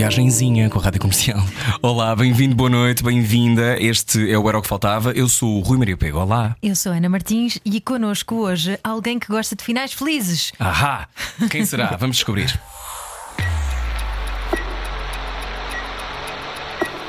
Viagenzinha 0.00 0.70
com 0.70 0.78
a 0.78 0.82
rádio 0.82 0.98
comercial. 0.98 1.38
Olá, 1.82 2.16
bem-vindo, 2.16 2.54
boa 2.56 2.70
noite, 2.70 3.02
bem-vinda. 3.02 3.76
Este 3.78 4.32
é 4.32 4.38
o 4.38 4.48
Era 4.48 4.58
o 4.58 4.62
que 4.62 4.66
Faltava. 4.66 5.12
Eu 5.12 5.28
sou 5.28 5.58
o 5.58 5.60
Rui 5.60 5.76
Maria 5.76 5.94
Pego. 5.94 6.18
Olá. 6.18 6.56
Eu 6.62 6.74
sou 6.74 6.90
a 6.90 6.94
Ana 6.94 7.10
Martins 7.10 7.58
e 7.66 7.82
connosco 7.82 8.36
hoje 8.36 8.78
alguém 8.82 9.18
que 9.18 9.26
gosta 9.26 9.54
de 9.54 9.62
finais 9.62 9.92
felizes. 9.92 10.52
Ahá! 10.58 11.06
Quem 11.50 11.66
será? 11.66 11.96
Vamos 12.00 12.16
descobrir. 12.16 12.58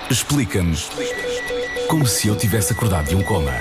Explica-nos 0.09 0.89
como 1.87 2.05
se 2.05 2.27
eu 2.27 2.35
tivesse 2.35 2.73
acordado 2.73 3.07
de 3.07 3.15
um 3.15 3.23
coma. 3.23 3.53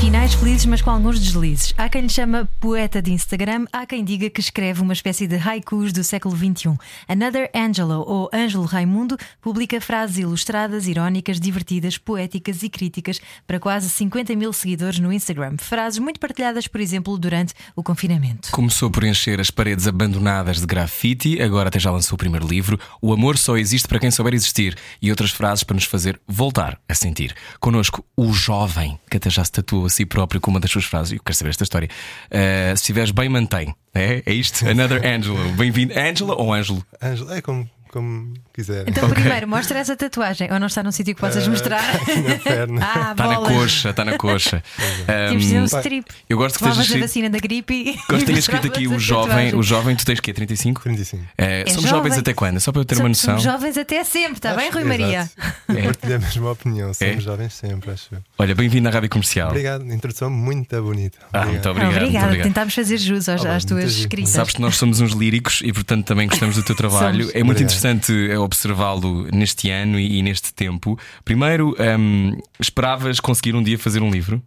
Finais 0.00 0.32
felizes, 0.32 0.64
mas 0.64 0.80
com 0.80 0.90
alguns 0.90 1.18
deslizes. 1.18 1.74
Há 1.76 1.88
quem 1.88 2.02
lhe 2.02 2.08
chama 2.08 2.48
poeta 2.60 3.02
de 3.02 3.12
Instagram, 3.12 3.66
há 3.72 3.84
quem 3.84 4.04
diga 4.04 4.30
que 4.30 4.40
escreve 4.40 4.80
uma 4.80 4.92
espécie 4.92 5.26
de 5.26 5.34
haikus 5.36 5.92
do 5.92 6.04
século 6.04 6.36
XXI. 6.36 6.78
Another 7.08 7.50
Angelo, 7.52 8.04
ou 8.06 8.30
Ângelo 8.32 8.64
Raimundo, 8.64 9.18
publica 9.42 9.80
frases 9.80 10.18
ilustradas, 10.18 10.86
irónicas, 10.86 11.40
divertidas, 11.40 11.98
poéticas 11.98 12.62
e 12.62 12.68
críticas 12.70 13.20
para 13.44 13.58
quase 13.58 13.90
50 13.90 14.36
mil 14.36 14.52
seguidores 14.52 15.00
no 15.00 15.12
Instagram. 15.12 15.56
Frases 15.58 15.98
muito 15.98 16.20
partilhadas, 16.20 16.68
por 16.68 16.80
exemplo, 16.80 17.18
durante 17.18 17.52
o 17.74 17.82
confinamento. 17.82 18.52
Começou 18.52 18.90
por 18.90 19.02
encher 19.02 19.40
as 19.40 19.50
paredes 19.50 19.88
abandonadas 19.88 20.60
de 20.60 20.66
grafite, 20.66 21.42
agora 21.42 21.68
até 21.68 21.80
já 21.80 21.90
lançou 21.90 22.14
o 22.14 22.18
primeiro 22.18 22.46
livro. 22.46 22.78
O 23.02 23.12
amor 23.12 23.36
só 23.36 23.56
existe 23.56 23.88
para 23.88 23.98
quem 23.98 24.12
souber 24.12 24.32
existir. 24.32 24.76
E 25.02 25.10
outras 25.10 25.32
frases 25.32 25.64
para 25.64 25.74
nos 25.74 25.84
fazer 25.84 26.20
voltar 26.26 26.80
a 26.88 26.94
sentir. 26.94 27.34
Connosco, 27.58 28.04
o 28.16 28.32
jovem, 28.32 28.98
que 29.10 29.16
até 29.16 29.28
já 29.28 29.44
se 29.44 29.50
tatuou 29.50 29.87
a 29.88 29.90
si 29.90 30.06
próprio 30.06 30.40
com 30.40 30.50
uma 30.50 30.60
das 30.60 30.70
suas 30.70 30.84
frases. 30.84 31.12
Eu 31.12 31.20
quero 31.24 31.36
saber 31.36 31.50
esta 31.50 31.64
história. 31.64 31.88
Uh, 32.30 32.68
se 32.76 32.82
estiveres 32.82 33.10
bem, 33.10 33.28
mantém. 33.28 33.74
É, 33.94 34.22
é 34.24 34.32
isto? 34.32 34.66
Another 34.68 35.04
Angelo. 35.04 35.38
Bem-vindo. 35.54 35.98
Angela 35.98 36.34
ou 36.36 36.52
Ângelo? 36.52 36.84
Ângelo, 37.02 37.32
é 37.32 37.40
como, 37.40 37.68
como 37.90 38.34
quiser. 38.52 38.88
Então, 38.88 39.08
primeiro, 39.10 39.48
mostra 39.48 39.78
essa 39.78 39.96
tatuagem. 39.96 40.52
Ou 40.52 40.60
não 40.60 40.66
está 40.68 40.82
num 40.82 40.92
sítio 40.92 41.14
que 41.14 41.20
possas 41.20 41.46
Ah, 41.46 41.50
mostrar? 41.50 41.82
tá 41.82 42.14
na 42.28 42.34
perna. 42.36 42.80
ah, 42.84 43.10
Está 43.12 43.14
na 43.14 43.14
bolas. 43.34 43.37
Coxa, 43.54 43.90
está 43.90 44.04
na 44.04 44.16
coxa. 44.18 44.62
Temos 45.06 45.42
de 45.44 45.48
fazer 45.48 45.60
um 45.60 45.64
strip. 45.64 46.06
eu 46.28 46.36
gosto 46.38 46.58
que 46.58 46.68
estejas 46.68 46.96
a 46.96 46.98
vacina 46.98 47.30
da 47.30 47.38
gripe 47.38 47.74
e. 47.74 47.92
Gosto 48.08 48.18
de 48.20 48.24
ter 48.26 48.38
escrito 48.38 48.66
aqui 48.68 48.86
o 48.88 48.98
jovem. 48.98 49.54
O 49.54 49.62
jovem, 49.62 49.94
tu 49.96 50.04
tens 50.04 50.18
o 50.18 50.22
quê? 50.22 50.32
35? 50.32 50.82
35. 50.82 51.22
É, 51.36 51.62
É 51.62 51.66
somos 51.66 51.82
jovem. 51.82 51.90
jovens 52.04 52.18
até 52.18 52.32
quando? 52.34 52.60
Só 52.60 52.72
para 52.72 52.80
eu 52.80 52.84
ter 52.84 52.94
uma 52.96 53.02
Somos- 53.14 53.18
noção. 53.18 53.38
Somos 53.40 53.44
jovens 53.60 53.78
até 53.78 54.04
sempre, 54.04 54.34
está 54.34 54.54
bem, 54.54 54.70
Rui 54.70 54.84
Maria? 54.84 55.30
Eu 55.68 55.84
partilho 55.84 56.16
a 56.16 56.18
mesma 56.18 56.50
opinião. 56.50 56.94
Somos 56.94 57.14
É? 57.16 57.20
jovens 57.20 57.52
sempre, 57.54 57.90
acho 57.90 58.08
eu. 58.14 58.18
Olha, 58.38 58.54
bem-vindo 58.54 58.88
à 58.88 58.90
Rádio 58.90 59.10
Comercial. 59.10 59.48
Obrigado. 59.50 59.84
Introdução 59.92 60.30
muito 60.30 60.80
bonita. 60.82 61.18
Ah, 61.32 61.44
muito 61.44 61.68
obrigado. 61.68 61.96
Obrigado. 62.02 62.42
tentámos 62.42 62.74
fazer 62.74 62.96
jus 62.98 63.28
às, 63.28 63.42
Olá, 63.42 63.56
às 63.56 63.64
tuas 63.64 63.84
escritas. 63.96 64.30
Sabes 64.30 64.54
que 64.54 64.60
nós 64.62 64.76
somos 64.76 65.00
uns 65.00 65.12
líricos 65.12 65.60
e, 65.62 65.72
portanto, 65.72 66.06
também 66.06 66.26
gostamos 66.28 66.56
do 66.56 66.62
teu 66.62 66.74
trabalho. 66.74 67.24
Somos. 67.24 67.34
É 67.34 67.42
muito 67.42 67.58
Obrigado. 67.62 67.62
interessante 67.62 68.12
eh, 68.30 68.38
observá-lo 68.38 69.28
neste 69.32 69.70
ano 69.70 69.98
e, 70.00 70.18
e 70.18 70.22
neste 70.22 70.52
tempo. 70.54 70.98
Primeiro, 71.24 71.76
hum, 71.98 72.38
esperavas 72.58 73.20
conseguir 73.20 73.37
um 73.54 73.62
dia 73.62 73.78
fazer 73.78 74.00
um 74.02 74.10
livro? 74.10 74.42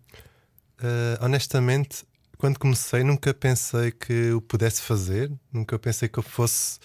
Uh, 0.80 1.24
honestamente, 1.26 2.04
quando 2.38 2.58
comecei, 2.58 3.04
nunca 3.04 3.34
pensei 3.34 3.92
que 3.92 4.32
o 4.32 4.42
pudesse 4.42 4.82
fazer. 4.82 5.32
Nunca 5.54 5.78
pensei 5.78 6.10
que 6.10 6.18
eu 6.18 6.24
fosse 6.24 6.80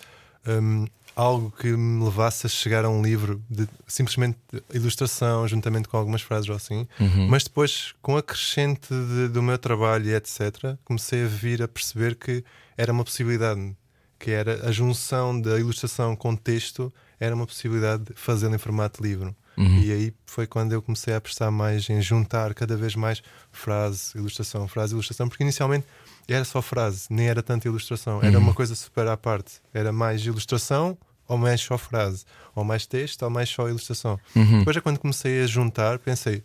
um, 0.46 0.86
algo 1.14 1.50
que 1.50 1.68
me 1.68 2.04
levasse 2.04 2.46
a 2.46 2.50
chegar 2.50 2.84
a 2.84 2.90
um 2.90 3.02
livro 3.02 3.42
de 3.48 3.66
simplesmente 3.86 4.38
ilustração, 4.72 5.48
juntamente 5.48 5.88
com 5.88 5.96
algumas 5.96 6.20
frases 6.20 6.48
ou 6.50 6.54
assim. 6.56 6.86
Mas 7.30 7.44
depois, 7.44 7.94
com 8.02 8.16
a 8.18 8.22
crescente 8.22 8.88
de- 8.90 9.28
do 9.28 9.42
meu 9.42 9.56
trabalho 9.56 10.06
e 10.10 10.14
etc., 10.14 10.76
comecei 10.84 11.24
a 11.24 11.26
vir 11.26 11.62
a 11.62 11.68
perceber 11.68 12.16
que 12.16 12.44
era 12.76 12.92
uma 12.92 13.02
possibilidade. 13.04 13.74
Que 14.18 14.30
era 14.30 14.66
a 14.68 14.72
junção 14.72 15.38
da 15.40 15.58
ilustração 15.58 16.14
com 16.16 16.34
texto, 16.36 16.92
era 17.20 17.34
uma 17.34 17.46
possibilidade 17.46 18.04
de 18.04 18.12
fazê-lo 18.14 18.54
em 18.54 18.58
formato 18.58 19.02
livro. 19.02 19.34
E 19.58 19.92
aí 19.92 20.12
foi 20.26 20.46
quando 20.46 20.72
eu 20.72 20.82
comecei 20.82 21.14
a 21.14 21.20
prestar 21.20 21.50
mais 21.50 21.88
em 21.88 22.00
juntar 22.02 22.52
cada 22.54 22.76
vez 22.76 22.94
mais 22.94 23.22
frase, 23.50 24.12
ilustração, 24.16 24.68
frase, 24.68 24.92
ilustração, 24.94 25.28
porque 25.28 25.42
inicialmente 25.42 25.86
era 26.28 26.44
só 26.44 26.60
frase, 26.60 27.06
nem 27.10 27.28
era 27.28 27.42
tanta 27.42 27.66
ilustração, 27.68 28.20
era 28.22 28.38
uma 28.38 28.52
coisa 28.54 28.74
super 28.74 29.06
à 29.08 29.16
parte. 29.16 29.54
Era 29.72 29.92
mais 29.92 30.24
ilustração 30.24 30.96
ou 31.28 31.36
mais 31.36 31.60
só 31.60 31.76
frase, 31.76 32.24
ou 32.54 32.62
mais 32.64 32.86
texto 32.86 33.22
ou 33.22 33.30
mais 33.30 33.48
só 33.48 33.68
ilustração. 33.68 34.18
Depois 34.58 34.76
é 34.76 34.80
quando 34.80 34.98
comecei 34.98 35.42
a 35.42 35.46
juntar, 35.46 35.98
pensei, 35.98 36.42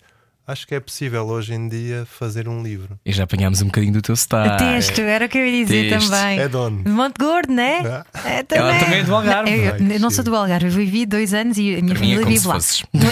acho 0.52 0.68
que 0.68 0.76
é 0.76 0.80
possível 0.80 1.26
hoje 1.28 1.54
em 1.54 1.68
dia 1.68 2.06
fazer 2.06 2.48
um 2.48 2.62
livro. 2.62 3.00
E 3.06 3.12
já 3.12 3.24
apanhámos 3.24 3.62
um 3.62 3.66
bocadinho 3.66 3.94
do 3.94 4.02
teu 4.02 4.16
sotaque. 4.16 4.64
Texto, 4.64 5.00
era 5.02 5.26
o 5.26 5.30
que 5.30 5.38
eu 5.38 5.46
ia 5.46 5.66
dizer 5.66 5.90
Texto. 5.90 6.10
também. 6.10 6.40
É 6.40 6.48
dono. 6.48 6.84
De 6.84 6.90
Monte 6.90 7.16
Gordo, 7.20 7.54
né? 7.54 7.80
Ah. 7.86 8.06
É, 8.26 8.46
Ela 8.50 8.80
também 8.80 9.00
é 9.00 9.04
do 9.04 9.16
Algarve. 9.16 9.52
Eu, 9.52 9.58
eu- 9.78 9.88
eu 9.94 10.00
não 10.00 10.10
sou 10.12 10.24
do 10.24 10.36
Algarve, 10.36 10.66
eu 10.68 10.72
vivi 10.72 11.06
dois 11.06 11.34
anos 11.34 11.58
e 11.58 11.76
a 11.76 11.82
minha 11.82 11.86
Para 11.86 11.94
é 11.94 11.98
família 11.98 12.20
como 12.24 12.32
vive 12.32 12.48
lá. 12.48 12.58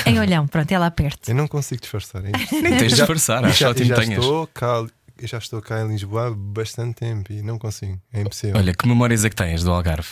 Em 0.06 0.20
Olhão, 0.20 0.48
pronto, 0.48 0.72
é 0.72 0.78
lá 0.78 0.92
perto. 0.92 1.30
Eu 1.30 1.36
não 1.36 1.48
consigo 1.48 1.82
disfarçar 1.82 2.24
é 2.26 2.32
isto. 2.38 2.56
Nem 2.62 2.78
tens 2.78 2.92
de 2.92 2.98
disfarçar, 2.98 3.44
acho 3.46 3.60
já, 3.60 3.70
ótimo 3.70 3.86
já 3.88 3.96
tenhas. 3.96 4.20
estou 4.24 4.48
cá, 4.48 4.86
eu 5.22 5.28
já 5.28 5.38
estou 5.38 5.62
cá 5.62 5.82
em 5.82 5.88
Lisboa 5.88 6.28
há 6.28 6.32
bastante 6.32 6.96
tempo 6.96 7.32
e 7.32 7.42
não 7.42 7.58
consigo, 7.58 8.00
é 8.14 8.22
impossível. 8.22 8.58
Olha, 8.58 8.74
que 8.74 8.88
memórias 8.88 9.26
é 9.26 9.30
que 9.30 9.36
tens 9.36 9.64
do 9.64 9.72
Algarve? 9.72 10.08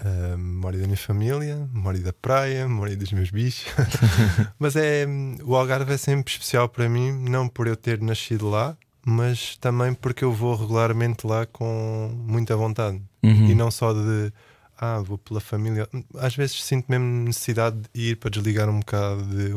Uh, 0.00 0.36
memória 0.36 0.78
da 0.80 0.86
minha 0.86 0.96
família, 0.96 1.68
memória 1.72 2.00
da 2.00 2.12
praia, 2.12 2.66
memória 2.66 2.96
dos 2.96 3.12
meus 3.12 3.30
bichos. 3.30 3.64
mas 4.58 4.74
é 4.74 5.06
o 5.44 5.54
Algarve 5.54 5.92
é 5.92 5.96
sempre 5.96 6.32
especial 6.32 6.68
para 6.68 6.88
mim, 6.88 7.12
não 7.12 7.46
por 7.48 7.66
eu 7.68 7.76
ter 7.76 8.00
nascido 8.00 8.48
lá, 8.50 8.76
mas 9.06 9.56
também 9.58 9.94
porque 9.94 10.24
eu 10.24 10.32
vou 10.32 10.56
regularmente 10.56 11.24
lá 11.26 11.46
com 11.46 12.12
muita 12.26 12.56
vontade. 12.56 13.00
Uhum. 13.22 13.50
E 13.50 13.54
não 13.54 13.70
só 13.70 13.92
de 13.92 14.32
ah, 14.76 14.98
vou 15.00 15.16
pela 15.16 15.40
família. 15.40 15.88
Às 16.18 16.34
vezes 16.34 16.62
sinto 16.64 16.86
mesmo 16.90 17.06
necessidade 17.26 17.76
de 17.94 18.00
ir 18.00 18.16
para 18.16 18.30
desligar 18.30 18.68
um 18.68 18.80
bocado 18.80 19.22
de- 19.24 19.50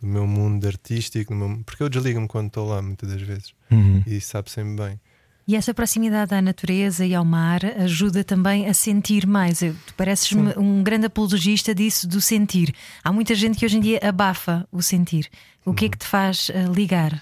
do 0.00 0.06
meu 0.06 0.26
mundo 0.26 0.66
artístico, 0.66 1.34
meu- 1.34 1.60
porque 1.66 1.82
eu 1.82 1.88
desligo-me 1.90 2.26
quando 2.26 2.46
estou 2.46 2.66
lá 2.68 2.80
muitas 2.80 3.10
das 3.10 3.20
vezes. 3.20 3.52
Uhum. 3.70 4.02
E 4.06 4.18
sabe 4.20 4.50
sempre 4.50 4.76
bem. 4.82 5.00
E 5.48 5.56
essa 5.56 5.72
proximidade 5.72 6.34
à 6.34 6.42
natureza 6.42 7.06
e 7.06 7.14
ao 7.14 7.24
mar 7.24 7.64
ajuda 7.64 8.22
também 8.22 8.68
a 8.68 8.74
sentir 8.74 9.26
mais. 9.26 9.62
Eu- 9.62 9.74
Tu 9.86 9.94
pareces-me 9.94 10.52
um 10.58 10.82
grande 10.82 11.06
apologista 11.06 11.74
disso, 11.74 12.06
do 12.06 12.20
sentir. 12.20 12.74
Há 13.02 13.10
muita 13.10 13.34
gente 13.34 13.56
que 13.58 13.64
hoje 13.64 13.78
em 13.78 13.80
dia 13.80 13.98
abafa 14.02 14.68
o 14.70 14.82
sentir. 14.82 15.30
O 15.64 15.72
que 15.72 15.86
é 15.86 15.88
que 15.88 15.96
te 15.96 16.06
faz 16.06 16.50
eh, 16.50 16.64
ligar 16.64 17.14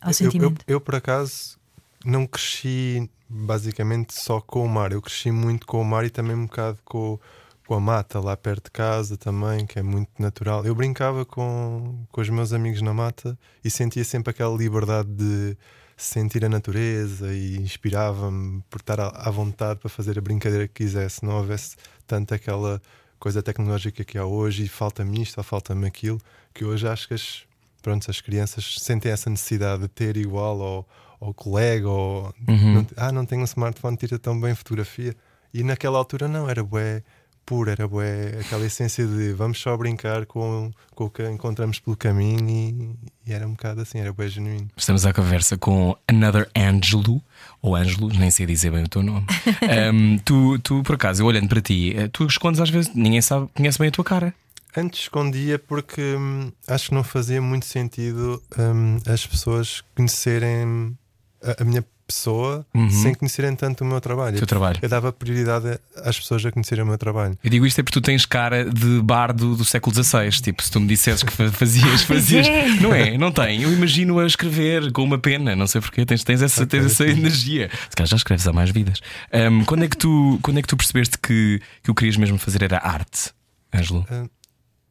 ao 0.00 0.08
Eu- 0.08 0.08
eu, 0.08 0.14
sentimento? 0.14 0.64
eu, 0.66 0.80
por 0.80 0.94
acaso, 0.94 1.58
não 2.06 2.26
cresci 2.26 3.08
basicamente 3.28 4.14
só 4.14 4.40
com 4.40 4.64
o 4.64 4.68
mar. 4.68 4.90
Eu 4.92 5.02
cresci 5.02 5.30
muito 5.30 5.66
com 5.66 5.78
o 5.82 5.84
mar 5.84 6.06
e 6.06 6.10
também 6.10 6.34
um 6.34 6.46
bocado 6.46 6.78
com, 6.86 7.20
com 7.66 7.74
a 7.74 7.80
mata 7.80 8.18
lá 8.18 8.34
perto 8.34 8.64
de 8.64 8.70
casa 8.70 9.18
também, 9.18 9.66
que 9.66 9.78
é 9.78 9.82
muito 9.82 10.10
natural. 10.18 10.64
Eu 10.64 10.74
brincava 10.74 11.26
com, 11.26 12.02
com 12.10 12.20
os 12.22 12.30
meus 12.30 12.54
amigos 12.54 12.80
na 12.80 12.94
mata 12.94 13.38
e 13.62 13.68
sentia 13.70 14.04
sempre 14.04 14.30
aquela 14.30 14.56
liberdade 14.56 15.10
de 15.10 15.54
sentir 15.98 16.44
a 16.44 16.48
natureza 16.48 17.34
e 17.34 17.56
inspirava-me 17.56 18.62
por 18.70 18.80
estar 18.80 19.00
à, 19.00 19.30
vontade 19.30 19.80
para 19.80 19.90
fazer 19.90 20.16
a 20.16 20.22
brincadeira 20.22 20.68
que 20.68 20.74
quisesse. 20.84 21.24
Não 21.24 21.36
houvesse 21.36 21.76
tanto 22.06 22.32
aquela 22.32 22.80
coisa 23.18 23.42
tecnológica 23.42 24.04
que 24.04 24.16
há 24.16 24.24
hoje 24.24 24.64
e 24.64 24.68
falta-me 24.68 25.20
isto 25.22 25.38
ou 25.38 25.44
falta-me 25.44 25.86
aquilo, 25.86 26.20
que 26.54 26.64
hoje 26.64 26.86
acho 26.86 27.08
que 27.08 27.14
as, 27.14 27.42
pronto, 27.82 28.08
as 28.08 28.20
crianças 28.20 28.76
sentem 28.78 29.10
essa 29.10 29.28
necessidade 29.28 29.82
de 29.82 29.88
ter 29.88 30.16
igual 30.16 30.62
ao, 30.62 30.88
ao 31.20 31.34
colega 31.34 31.88
ou 31.88 32.32
não, 32.46 32.86
ah, 32.96 33.10
não 33.10 33.26
tenho 33.26 33.42
um 33.42 33.44
smartphone, 33.44 33.96
tira 33.96 34.18
tão 34.18 34.40
bem 34.40 34.54
fotografia. 34.54 35.16
E 35.52 35.64
naquela 35.64 35.98
altura 35.98 36.28
não, 36.28 36.48
era 36.48 36.62
bué 36.62 37.02
puro, 37.48 37.70
era 37.70 37.88
bué 37.88 38.38
aquela 38.40 38.66
essência 38.66 39.06
de 39.06 39.32
vamos 39.32 39.58
só 39.58 39.74
brincar 39.74 40.26
com, 40.26 40.70
com 40.94 41.04
o 41.04 41.10
que 41.10 41.26
encontramos 41.26 41.78
pelo 41.78 41.96
caminho 41.96 42.46
e, 42.46 42.94
e 43.26 43.32
era 43.32 43.46
um 43.48 43.52
bocado 43.52 43.80
assim, 43.80 43.98
era 43.98 44.12
bué 44.12 44.28
genuíno. 44.28 44.68
Estamos 44.76 45.06
à 45.06 45.14
conversa 45.14 45.56
com 45.56 45.96
Another 46.06 46.46
Angelo, 46.54 47.22
ou 47.62 47.74
Ângelo, 47.74 48.08
nem 48.08 48.30
sei 48.30 48.44
dizer 48.44 48.70
bem 48.70 48.84
o 48.84 48.88
teu 48.88 49.02
nome. 49.02 49.26
Ahm, 49.64 50.18
tu, 50.26 50.58
tu, 50.58 50.82
por 50.82 50.96
acaso, 50.96 51.22
eu 51.22 51.26
olhando 51.26 51.48
para 51.48 51.62
ti, 51.62 51.94
eh, 51.96 52.08
tu 52.08 52.26
escondes 52.26 52.60
às 52.60 52.68
vezes, 52.68 52.94
ninguém 52.94 53.22
sabe, 53.22 53.48
conhece 53.54 53.78
bem 53.78 53.88
a 53.88 53.92
tua 53.92 54.04
cara. 54.04 54.34
Antes 54.76 55.00
escondia 55.00 55.58
porque 55.58 56.02
hum, 56.02 56.52
acho 56.66 56.90
que 56.90 56.94
não 56.94 57.02
fazia 57.02 57.40
muito 57.40 57.64
sentido 57.64 58.42
hum, 58.58 58.98
as 59.06 59.26
pessoas 59.26 59.82
conhecerem 59.96 60.94
a, 61.42 61.62
a 61.62 61.64
minha 61.64 61.82
pessoa 62.08 62.66
Uhum. 62.74 62.88
sem 62.90 63.14
conhecerem 63.14 63.54
tanto 63.54 63.84
o 63.84 63.86
meu 63.86 64.00
trabalho. 64.00 64.34
O 64.36 64.38
teu 64.38 64.46
trabalho. 64.46 64.78
Eu 64.80 64.88
dava 64.88 65.12
prioridade 65.12 65.78
às 66.02 66.18
pessoas 66.18 66.44
a 66.46 66.50
conhecerem 66.50 66.82
o 66.82 66.86
meu 66.86 66.96
trabalho. 66.96 67.38
Eu 67.44 67.50
digo 67.50 67.66
isto 67.66 67.78
é 67.80 67.84
porque 67.84 68.00
tu 68.00 68.02
tens 68.02 68.24
cara 68.24 68.64
de 68.64 69.00
bardo 69.02 69.54
do 69.54 69.64
século 69.64 69.94
XVI. 69.94 70.30
Tipo, 70.42 70.62
se 70.62 70.70
tu 70.70 70.80
me 70.80 70.86
dissesses 70.86 71.22
que 71.22 71.30
fa- 71.32 71.52
fazias, 71.52 72.02
fazias. 72.08 72.48
é. 72.48 72.68
Não 72.80 72.94
é? 72.94 73.18
Não 73.18 73.30
tem. 73.30 73.62
Eu 73.62 73.72
imagino 73.72 74.18
a 74.18 74.26
escrever 74.26 74.90
com 74.92 75.04
uma 75.04 75.18
pena. 75.18 75.54
Não 75.54 75.66
sei 75.66 75.80
porquê. 75.80 76.06
Tens, 76.06 76.24
tens, 76.24 76.40
essa, 76.42 76.66
tens 76.66 76.86
essa 76.86 77.04
energia. 77.06 77.68
Se 77.90 77.94
calhar 77.94 78.08
já 78.08 78.16
escreves 78.16 78.46
há 78.48 78.52
mais 78.52 78.70
vidas. 78.70 79.00
Ahm, 79.32 79.64
quando, 79.64 79.84
é 79.84 79.88
que 79.88 79.96
tu, 79.96 80.38
quando 80.42 80.58
é 80.58 80.62
que 80.62 80.68
tu 80.68 80.76
percebeste 80.76 81.18
que, 81.18 81.60
que 81.82 81.90
o 81.90 81.94
que 81.94 82.00
querias 82.00 82.16
mesmo 82.16 82.38
fazer 82.38 82.62
era 82.62 82.78
arte, 82.82 83.30
Ângelo? 83.74 84.06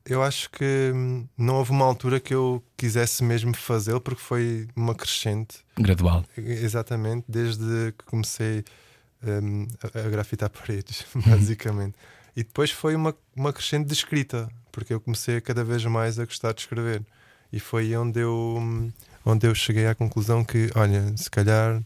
Eu 0.09 0.24
acho 0.24 0.50
que 0.50 0.92
hum, 0.94 1.27
não 1.38 1.56
houve 1.56 1.71
uma 1.71 1.86
altura 1.86 2.19
que 2.19 2.33
eu 2.33 2.63
quisesse 2.77 3.24
mesmo 3.24 3.54
fazê-lo, 3.56 4.00
porque 4.00 4.21
foi 4.21 4.68
uma 4.75 4.95
crescente, 4.95 5.57
Gradual. 5.77 6.24
exatamente, 6.38 7.25
desde 7.27 7.94
que 7.98 8.06
comecei 8.06 8.63
hum, 9.24 9.68
a, 9.83 10.00
a 10.00 10.09
grafitar 10.09 10.50
paredes, 10.51 11.06
basicamente. 11.25 11.95
E 12.36 12.44
depois 12.44 12.71
foi 12.71 12.95
uma, 12.95 13.15
uma 13.36 13.51
crescente 13.51 13.88
de 13.88 13.94
escrita, 13.94 14.48
porque 14.71 14.94
eu 14.94 15.01
comecei 15.01 15.42
cada 15.42 15.63
vez 15.63 15.83
mais 15.86 16.19
a 16.19 16.25
gostar 16.25 16.53
de 16.53 16.62
escrever. 16.62 17.03
E 17.51 17.60
foi 17.60 17.95
onde 17.95 18.19
eu, 18.19 18.57
hum, 18.60 18.92
onde 19.25 19.48
eu 19.48 19.56
cheguei 19.56 19.88
à 19.88 19.95
conclusão 19.95 20.44
que, 20.44 20.69
olha, 20.75 21.15
se 21.18 21.30
calhar 21.30 21.81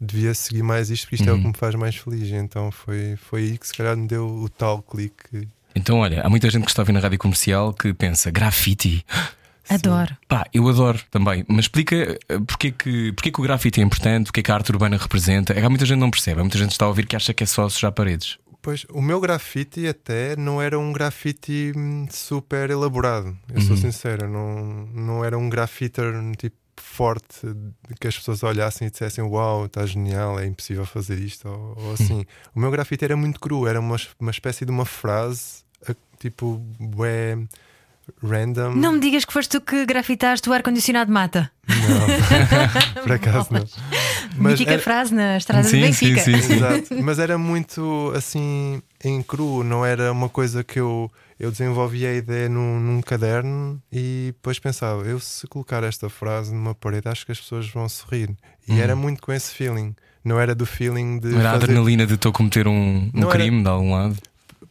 devia 0.00 0.32
seguir 0.34 0.62
mais 0.62 0.90
isto, 0.90 1.04
porque 1.04 1.16
isto 1.16 1.28
é 1.28 1.32
o 1.32 1.36
Uhum. 1.36 1.42
que 1.42 1.48
me 1.48 1.54
faz 1.56 1.74
mais 1.74 1.96
feliz. 1.96 2.28
Então 2.30 2.70
foi, 2.70 3.16
foi 3.16 3.42
aí 3.42 3.58
que 3.58 3.66
se 3.66 3.74
calhar 3.74 3.96
me 3.96 4.06
deu 4.06 4.26
o 4.28 4.48
tal 4.48 4.82
clique. 4.82 5.48
Então, 5.74 5.98
olha, 5.98 6.22
há 6.22 6.28
muita 6.30 6.50
gente 6.50 6.64
que 6.64 6.70
está 6.70 6.82
a 6.82 6.84
ouvir 6.84 6.92
na 6.92 7.00
rádio 7.00 7.18
comercial 7.18 7.72
que 7.72 7.92
pensa 7.94 8.30
grafite. 8.30 9.04
Adoro. 9.70 10.16
Pá, 10.26 10.46
eu 10.54 10.66
adoro 10.66 10.98
também, 11.10 11.44
mas 11.46 11.66
explica 11.66 11.94
eh, 12.26 12.38
porque 12.46 12.68
é 12.68 12.70
que, 12.70 13.12
porque 13.12 13.30
que 13.30 13.38
o 13.38 13.42
grafite 13.42 13.80
é 13.80 13.84
importante, 13.84 14.30
o 14.30 14.32
que 14.32 14.40
é 14.40 14.42
que 14.42 14.50
a 14.50 14.54
arte 14.54 14.70
urbana 14.72 14.96
representa. 14.96 15.52
É 15.52 15.56
que 15.60 15.66
há 15.66 15.68
muita 15.68 15.84
gente 15.84 15.96
que 15.96 16.00
não 16.00 16.10
percebe, 16.10 16.40
há 16.40 16.42
muita 16.42 16.56
gente 16.56 16.68
que 16.68 16.72
está 16.74 16.86
a 16.86 16.88
ouvir 16.88 17.06
que 17.06 17.14
acha 17.14 17.34
que 17.34 17.44
é 17.44 17.46
só 17.46 17.68
sujar 17.68 17.92
paredes. 17.92 18.38
Pois, 18.62 18.86
o 18.90 19.02
meu 19.02 19.20
grafite 19.20 19.86
até 19.86 20.34
não 20.36 20.60
era 20.62 20.78
um 20.78 20.90
grafite 20.90 21.72
hum, 21.76 22.06
super 22.10 22.70
elaborado. 22.70 23.36
Eu 23.52 23.60
sou 23.60 23.72
Uhum. 23.76 23.76
sincero, 23.82 24.26
não, 24.26 24.86
não 24.94 25.22
era 25.24 25.36
um 25.36 25.50
grafiter 25.50 26.14
tipo 26.38 26.56
forte 26.80 27.40
que 28.00 28.06
as 28.08 28.16
pessoas 28.16 28.42
olhassem 28.42 28.88
e 28.88 28.90
dissessem 28.90 29.22
uau, 29.24 29.66
está 29.66 29.84
genial, 29.86 30.38
é 30.38 30.46
impossível 30.46 30.84
fazer 30.86 31.18
isto 31.18 31.48
ou, 31.48 31.76
ou 31.78 31.92
assim. 31.94 32.24
O 32.54 32.60
meu 32.60 32.70
grafite 32.70 33.04
era 33.04 33.16
muito 33.16 33.38
cru, 33.40 33.66
era 33.66 33.78
uma, 33.80 33.96
uma 34.20 34.30
espécie 34.30 34.64
de 34.64 34.70
uma 34.70 34.84
frase 34.84 35.66
tipo 36.18 36.56
bué 36.80 37.38
random. 38.22 38.74
Não 38.74 38.92
me 38.92 39.00
digas 39.00 39.24
que 39.24 39.32
foste 39.32 39.50
tu 39.50 39.60
que 39.60 39.84
grafitaste 39.86 40.48
o 40.48 40.52
ar-condicionado 40.52 41.12
mata. 41.12 41.50
Não, 41.68 43.02
por 43.04 43.12
acaso 43.12 43.48
não. 43.52 43.66
Mas 44.36 44.52
Mítica 44.52 44.72
era- 44.72 44.82
frase 44.82 45.14
na 45.14 45.36
estrada 45.36 45.68
Sim, 45.68 45.76
de 45.76 45.82
Benfica. 45.82 46.20
sim, 46.22 46.40
sim. 46.40 46.54
Exato. 46.54 47.02
Mas 47.02 47.18
era 47.18 47.36
muito 47.38 48.12
assim 48.16 48.82
em 49.04 49.22
cru, 49.22 49.62
não 49.62 49.84
era 49.84 50.10
uma 50.10 50.28
coisa 50.28 50.64
que 50.64 50.80
eu, 50.80 51.10
eu 51.38 51.50
desenvolvi 51.50 52.04
a 52.06 52.14
ideia 52.14 52.48
num, 52.48 52.80
num 52.80 53.00
caderno 53.00 53.80
e 53.92 54.32
depois 54.34 54.58
pensava, 54.58 55.02
eu 55.04 55.20
se 55.20 55.46
colocar 55.46 55.84
esta 55.84 56.08
frase 56.10 56.52
numa 56.52 56.74
parede, 56.74 57.08
acho 57.08 57.24
que 57.24 57.32
as 57.32 57.40
pessoas 57.40 57.68
vão 57.70 57.88
sorrir. 57.88 58.34
E 58.68 58.80
era 58.80 58.94
muito 58.96 59.22
com 59.22 59.32
esse 59.32 59.54
feeling. 59.54 59.94
Não 60.24 60.38
era 60.38 60.54
do 60.54 60.66
feeling 60.66 61.18
de 61.20 61.28
Não 61.28 61.38
era 61.40 61.50
a 61.50 61.52
fazer- 61.52 61.64
adrenalina 61.66 62.06
de 62.06 62.14
estou 62.14 62.30
a 62.30 62.32
cometer 62.32 62.66
um, 62.66 62.72
um 63.04 63.10
Não 63.14 63.30
era- 63.30 63.38
crime 63.38 63.62
de 63.62 63.68
algum 63.68 63.92
lado. 63.94 64.16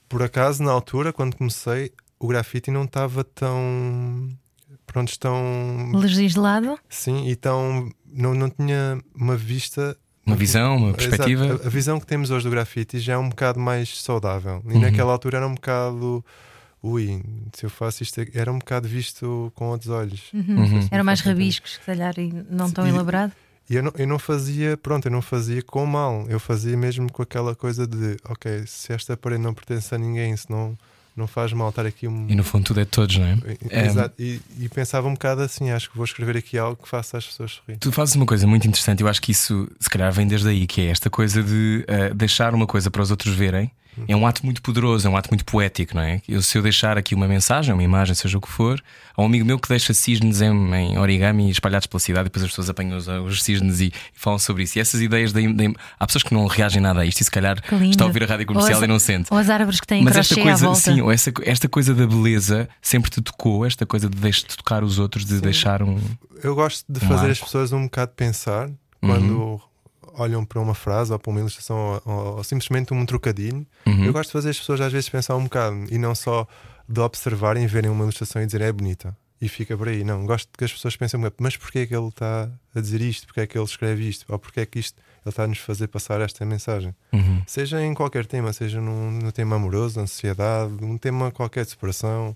Por 0.09 0.21
acaso, 0.21 0.61
na 0.63 0.71
altura, 0.71 1.11
quando 1.11 1.35
comecei, 1.35 1.91
o 2.19 2.27
grafite 2.27 2.69
não 2.71 2.83
estava 2.83 3.23
tão. 3.23 4.29
Pronto, 4.85 5.17
tão. 5.19 5.91
Legislado. 5.93 6.77
Sim, 6.89 7.27
e 7.27 7.35
tão. 7.35 7.89
Não, 8.05 8.33
não 8.33 8.49
tinha 8.49 8.99
uma 9.15 9.35
vista 9.35 9.97
Uma 10.25 10.35
visão, 10.35 10.77
uma 10.77 10.87
Exato. 10.89 10.97
perspectiva. 10.97 11.59
A, 11.63 11.67
a 11.67 11.69
visão 11.69 11.99
que 11.99 12.05
temos 12.05 12.29
hoje 12.31 12.45
do 12.45 12.51
grafite 12.51 12.99
já 12.99 13.13
é 13.13 13.17
um 13.17 13.29
bocado 13.29 13.59
mais 13.59 14.01
saudável. 14.01 14.61
E 14.67 14.73
Uhum. 14.73 14.79
naquela 14.81 15.11
altura 15.11 15.37
era 15.37 15.47
um 15.47 15.55
bocado. 15.55 16.23
Ui, 16.81 17.21
se 17.53 17.65
eu 17.65 17.69
faço 17.69 18.03
isto, 18.03 18.21
era 18.33 18.51
um 18.51 18.59
bocado 18.59 18.87
visto 18.87 19.51
com 19.55 19.69
outros 19.69 19.89
olhos. 19.89 20.31
Uhum. 20.33 20.87
Eram 20.91 21.03
mais 21.03 21.03
Não 21.03 21.05
faz 21.05 21.19
sentido. 21.19 21.27
rabiscos, 21.37 21.73
se 21.73 21.79
calhar, 21.81 22.13
e 22.19 22.31
não 22.49 22.69
tão 22.71 22.85
E- 22.85 22.89
elaborado. 22.89 23.33
E 23.69 23.75
eu 23.75 23.83
não, 23.83 23.91
eu 23.97 24.07
não 24.07 24.17
fazia, 24.17 24.77
pronto, 24.77 25.07
eu 25.07 25.11
não 25.11 25.21
fazia 25.21 25.61
com 25.61 25.85
mal. 25.85 26.25
Eu 26.29 26.39
fazia 26.39 26.77
mesmo 26.77 27.11
com 27.11 27.21
aquela 27.21 27.53
coisa 27.55 27.85
de, 27.85 28.15
ok, 28.29 28.63
se 28.65 28.93
esta 28.93 29.17
parede 29.17 29.41
não 29.43 29.53
pertence 29.53 29.93
a 29.93 29.97
ninguém, 29.97 30.37
se 30.37 30.49
não, 30.49 30.77
não 31.17 31.27
faz 31.27 31.51
mal 31.53 31.69
estar 31.69 31.85
aqui 31.85 32.07
um. 32.07 32.25
E 32.29 32.35
no 32.35 32.43
fundo 32.43 32.65
tudo 32.65 32.79
é 32.79 32.83
de 32.85 32.89
todos, 32.91 33.17
não 33.17 33.25
é? 33.25 33.37
É. 33.69 33.85
Exato. 33.85 34.13
E, 34.19 34.39
e 34.59 34.69
pensava 34.69 35.07
um 35.07 35.13
bocado 35.13 35.41
assim, 35.41 35.71
acho 35.71 35.89
que 35.89 35.95
vou 35.95 36.05
escrever 36.05 36.37
aqui 36.37 36.57
algo 36.57 36.81
que 36.81 36.87
faça 36.87 37.17
as 37.17 37.25
pessoas 37.25 37.51
sorrir. 37.53 37.77
Tu 37.79 37.91
fazes 37.91 38.15
uma 38.15 38.25
coisa 38.25 38.45
muito 38.45 38.67
interessante, 38.67 39.01
eu 39.01 39.07
acho 39.07 39.21
que 39.21 39.31
isso 39.31 39.67
se 39.79 39.89
calhar 39.89 40.11
vem 40.11 40.27
desde 40.27 40.47
aí, 40.49 40.67
que 40.67 40.81
é 40.81 40.85
esta 40.91 41.09
coisa 41.09 41.41
de 41.43 41.83
eh, 41.87 42.13
deixar 42.13 42.53
uma 42.53 42.67
coisa 42.67 42.89
para 42.91 43.01
os 43.01 43.11
outros 43.11 43.33
verem. 43.35 43.71
É 44.07 44.15
um 44.15 44.27
ato 44.27 44.45
muito 44.45 44.61
poderoso, 44.61 45.07
é 45.07 45.09
um 45.09 45.17
ato 45.17 45.27
muito 45.31 45.43
poético, 45.43 45.95
não 45.95 46.03
é? 46.03 46.21
Eu, 46.29 46.39
se 46.43 46.55
eu 46.55 46.61
deixar 46.61 46.99
aqui 46.99 47.15
uma 47.15 47.27
mensagem, 47.27 47.73
uma 47.73 47.81
imagem, 47.81 48.13
seja 48.13 48.37
o 48.37 48.41
que 48.41 48.47
for, 48.47 48.79
há 49.15 49.21
um 49.23 49.25
amigo 49.25 49.43
meu 49.43 49.57
que 49.57 49.67
deixa 49.67 49.91
cisnes 49.91 50.39
em, 50.39 50.51
em 50.75 50.99
origami 50.99 51.49
espalhados 51.49 51.87
pela 51.87 51.99
cidade 51.99 52.25
e 52.27 52.29
depois 52.29 52.43
as 52.43 52.51
pessoas 52.51 52.69
apanham 52.69 52.95
os, 52.95 53.07
os 53.07 53.41
cisnes 53.41 53.79
e, 53.81 53.85
e 53.87 53.91
falam 54.13 54.37
sobre 54.37 54.61
isso. 54.61 54.77
E 54.77 54.81
essas 54.81 55.01
ideias, 55.01 55.33
da, 55.33 55.41
da- 55.41 55.73
há 55.99 56.05
pessoas 56.05 56.21
que 56.21 56.31
não 56.31 56.45
reagem 56.45 56.79
nada 56.79 56.99
a 56.99 57.05
isto 57.07 57.21
e 57.21 57.23
se 57.23 57.31
calhar 57.31 57.57
está 57.89 58.03
a 58.03 58.07
ouvir 58.07 58.21
a 58.21 58.27
rádio 58.27 58.45
comercial 58.45 58.73
Ou 58.77 58.83
as- 58.83 58.83
e 58.83 58.87
não 58.87 58.99
sente. 58.99 59.27
Ou 59.33 59.37
as 59.39 59.49
árvores 59.49 59.79
que 59.79 59.87
têm 59.87 60.03
Mas 60.03 60.15
esta 60.15 60.35
coisa, 60.35 60.65
volta. 60.65 60.79
sim, 60.79 61.01
essa, 61.11 61.31
esta 61.43 61.67
coisa 61.69 61.93
da 61.93 62.05
beleza 62.07 62.67
sempre 62.81 63.09
te 63.09 63.21
tocou, 63.21 63.65
esta 63.65 63.85
coisa 63.85 64.09
de, 64.09 64.17
deixar 64.17 64.47
de 64.47 64.57
tocar 64.57 64.83
os 64.83 64.99
outros, 64.99 65.25
de 65.25 65.39
deixar 65.41 65.81
um. 65.83 65.99
Eu 66.43 66.55
gosto 66.55 66.85
de 66.87 67.03
Um 67.03 67.07
fazer 67.07 67.21
arco. 67.21 67.31
as 67.31 67.39
pessoas 67.39 67.71
um 67.73 67.83
bocado 67.83 68.11
pensar 68.15 68.67
Uhum. 68.67 69.09
quando 69.09 69.61
olham 70.19 70.43
para 70.43 70.59
uma 70.59 70.73
frase 70.73 71.11
ou 71.13 71.19
para 71.19 71.29
uma 71.29 71.39
ilustração 71.39 71.77
ou, 71.77 72.01
ou- 72.05 72.37
ou 72.37 72.43
simplesmente 72.43 72.93
um 72.93 73.05
trocadilho. 73.05 73.65
Uhum. 73.85 74.05
Eu 74.05 74.11
gosto 74.13 74.29
de 74.29 74.33
fazer 74.33 74.49
as 74.49 74.57
pessoas 74.59 74.81
às 74.81 74.91
vezes 74.91 75.07
pensar 75.09 75.35
um 75.35 75.43
bocado 75.43 75.85
e 75.91 75.97
não 75.99 76.15
só 76.15 76.47
de 76.89 76.99
observarem, 76.99 77.67
verem 77.67 77.91
uma 77.91 78.03
ilustração 78.03 78.41
e 78.41 78.45
dizerem 78.45 78.67
é 78.67 78.71
bonita 78.71 79.15
e 79.39 79.47
fica 79.47 79.77
por 79.77 79.87
aí. 79.87 80.03
Não, 80.03 80.25
gosto 80.25 80.49
que 80.57 80.63
as 80.65 80.73
pessoas 80.73 80.95
pensem, 80.95 81.19
um 81.19 81.21
bocado, 81.23 81.35
mas 81.41 81.55
porquê 81.55 81.79
é 81.79 81.85
que 81.85 81.95
ele 81.95 82.07
está 82.07 82.49
a 82.75 82.79
dizer 82.81 83.01
isto? 83.01 83.27
Porquê 83.27 83.41
é 83.41 83.47
que 83.47 83.55
ele 83.57 83.65
escreve 83.65 84.07
isto? 84.09 84.25
Ou 84.27 84.39
porquê 84.39 84.61
é 84.61 84.65
que 84.65 84.79
isto 84.79 84.99
a 85.43 85.47
nos 85.47 85.59
fazer 85.59 85.87
passar 85.87 86.21
esta 86.21 86.45
mensagem? 86.45 86.95
Uhum. 87.13 87.41
Seja 87.47 87.81
em 87.81 87.93
qualquer 87.93 88.25
tema, 88.25 88.51
seja 88.53 88.79
num, 88.81 89.11
no 89.11 89.31
tema 89.31 89.55
amoroso, 89.55 89.99
ansiedade, 89.99 90.73
um 90.83 90.97
tema 90.97 91.31
qualquer 91.31 91.63
de 91.65 91.71
separação, 91.71 92.35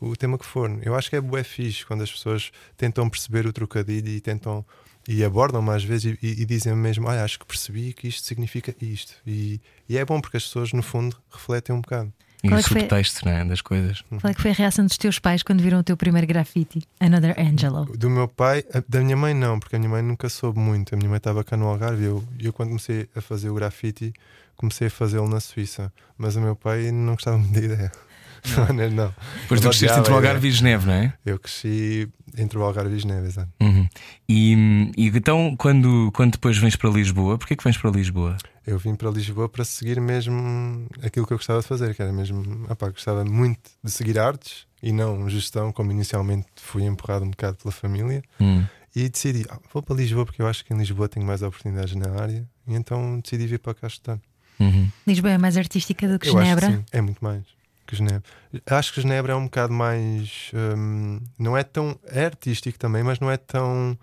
o 0.00 0.16
tema 0.16 0.36
que 0.38 0.44
for. 0.46 0.70
Eu 0.82 0.94
acho 0.94 1.08
que 1.10 1.16
é 1.16 1.20
bué 1.20 1.44
fixe 1.44 1.84
quando 1.86 2.02
as 2.02 2.10
pessoas 2.10 2.50
tentam 2.76 3.08
perceber 3.08 3.46
o 3.46 3.52
trocadilho 3.52 4.08
e 4.08 4.20
tentam 4.20 4.64
e 5.08 5.24
abordam 5.24 5.60
mais 5.60 5.82
vezes 5.82 6.16
e, 6.22 6.26
e- 6.26 6.42
e 6.42 6.44
dizem 6.44 6.74
mesmo: 6.76 7.08
Olha, 7.08 7.24
acho 7.24 7.38
que 7.38 7.46
percebi 7.46 7.92
que 7.92 8.06
isto 8.08 8.24
significa 8.26 8.74
isto. 8.80 9.14
E, 9.26 9.60
e 9.88 9.98
é 9.98 10.04
bom 10.04 10.20
porque 10.20 10.36
as 10.36 10.44
pessoas, 10.44 10.72
no 10.72 10.82
fundo, 10.82 11.16
refletem 11.30 11.74
um 11.74 11.80
bocado. 11.80 12.12
E 12.42 12.48
Qual 12.48 12.56
o 12.56 12.60
é 12.60 12.62
que 12.62 12.68
foi- 12.70 12.80
subtexto 12.80 13.24
não 13.24 13.32
é, 13.32 13.44
das 13.44 13.60
coisas. 13.60 14.02
Qual 14.20 14.30
é 14.30 14.34
que 14.34 14.42
foi 14.42 14.50
a 14.50 14.54
reação 14.54 14.84
dos 14.84 14.98
teus 14.98 15.18
pais 15.20 15.42
quando 15.44 15.62
viram 15.62 15.78
o 15.78 15.82
teu 15.82 15.96
primeiro 15.96 16.26
grafite? 16.26 16.82
Another 16.98 17.38
Angelo. 17.38 17.84
Do 17.96 18.10
meu 18.10 18.26
pai, 18.26 18.64
da 18.88 19.00
minha 19.00 19.16
mãe, 19.16 19.32
não, 19.32 19.60
porque 19.60 19.76
a 19.76 19.78
minha 19.78 19.90
mãe 19.90 20.02
nunca 20.02 20.28
soube 20.28 20.58
muito. 20.58 20.92
A 20.94 20.98
minha 20.98 21.08
mãe 21.08 21.18
estava 21.18 21.44
cá 21.44 21.56
no 21.56 21.66
Algarve 21.66 22.02
e 22.02 22.06
eu, 22.06 22.24
eu, 22.40 22.52
quando 22.52 22.70
comecei 22.70 23.08
a 23.14 23.20
fazer 23.20 23.48
o 23.48 23.54
grafite, 23.54 24.12
comecei 24.56 24.88
a 24.88 24.90
fazê-lo 24.90 25.28
na 25.28 25.38
Suíça. 25.38 25.92
Mas 26.18 26.34
o 26.34 26.40
meu 26.40 26.56
pai 26.56 26.90
não 26.90 27.12
gostava 27.14 27.38
muito 27.38 27.52
da 27.52 27.60
ideia. 27.60 27.92
Não, 28.56 28.74
não. 28.74 28.90
não. 28.90 29.14
Depois 29.42 29.60
tu 29.60 29.68
cresceste 29.68 29.98
entre 29.98 30.12
o 30.12 30.16
Algarve 30.16 30.48
e 30.48 30.50
Geneve, 30.50 30.86
não 30.86 30.92
é? 30.94 31.14
Eu 31.24 31.38
cresci 31.38 32.08
entre 32.36 32.58
o 32.58 32.62
Algarve 32.62 32.96
e 32.96 32.98
Geneve, 32.98 33.26
exato. 33.28 33.48
Uhum. 33.60 33.88
E, 34.28 34.90
e 34.96 35.08
então, 35.08 35.54
quando, 35.56 36.10
quando 36.12 36.32
depois 36.32 36.58
vens 36.58 36.74
para 36.74 36.90
Lisboa, 36.90 37.38
porquê 37.38 37.54
que 37.54 37.62
vens 37.62 37.76
para 37.76 37.90
Lisboa? 37.90 38.36
Eu 38.66 38.78
vim 38.78 38.94
para 38.94 39.10
Lisboa 39.10 39.48
para 39.48 39.64
seguir 39.64 40.00
mesmo 40.00 40.86
aquilo 41.02 41.26
que 41.26 41.32
eu 41.32 41.36
gostava 41.36 41.60
de 41.60 41.66
fazer, 41.66 41.94
que 41.94 42.02
era 42.02 42.12
mesmo, 42.12 42.66
opá, 42.68 42.90
gostava 42.90 43.24
muito 43.24 43.70
de 43.82 43.90
seguir 43.90 44.18
artes 44.18 44.66
e 44.82 44.92
não 44.92 45.28
gestão, 45.28 45.72
como 45.72 45.92
inicialmente 45.92 46.46
fui 46.56 46.84
empurrado 46.84 47.24
um 47.24 47.30
bocado 47.30 47.58
pela 47.58 47.72
família. 47.72 48.22
Hum. 48.40 48.64
E 48.94 49.08
decidi, 49.08 49.46
ah, 49.48 49.58
vou 49.72 49.82
para 49.82 49.96
Lisboa 49.96 50.26
porque 50.26 50.42
eu 50.42 50.46
acho 50.46 50.64
que 50.64 50.74
em 50.74 50.76
Lisboa 50.76 51.08
tenho 51.08 51.24
mais 51.24 51.42
oportunidades 51.42 51.94
na 51.94 52.10
área. 52.20 52.46
E 52.66 52.74
então 52.74 53.20
decidi 53.20 53.46
vir 53.46 53.58
para 53.58 53.74
cá 53.74 53.86
estudar. 53.86 54.20
Uhum. 54.60 54.88
Lisboa 55.06 55.32
é 55.32 55.38
mais 55.38 55.56
artística 55.56 56.06
do 56.06 56.18
que 56.18 56.28
eu 56.28 56.32
Genebra. 56.32 56.66
acho 56.66 56.76
que 56.76 56.82
sim, 56.82 56.86
é 56.92 57.00
muito 57.00 57.24
mais 57.24 57.42
que 57.92 57.96
Genebra. 57.98 58.22
Acho 58.66 58.92
que 58.94 59.00
Genebra 59.02 59.32
é 59.32 59.36
um 59.36 59.44
bocado 59.44 59.72
mais. 59.72 60.50
hum, 60.76 61.20
não 61.38 61.56
é 61.56 61.62
tão. 61.62 61.98
É 62.06 62.24
artístico 62.24 62.78
também, 62.78 63.02
mas 63.02 63.20
não 63.20 63.30
é 63.30 63.36
tão 63.36 63.96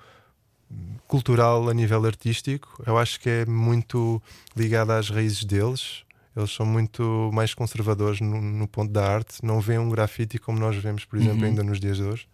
cultural 1.07 1.67
a 1.69 1.73
nível 1.73 2.05
artístico. 2.05 2.81
Eu 2.85 2.97
acho 2.97 3.19
que 3.19 3.29
é 3.29 3.45
muito 3.45 4.21
ligado 4.55 4.91
às 4.91 5.09
raízes 5.09 5.43
deles. 5.43 6.03
Eles 6.35 6.51
são 6.51 6.65
muito 6.65 7.29
mais 7.33 7.53
conservadores 7.53 8.21
no, 8.21 8.39
no 8.39 8.67
ponto 8.67 8.91
da 8.91 9.05
arte. 9.11 9.43
Não 9.43 9.59
veem 9.59 9.79
um 9.79 9.89
grafite 9.89 10.37
como 10.37 10.59
nós 10.59 10.75
vemos, 10.77 11.03
por 11.05 11.17
exemplo, 11.17 11.39
Uhum. 11.39 11.45
ainda 11.45 11.63
nos 11.63 11.79
dias 11.79 11.97
de 11.97 12.03
hoje. 12.03 12.27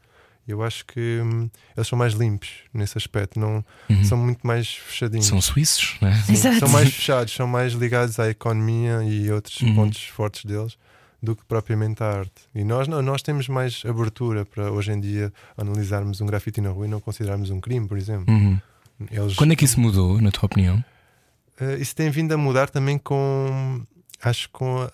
Eu 0.48 0.62
acho 0.62 0.86
que 0.86 1.22
hum, 1.24 1.50
eles 1.76 1.88
são 1.88 1.98
mais 1.98 2.14
limpos 2.14 2.50
nesse 2.74 2.98
aspecto. 2.98 3.40
Não, 3.40 3.66
Uhum. 3.90 4.04
São 4.04 4.18
muito 4.18 4.46
mais 4.46 4.68
fechadinhos. 4.76 5.26
São 5.26 5.42
suíços, 5.42 5.96
não 6.02 6.10
é? 6.10 6.14
Sim, 6.22 6.34
Exato. 6.34 6.60
São 6.60 6.70
mais 6.70 6.94
fechados, 6.94 7.34
são 7.34 7.48
mais 7.48 7.74
ligados 7.74 8.20
à 8.20 8.30
economia 8.30 9.02
e 9.04 9.32
outros 9.32 9.60
Uhum. 9.62 9.74
pontos 9.74 10.04
fortes 10.04 10.46
deles 10.46 10.78
do 11.26 11.36
que 11.36 11.44
propriamente 11.44 12.02
à 12.04 12.20
arte. 12.20 12.44
E 12.54 12.64
nós 12.64 12.88
não, 12.88 13.02
nós 13.02 13.22
temos 13.22 13.50
mais 13.50 13.84
abertura 13.86 14.46
para 14.46 14.72
hoje 14.72 14.92
em 14.92 15.00
dia 15.00 15.34
analisarmos 15.58 16.22
um 16.22 16.26
grafite 16.26 16.62
na 16.62 16.70
rua 16.70 16.86
e 16.86 16.90
não 16.90 17.02
considerarmos 17.02 17.50
um 17.50 17.60
crime, 17.60 17.88
por 17.88 17.98
exemplo. 17.98 18.34
Uhum. 18.34 18.60
Eles, 19.12 19.36
Quando 19.36 19.52
é 19.52 19.56
que 19.56 19.66
isso 19.66 19.80
mudou, 19.80 20.22
na 20.22 20.32
tua 20.32 20.46
opinião? 20.46 20.84
Uh, 21.60 21.82
isso 21.82 21.96
tem 21.96 22.10
vindo 22.10 22.32
a 22.32 22.38
mudar 22.38 22.70
também 22.70 22.98
com. 22.98 23.86
Acho 24.22 24.48
que 24.48 24.54
com 24.54 24.82
a, 24.82 24.92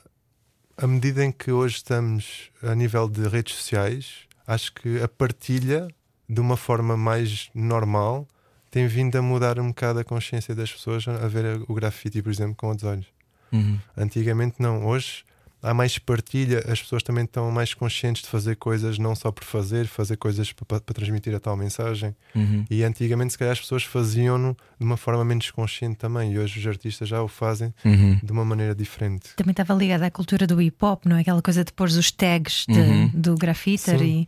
a 0.78 0.88
medida 0.88 1.24
em 1.24 1.32
que 1.32 1.52
hoje 1.52 1.76
estamos 1.76 2.50
a 2.64 2.74
nível 2.74 3.08
de 3.08 3.28
redes 3.28 3.56
sociais, 3.56 4.28
acho 4.48 4.74
que 4.74 5.00
a 5.02 5.08
partilha 5.08 5.88
de 6.28 6.40
uma 6.40 6.58
forma 6.58 6.98
mais 6.98 7.50
normal 7.54 8.28
tem 8.72 8.88
vindo 8.88 9.16
a 9.18 9.22
mudar 9.22 9.60
um 9.60 9.68
bocado 9.68 10.00
a 10.00 10.04
consciência 10.04 10.56
das 10.56 10.72
pessoas 10.72 11.06
a 11.08 11.28
ver 11.28 11.62
o 11.68 11.74
grafite, 11.74 12.22
por 12.22 12.32
exemplo, 12.32 12.56
com 12.56 12.68
outros 12.68 12.90
olhos. 12.90 13.08
Uhum. 13.52 13.78
Antigamente 13.98 14.56
não, 14.60 14.86
hoje 14.86 15.26
há 15.62 15.74
mais 15.74 15.98
partilha, 15.98 16.60
as 16.68 16.82
pessoas 16.82 17.04
também 17.04 17.24
estão 17.26 17.52
mais 17.52 17.74
conscientes 17.74 18.22
de 18.24 18.28
fazer 18.28 18.56
coisas 18.56 18.98
não 18.98 19.16
só 19.16 19.32
por 19.32 19.44
fazer, 19.44 19.86
fazer 19.88 20.18
coisas 20.18 20.52
para, 20.52 20.80
para 20.80 20.94
transmitir 20.94 21.36
a 21.36 21.40
tal 21.40 21.56
mensagem. 21.56 22.16
Uhum. 22.36 22.66
E 22.70 22.84
antigamente, 22.84 23.34
se 23.34 23.38
calhar, 23.40 23.52
as 23.54 23.60
pessoas 23.60 23.84
faziam-no 23.84 24.56
de 24.80 24.86
uma 24.86 24.98
forma 24.98 25.24
menos 25.24 25.50
consciente 25.52 25.98
também, 25.98 26.34
e 26.34 26.40
hoje 26.40 26.60
os 26.60 26.68
artistas 26.68 27.08
já 27.08 27.22
o 27.22 27.28
fazem 27.28 27.74
Uhum. 27.86 28.20
de 28.24 28.32
uma 28.32 28.44
maneira 28.46 28.74
diferente. 28.76 29.30
Também 29.36 29.52
estava 29.52 29.74
ligada 29.74 30.06
à 30.06 30.12
cultura 30.12 30.46
do 30.48 30.62
hip 30.62 30.78
hop, 30.84 31.06
não 31.06 31.18
é? 31.18 31.22
Aquela 31.22 31.42
coisa 31.42 31.64
de 31.64 31.72
pôr 31.72 31.88
os 31.88 32.12
tags 32.12 32.66
de- 32.68 32.80
Uhum. 32.80 33.12
do 33.14 33.36
grafiter 33.36 34.00
Sim. 34.00 34.28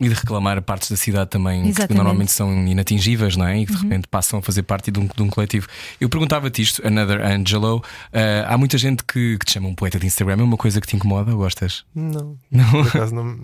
E 0.00 0.08
de 0.08 0.14
reclamar 0.14 0.62
partes 0.62 0.88
da 0.90 0.96
cidade 0.96 1.28
também 1.28 1.62
que 1.62 1.68
Exatamente. 1.70 1.96
normalmente 1.96 2.30
são 2.30 2.52
inatingíveis, 2.68 3.36
não 3.36 3.44
é? 3.46 3.58
E 3.60 3.66
que 3.66 3.72
de 3.74 3.82
repente 3.82 4.06
passam 4.06 4.38
a 4.38 4.42
fazer 4.42 4.62
parte 4.62 4.92
de 4.92 5.00
um, 5.00 5.06
de 5.08 5.22
um 5.22 5.28
coletivo. 5.28 5.66
Eu 6.00 6.08
perguntava-te 6.08 6.62
isto, 6.62 6.86
Another 6.86 7.20
Angelo. 7.20 7.82
ah, 8.12 8.54
há 8.54 8.56
muita 8.56 8.78
gente 8.78 9.02
que, 9.02 9.36
que 9.38 9.44
te 9.46 9.52
chama 9.54 9.66
um 9.68 9.74
poeta 9.74 9.98
de 9.98 10.06
Instagram. 10.06 10.34
É 10.38 10.42
uma 10.44 10.56
coisa 10.56 10.80
que 10.80 10.86
te 10.86 10.94
incomoda 10.94 11.32
ou 11.32 11.38
gostas? 11.38 11.84
Não, 11.92 12.36
Não. 12.48 12.70
por 12.70 12.86
acaso 12.86 13.12
não. 13.12 13.36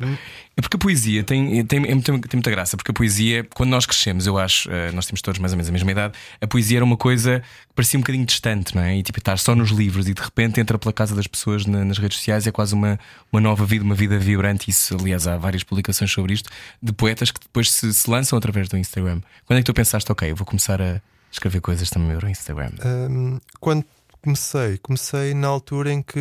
É 0.57 0.61
porque 0.63 0.77
a 0.77 0.79
poesia 0.79 1.25
tem, 1.25 1.65
tem, 1.67 1.79
é 1.87 1.95
muito- 1.95 2.05
tem 2.21 2.39
muita 2.39 2.51
graça, 2.53 2.77
porque 2.77 2.93
a 2.93 2.95
poesia, 2.95 3.45
quando 3.53 3.71
nós 3.71 3.85
crescemos, 3.85 4.25
eu 4.25 4.39
acho, 4.39 4.71
eh, 4.71 4.93
nós 4.93 5.07
temos 5.07 5.21
todos 5.21 5.41
mais 5.41 5.53
ou 5.53 5.57
menos 5.57 5.69
a 5.69 5.73
mesma 5.73 5.91
idade, 5.91 6.15
a 6.41 6.47
poesia 6.47 6.79
era 6.79 6.85
uma 6.85 6.97
coisa 6.97 7.41
que 7.41 7.64
parecia 7.75 7.99
um 7.99 8.03
bocadinho 8.03 8.25
distante, 8.25 8.75
não 8.75 8.83
é? 8.83 8.97
E 8.97 9.03
tipo, 9.03 9.19
estar 9.19 9.37
só 9.39 9.55
nos 9.55 9.71
livros 9.71 10.09
e 10.09 10.15
de 10.15 10.23
repente 10.23 10.61
entra 10.61 10.79
pela 10.79 10.93
casa 10.93 11.15
das 11.15 11.27
pessoas 11.27 11.67
na- 11.67 11.85
nas 11.85 11.99
redes 11.99 12.19
sociais 12.19 12.47
é 12.47 12.53
quase 12.53 12.75
uma, 12.75 12.99
uma 13.33 13.41
nova 13.41 13.65
vida, 13.67 13.85
uma 13.85 13.95
vida 13.95 14.19
vibrante. 14.19 14.71
Isso, 14.71 14.97
aliás, 14.97 15.27
há 15.27 15.37
várias 15.37 15.63
publicações 15.65 16.11
sobre 16.13 16.35
isto, 16.35 16.49
de 16.83 16.93
poetas 16.93 17.31
que 17.31 17.41
depois 17.41 17.71
se, 17.71 17.93
se 17.93 18.09
lançam 18.09 18.39
através 18.39 18.69
do 18.69 18.77
Instagram. 18.79 19.21
Quando 19.47 19.59
é 19.59 19.63
que 19.63 19.67
tu 19.67 19.75
pensaste, 19.75 20.11
ok, 20.13 20.33
vou 20.35 20.47
começar 20.47 20.81
a 20.81 21.01
escrever 21.33 21.61
coisas 21.61 21.91
também 21.91 22.17
no 22.17 22.29
Instagram? 22.29 22.71
Hum, 22.85 23.39
quando 23.61 23.85
comecei, 24.23 24.79
comecei 24.79 25.35
na 25.35 25.49
altura 25.49 25.93
em 25.93 26.01
que 26.03 26.21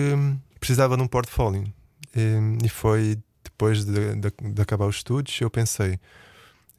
precisava 0.59 0.97
de 0.97 1.03
um 1.03 1.07
portfólio. 1.07 1.63
Hum, 2.15 2.57
E, 2.63 2.69
foi 2.69 3.17
depois 3.43 3.85
de, 3.85 4.15
de- 4.15 4.51
de 4.53 4.61
acabar 4.61 4.85
os 4.87 4.95
estudos, 4.97 5.39
eu 5.39 5.49
pensei, 5.49 5.99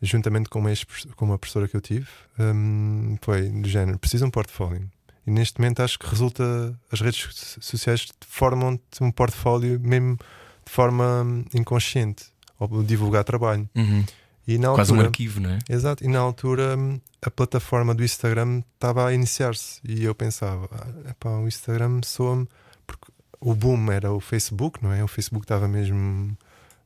juntamente 0.04 0.49
com 0.49 0.61
uma, 0.61 0.70
com 1.16 1.25
uma 1.25 1.38
professora 1.38 1.68
que 1.68 1.76
eu 1.76 1.80
tive, 1.80 2.06
hum, 2.38 3.16
foi 3.20 3.49
do 3.49 3.68
género: 3.68 3.99
preciso 3.99 4.25
de 4.25 4.28
um 4.28 4.30
portfólio. 4.30 4.88
E 5.26 5.30
neste 5.30 5.58
momento 5.58 5.80
acho 5.80 5.99
que 5.99 6.06
resulta, 6.06 6.78
as 6.92 7.00
redes 7.00 7.28
so- 7.32 7.61
sociais 7.61 8.06
formam-te 8.26 9.02
um 9.02 9.11
portfólio 9.11 9.80
mesmo 9.80 10.16
de 10.64 10.70
forma 10.73 11.23
hum, 11.23 11.44
inconsciente, 11.54 12.26
ou 12.58 12.82
divulgar 12.82 13.25
trabalho. 13.25 13.68
Uhum. 13.75 14.04
E 14.46 14.58
na 14.58 14.75
Quase 14.75 14.92
um 14.92 15.00
arquivo, 15.00 15.40
não 15.40 15.50
é? 15.50 15.58
Exato, 15.68 16.04
e 16.04 16.08
na 16.08 16.18
altura 16.18 16.76
hum, 16.76 17.00
a 17.23 17.30
plataforma 17.30 17.94
do 17.94 18.04
Instagram 18.04 18.62
estava 18.75 19.08
a 19.08 19.14
iniciar-se 19.14 19.80
e 19.82 20.04
eu 20.04 20.14
pensava, 20.14 20.68
ah, 20.70 21.11
epá, 21.11 21.30
o 21.30 21.49
Instagram 21.49 22.00
soa-me 22.04 22.46
porque 22.87 23.06
o 23.40 23.54
boom 23.54 23.90
era 23.90 24.12
o 24.12 24.20
Facebook, 24.20 24.82
não 24.82 24.92
é? 24.92 25.02
O 25.02 25.08
Facebook 25.08 25.44
estava 25.44 25.66
mesmo 25.66 26.37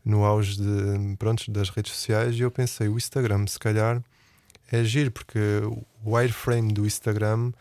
no 0.04 0.24
auge 0.24 0.56
de, 0.56 1.16
pronto, 1.18 1.50
das 1.50 1.68
redes 1.70 1.92
sociais 1.92 2.34
e 2.36 2.40
eu 2.40 2.50
pensei, 2.50 2.88
o 2.88 2.96
Instagram 2.96 3.46
se 3.46 3.58
calhar 3.58 4.02
é 4.70 4.82
giro 4.84 5.10
porque 5.10 5.38
o 6.02 6.14
wireframe 6.14 6.72
do 6.72 6.86
Instagram 6.86 7.52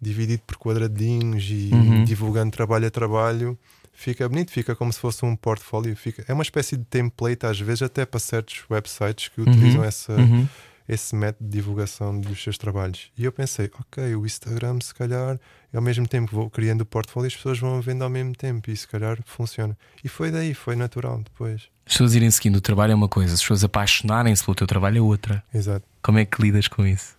dividido 0.00 0.42
por 0.46 0.56
quadradinhos 0.56 1.44
e 1.50 1.70
Uhum. 1.72 2.04
divulgando 2.04 2.50
trabalho 2.50 2.86
a 2.86 2.90
trabalho 2.90 3.58
fica 3.92 4.28
bonito, 4.28 4.50
fica 4.50 4.74
como 4.74 4.92
se 4.92 4.98
fosse 4.98 5.24
um 5.24 5.34
portfólio, 5.36 5.96
fica, 5.96 6.24
é 6.28 6.32
uma 6.34 6.42
espécie 6.42 6.76
de 6.76 6.84
template 6.84 7.46
às 7.46 7.58
vezes 7.60 7.82
até 7.82 8.04
para 8.04 8.18
certos 8.20 8.64
websites 8.68 9.28
que 9.28 9.40
utilizam 9.40 9.82
essa, 9.84 10.12
Uhum. 10.12 10.46
esse 10.86 11.14
método 11.14 11.48
de 11.48 11.56
divulgação 11.56 12.18
dos 12.20 12.42
seus 12.42 12.58
trabalhos. 12.58 13.10
E 13.16 13.24
eu 13.24 13.32
pensei, 13.32 13.70
ok, 13.78 14.14
o 14.16 14.26
Instagram, 14.26 14.78
se 14.82 14.92
calhar, 14.94 15.38
ao 15.72 15.80
mesmo 15.80 16.06
tempo 16.06 16.28
que 16.28 16.34
vou 16.34 16.50
criando 16.50 16.80
o 16.82 16.86
portfólio, 16.86 17.28
as 17.28 17.36
pessoas 17.36 17.58
vão 17.58 17.80
vendo 17.80 18.02
ao 18.04 18.10
mesmo 18.10 18.34
tempo 18.34 18.70
e 18.70 18.76
se 18.76 18.86
calhar 18.88 19.16
funciona. 19.24 19.78
E 20.02 20.08
foi 20.08 20.30
daí, 20.30 20.52
foi 20.54 20.76
natural 20.76 21.22
depois. 21.22 21.68
As 21.86 21.92
pessoas 21.92 22.14
irem 22.14 22.30
seguindo 22.30 22.56
o 22.56 22.60
trabalho 22.60 22.92
é 22.92 22.94
uma 22.94 23.08
coisa, 23.08 23.34
as 23.34 23.40
pessoas 23.40 23.64
apaixonarem-se 23.64 24.44
pelo 24.44 24.54
teu 24.54 24.66
trabalho 24.66 24.98
é 24.98 25.00
outra. 25.00 25.44
Exato. 25.52 25.84
Como 26.02 26.18
é 26.18 26.24
que 26.24 26.40
lidas 26.40 26.68
com 26.68 26.86
isso? 26.86 27.14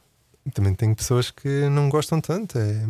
Também 0.54 0.76
tenho 0.76 0.96
pessoas 0.96 1.32
que 1.32 1.68
não 1.70 1.90
gostam 1.90 2.22
tanto. 2.22 2.60
É, 2.60 2.86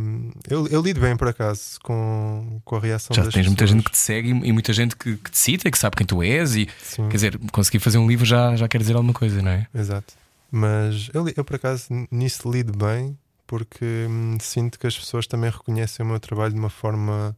eu, 0.50 0.68
eu 0.68 0.82
lido 0.82 1.00
bem, 1.00 1.16
por 1.16 1.30
acaso, 1.30 1.80
com, 1.82 2.60
com 2.66 2.76
a 2.76 2.80
reação 2.80 3.16
Já 3.16 3.24
das 3.24 3.34
tens 3.34 3.48
muita 3.48 3.66
gente 3.66 3.84
que 3.84 3.92
te 3.92 3.98
segue 3.98 4.30
e 4.30 4.52
muita 4.52 4.74
gente 4.74 4.96
que, 4.96 5.16
que 5.16 5.32
te 5.32 5.38
cita, 5.38 5.72
que 5.72 5.78
sabe 5.78 5.96
quem 5.96 6.06
tu 6.06 6.22
és 6.22 6.56
e 6.56 6.68
Sim, 6.82 7.08
quer 7.08 7.16
dizer, 7.16 7.40
conseguir 7.54 7.80
fazer 7.80 7.98
um 7.98 8.08
livro 8.08 8.26
já, 8.26 8.58
já 8.58 8.68
quer 8.68 8.80
dizer 8.80 8.96
alguma 8.96 9.14
coisa, 9.14 9.42
não 9.42 9.52
é? 9.52 9.68
exato. 9.74 10.14
Mas 10.52 11.10
eu, 11.14 11.26
eu, 11.36 11.46
por 11.46 11.56
acaso, 11.56 11.88
nisso 12.12 12.50
lido 12.52 12.78
bem 12.78 13.18
porque 13.48 14.06
hum, 14.10 14.38
sinto 14.42 14.80
que 14.80 14.88
as 14.88 14.98
pessoas 14.98 15.28
também 15.28 15.50
reconhecem 15.50 16.06
o 16.06 16.10
meu 16.10 16.20
trabalho 16.20 16.54
de 16.54 16.60
uma 16.60 16.70
forma 16.70 17.36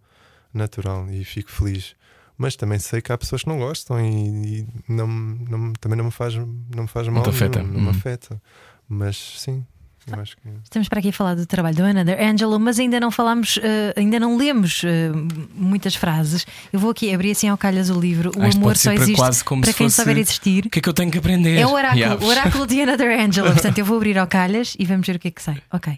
natural 0.53 1.09
e 1.09 1.23
fico 1.23 1.51
feliz. 1.51 1.95
Mas 2.37 2.55
também 2.55 2.77
sei 2.79 3.01
que 3.01 3.11
há 3.11 3.17
pessoas 3.17 3.41
que 3.43 3.49
não 3.49 3.57
gostam 3.57 3.99
e, 3.99 4.59
e 4.61 4.67
não, 4.87 5.07
não, 5.07 5.73
também 5.73 5.97
não 5.97 6.05
me 6.05 6.11
faz, 6.11 6.35
não 6.35 6.83
me 6.83 6.87
faz 6.87 7.07
mal. 7.07 7.23
te 7.23 7.29
afeta. 7.29 7.59
nenhum, 7.61 7.73
Não 7.73 7.79
me 7.81 7.85
Uhum. 7.87 7.91
afeta. 7.91 8.41
Mas 8.87 9.17
sim, 9.39 9.65
acho 10.11 10.37
que. 10.37 10.43
Estamos 10.63 10.87
para 10.87 10.99
aqui 10.99 11.09
a 11.09 11.13
falar 11.13 11.35
do 11.35 11.45
trabalho 11.45 11.75
do 11.75 11.83
Another 11.83 12.17
Angelo, 12.21 12.59
mas 12.59 12.79
ainda 12.79 12.99
não 12.99 13.09
falámos, 13.11 13.57
eh, 13.61 13.93
ainda 13.97 14.19
não 14.19 14.37
lemos 14.37 14.81
eh, 14.85 15.11
muitas 15.55 15.95
frases. 15.95 16.45
Eu 16.71 16.79
vou 16.79 16.91
aqui 16.91 17.13
abrir 17.13 17.31
assim 17.31 17.49
ao 17.49 17.57
calhas 17.57 17.89
o 17.89 17.99
livro. 17.99 18.31
O 18.37 18.45
isto 18.45 18.57
amor 18.59 18.77
só 18.77 18.91
para 18.91 19.01
existe 19.01 19.15
quase 19.17 19.43
como 19.43 19.61
para 19.63 19.71
se 19.71 19.77
quem 19.77 19.87
fosse- 19.87 19.95
souber 19.97 20.17
existir. 20.17 20.65
O 20.67 20.69
que 20.69 20.79
é 20.79 20.81
que 20.81 20.87
eu 20.89 20.93
tenho 20.93 21.11
que 21.11 21.17
aprender? 21.17 21.57
É 21.57 21.65
o 21.65 21.71
oráculo, 21.71 22.23
o 22.23 22.29
oráculo 22.29 22.67
de 22.67 22.81
Another 22.81 23.19
Angelo. 23.19 23.51
Portanto, 23.51 23.77
eu 23.79 23.85
vou 23.85 23.97
abrir 23.97 24.17
ao 24.17 24.27
calhas 24.27 24.75
e 24.79 24.85
vamos 24.85 25.05
ver 25.07 25.15
o 25.15 25.19
que 25.19 25.27
é 25.27 25.31
que 25.31 25.41
sai. 25.41 25.61
Ok. 25.73 25.97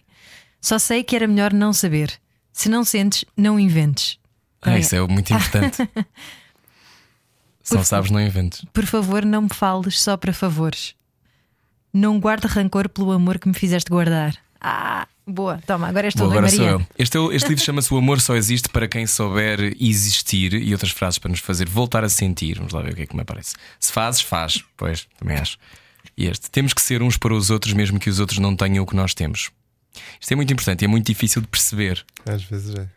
Só 0.62 0.80
sei 0.80 1.04
que 1.04 1.16
era 1.16 1.28
melhor 1.28 1.54
não 1.54 1.72
saber. 1.74 2.12
Se 2.52 2.68
não 2.70 2.84
sentes, 2.84 3.24
não 3.38 3.60
inventes. 3.60 4.18
Ah, 4.62 4.78
isso 4.78 4.96
é 4.96 5.08
muito 5.08 5.34
importante. 5.34 5.78
Se 7.64 7.76
não 7.76 7.84
sabes, 7.84 8.10
não 8.10 8.20
inventes. 8.20 8.66
Por 8.74 8.86
favor, 8.86 9.24
não 9.24 9.44
me 9.44 9.50
fales 9.50 10.00
só 10.00 10.18
para 10.18 10.34
favores. 10.34 10.96
Não 11.94 12.20
guarde 12.20 12.48
rancor 12.48 12.90
pelo 12.90 13.12
amor 13.12 13.38
que 13.38 13.48
me 13.48 13.54
fizeste 13.54 13.90
guardar. 13.90 14.36
Ah, 14.60 15.08
boa. 15.26 15.60
Toma, 15.66 15.88
agora 15.88 16.08
és 16.08 16.14
tu, 16.14 16.24
agora 16.24 16.50
sou 16.50 16.60
Maria. 16.60 16.72
eu. 16.72 16.88
Este, 16.98 17.18
é 17.18 17.36
este 17.36 17.50
livro 17.50 17.64
chama-se 17.64 17.94
O 17.94 17.98
Amor 17.98 18.20
Só 18.20 18.36
Existe 18.36 18.70
para 18.70 18.88
quem 18.88 19.06
souber 19.06 19.76
existir 19.80 20.54
e 20.54 20.72
outras 20.74 20.92
frases 20.92 21.20
para 21.20 21.30
nos 21.30 21.40
fazer 21.40 21.70
voltar 21.70 22.04
a 22.04 22.10
sentir. 22.10 22.58
Vamos 22.58 22.74
lá 22.74 22.82
ver 22.82 22.94
o 22.94 22.96
que 22.96 23.04
é 23.04 23.06
que 23.06 23.16
me 23.16 23.22
aparece. 23.22 23.56
Se 23.80 23.92
fazes, 23.92 24.22
faz. 24.22 24.64
Pois, 24.76 25.08
também 25.18 25.38
acho. 25.38 25.58
E 26.18 26.26
este. 26.26 26.50
Temos 26.50 26.74
que 26.74 26.82
ser 26.82 27.02
uns 27.02 27.18
para 27.18 27.34
os 27.34 27.50
outros, 27.50 27.74
mesmo 27.74 28.00
que 28.00 28.10
os 28.10 28.20
outros 28.20 28.40
não 28.40 28.56
tenham 28.56 28.84
o 28.84 28.88
que 28.88 28.96
nós 28.96 29.14
temos. 29.14 29.52
Isto 30.20 30.32
é 30.32 30.36
muito 30.36 30.52
importante 30.52 30.82
e 30.82 30.86
é 30.86 30.88
muito 30.88 31.06
difícil 31.06 31.42
de 31.42 31.48
perceber. 31.48 32.06
Às 32.26 32.44
vezes 32.44 32.76
é. 32.76 32.88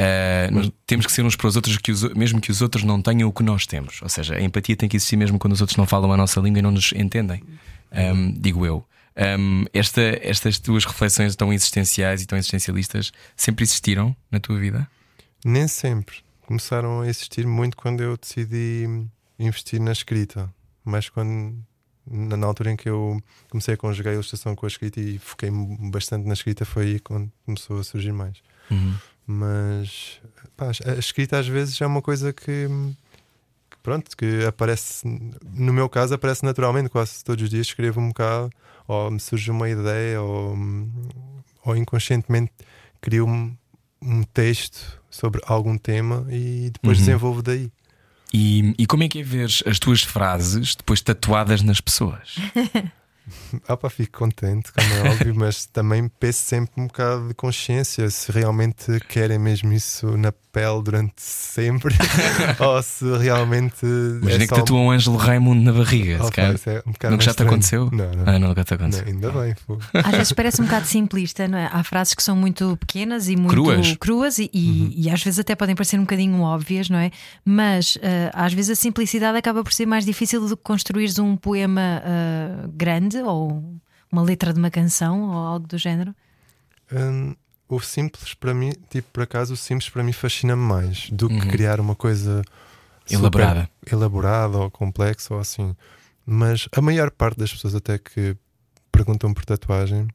Uh, 0.00 0.54
nós 0.54 0.72
temos 0.86 1.04
que 1.04 1.12
ser 1.12 1.22
uns 1.22 1.36
para 1.36 1.46
os 1.46 1.56
outros, 1.56 1.76
que 1.76 1.92
os, 1.92 2.02
mesmo 2.14 2.40
que 2.40 2.50
os 2.50 2.62
outros 2.62 2.84
não 2.84 3.02
tenham 3.02 3.28
o 3.28 3.32
que 3.32 3.42
nós 3.42 3.66
temos. 3.66 4.00
Ou 4.00 4.08
seja, 4.08 4.36
a 4.36 4.40
empatia 4.40 4.74
tem 4.74 4.88
que 4.88 4.96
existir 4.96 5.16
mesmo 5.16 5.38
quando 5.38 5.52
os 5.52 5.60
outros 5.60 5.76
não 5.76 5.86
falam 5.86 6.10
a 6.10 6.16
nossa 6.16 6.40
língua 6.40 6.60
e 6.60 6.62
não 6.62 6.70
nos 6.70 6.92
entendem. 6.92 7.42
Um, 7.92 8.32
digo 8.32 8.64
eu. 8.64 8.82
Um, 9.38 9.66
esta, 9.74 10.00
estas 10.22 10.58
tuas 10.58 10.86
reflexões 10.86 11.36
tão 11.36 11.52
existenciais 11.52 12.22
e 12.22 12.26
tão 12.26 12.38
existencialistas 12.38 13.12
sempre 13.36 13.62
existiram 13.62 14.16
na 14.30 14.40
tua 14.40 14.58
vida? 14.58 14.88
Nem 15.44 15.68
sempre. 15.68 16.18
Começaram 16.46 17.02
a 17.02 17.08
existir 17.08 17.46
muito 17.46 17.76
quando 17.76 18.02
eu 18.02 18.16
decidi 18.16 18.86
investir 19.38 19.80
na 19.80 19.92
escrita. 19.92 20.50
Mas 20.82 21.10
quando 21.10 21.62
na, 22.10 22.46
altura 22.46 22.72
em 22.72 22.76
que 22.76 22.88
eu 22.88 23.22
comecei 23.50 23.74
a 23.74 23.76
conjugar 23.76 24.12
a 24.12 24.14
ilustração 24.14 24.56
com 24.56 24.64
a 24.64 24.68
escrita 24.68 24.98
e 24.98 25.18
foquei 25.18 25.50
bastante 25.90 26.26
na 26.26 26.32
escrita, 26.32 26.64
foi 26.64 26.84
aí 26.84 27.00
quando 27.00 27.30
começou 27.44 27.78
a 27.78 27.84
surgir 27.84 28.12
mais. 28.12 28.38
Uhum. 28.70 28.94
Mas 29.32 30.20
pá, 30.56 30.72
a 30.86 30.98
escrita 30.98 31.38
às 31.38 31.46
vezes 31.46 31.80
é 31.80 31.86
uma 31.86 32.02
coisa 32.02 32.32
que, 32.32 32.66
que, 33.70 33.76
pronto, 33.80 34.16
que 34.16 34.44
aparece 34.44 35.06
no 35.54 35.72
meu 35.72 35.88
caso 35.88 36.14
aparece 36.14 36.44
naturalmente, 36.44 36.88
quase 36.88 37.22
todos 37.22 37.44
os 37.44 37.48
dias 37.50 37.68
escrevo 37.68 38.00
um 38.00 38.08
bocado, 38.08 38.50
ou 38.88 39.08
me 39.08 39.20
surge 39.20 39.48
uma 39.50 39.68
ideia, 39.70 40.20
ou, 40.20 40.58
ou 41.64 41.76
inconscientemente 41.76 42.50
crio 43.00 43.24
um, 43.24 43.56
um 44.02 44.24
texto 44.24 45.00
sobre 45.08 45.40
algum 45.46 45.78
tema 45.78 46.26
e 46.28 46.70
depois 46.72 46.98
Uhum. 46.98 47.04
desenvolvo 47.04 47.40
daí. 47.40 47.70
E, 48.32 48.74
e 48.78 48.86
como 48.86 49.04
é 49.04 49.08
que 49.08 49.20
é 49.20 49.22
ver 49.22 49.48
as 49.64 49.78
tuas 49.78 50.02
frases 50.02 50.74
depois 50.74 51.00
tatuadas 51.00 51.62
nas 51.62 51.80
pessoas? 51.80 52.34
Ah, 53.68 53.76
pá, 53.76 53.88
fico 53.90 54.18
contente, 54.18 54.72
como 54.72 54.92
é 54.94 55.10
óbvio, 55.12 55.34
mas 55.34 55.66
também 55.66 56.08
penso 56.20 56.38
sempre 56.40 56.72
um 56.80 56.86
bocado 56.86 57.28
de 57.28 57.34
consciência 57.34 58.08
se 58.10 58.30
realmente 58.32 58.98
querem 59.08 59.38
mesmo 59.38 59.72
isso 59.72 60.16
na 60.16 60.32
pele 60.52 60.82
durante 60.82 61.12
sempre 61.22 61.94
ou 62.58 62.82
se 62.82 63.04
realmente. 63.18 63.86
Imagina 63.86 64.44
é 64.44 64.46
que 64.48 64.54
tatuam 64.54 64.86
um 64.86 64.90
Ângelo 64.90 65.16
Raimundo 65.16 65.62
na 65.62 65.72
barriga. 65.72 66.18
Oh, 66.20 66.24
se 66.26 66.32
calhar. 66.32 66.56
é 66.66 66.82
um 66.86 67.10
Nunca 67.12 67.24
já 67.24 67.32
te 67.34 67.42
aconteceu? 67.44 67.88
Não, 67.92 68.10
não. 68.10 68.24
Ah, 68.26 68.38
não, 68.38 68.48
nunca 68.48 68.64
te 68.64 68.74
aconteceu. 68.74 69.04
Não, 69.06 69.12
ainda 69.12 69.30
bem. 69.30 69.54
pô. 69.66 69.78
Às 69.94 70.10
vezes 70.16 70.32
parece 70.32 70.60
um 70.60 70.64
bocado 70.64 70.86
simplista, 70.86 71.46
não 71.46 71.56
é? 71.56 71.70
Há 71.72 71.84
frases 71.84 72.14
que 72.14 72.22
são 72.22 72.34
muito 72.34 72.76
pequenas 72.78 73.28
e 73.28 73.36
muito 73.36 73.52
Cruas. 73.54 73.96
cruas 73.96 74.38
e, 74.38 74.50
e- 74.52 75.04
e 75.06 75.10
às 75.10 75.22
vezes 75.22 75.38
até 75.38 75.54
podem 75.54 75.76
parecer 75.76 75.96
um 75.98 76.02
bocadinho 76.02 76.40
óbvias, 76.40 76.90
não 76.90 76.98
é? 76.98 77.12
Mas 77.44 77.96
ah, 78.02 78.44
às 78.46 78.52
vezes 78.52 78.70
a 78.76 78.80
simplicidade 78.80 79.38
acaba 79.38 79.62
por 79.62 79.72
ser 79.72 79.86
mais 79.86 80.04
difícil 80.04 80.40
do 80.48 80.56
que 80.56 80.62
construires 80.64 81.16
um 81.20 81.36
poema 81.36 82.02
ah, 82.04 82.68
grande 82.74 83.19
ou 83.28 83.74
uma 84.10 84.22
letra 84.22 84.52
de 84.52 84.58
uma 84.58 84.70
canção 84.70 85.22
ou 85.30 85.36
algo 85.36 85.66
do 85.66 85.78
género. 85.78 86.14
Hum, 86.92 87.34
o 87.68 87.80
simples 87.80 88.34
para 88.34 88.52
mim, 88.52 88.72
tipo, 88.88 89.08
por 89.12 89.22
acaso, 89.22 89.54
o 89.54 89.56
simples 89.56 89.88
para 89.88 90.02
mim 90.02 90.12
fascina-me 90.12 90.62
mais 90.62 91.08
do 91.10 91.28
que 91.28 91.34
Uhum. 91.34 91.48
criar 91.48 91.78
uma 91.80 91.94
coisa 91.94 92.42
Elaborada. 93.08 93.68
elaborada 93.90 94.58
ou 94.58 94.70
complexa 94.70 95.34
ou 95.34 95.40
assim. 95.40 95.74
Mas 96.26 96.68
a 96.72 96.80
maior 96.80 97.10
parte 97.10 97.38
das 97.38 97.52
pessoas, 97.52 97.74
até 97.74 97.98
que 97.98 98.36
perguntam 98.92 99.32
por 99.32 99.44
tatuagem, 99.44 100.08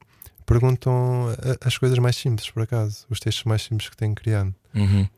perguntam 0.44 1.26
as 1.64 1.76
coisas 1.76 1.98
mais 1.98 2.16
simples, 2.16 2.50
por 2.50 2.62
acaso, 2.62 3.06
os 3.10 3.18
textos 3.20 3.44
mais 3.44 3.62
simples 3.62 3.88
que 3.88 3.96
têm 3.96 4.14
criado. 4.14 4.54
Uhum. 4.74 5.08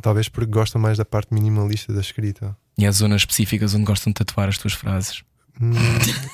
Talvez 0.00 0.28
porque 0.28 0.50
gostam 0.50 0.80
mais 0.80 0.96
da 0.96 1.04
parte 1.04 1.34
minimalista 1.34 1.92
da 1.92 2.00
escrita. 2.00 2.56
E 2.78 2.86
há 2.86 2.90
zonas 2.92 3.22
específicas 3.22 3.74
onde 3.74 3.84
gostam 3.84 4.10
de 4.10 4.14
tatuar 4.14 4.48
as 4.48 4.56
tuas 4.58 4.72
frases. 4.72 5.22
Hum, 5.60 5.72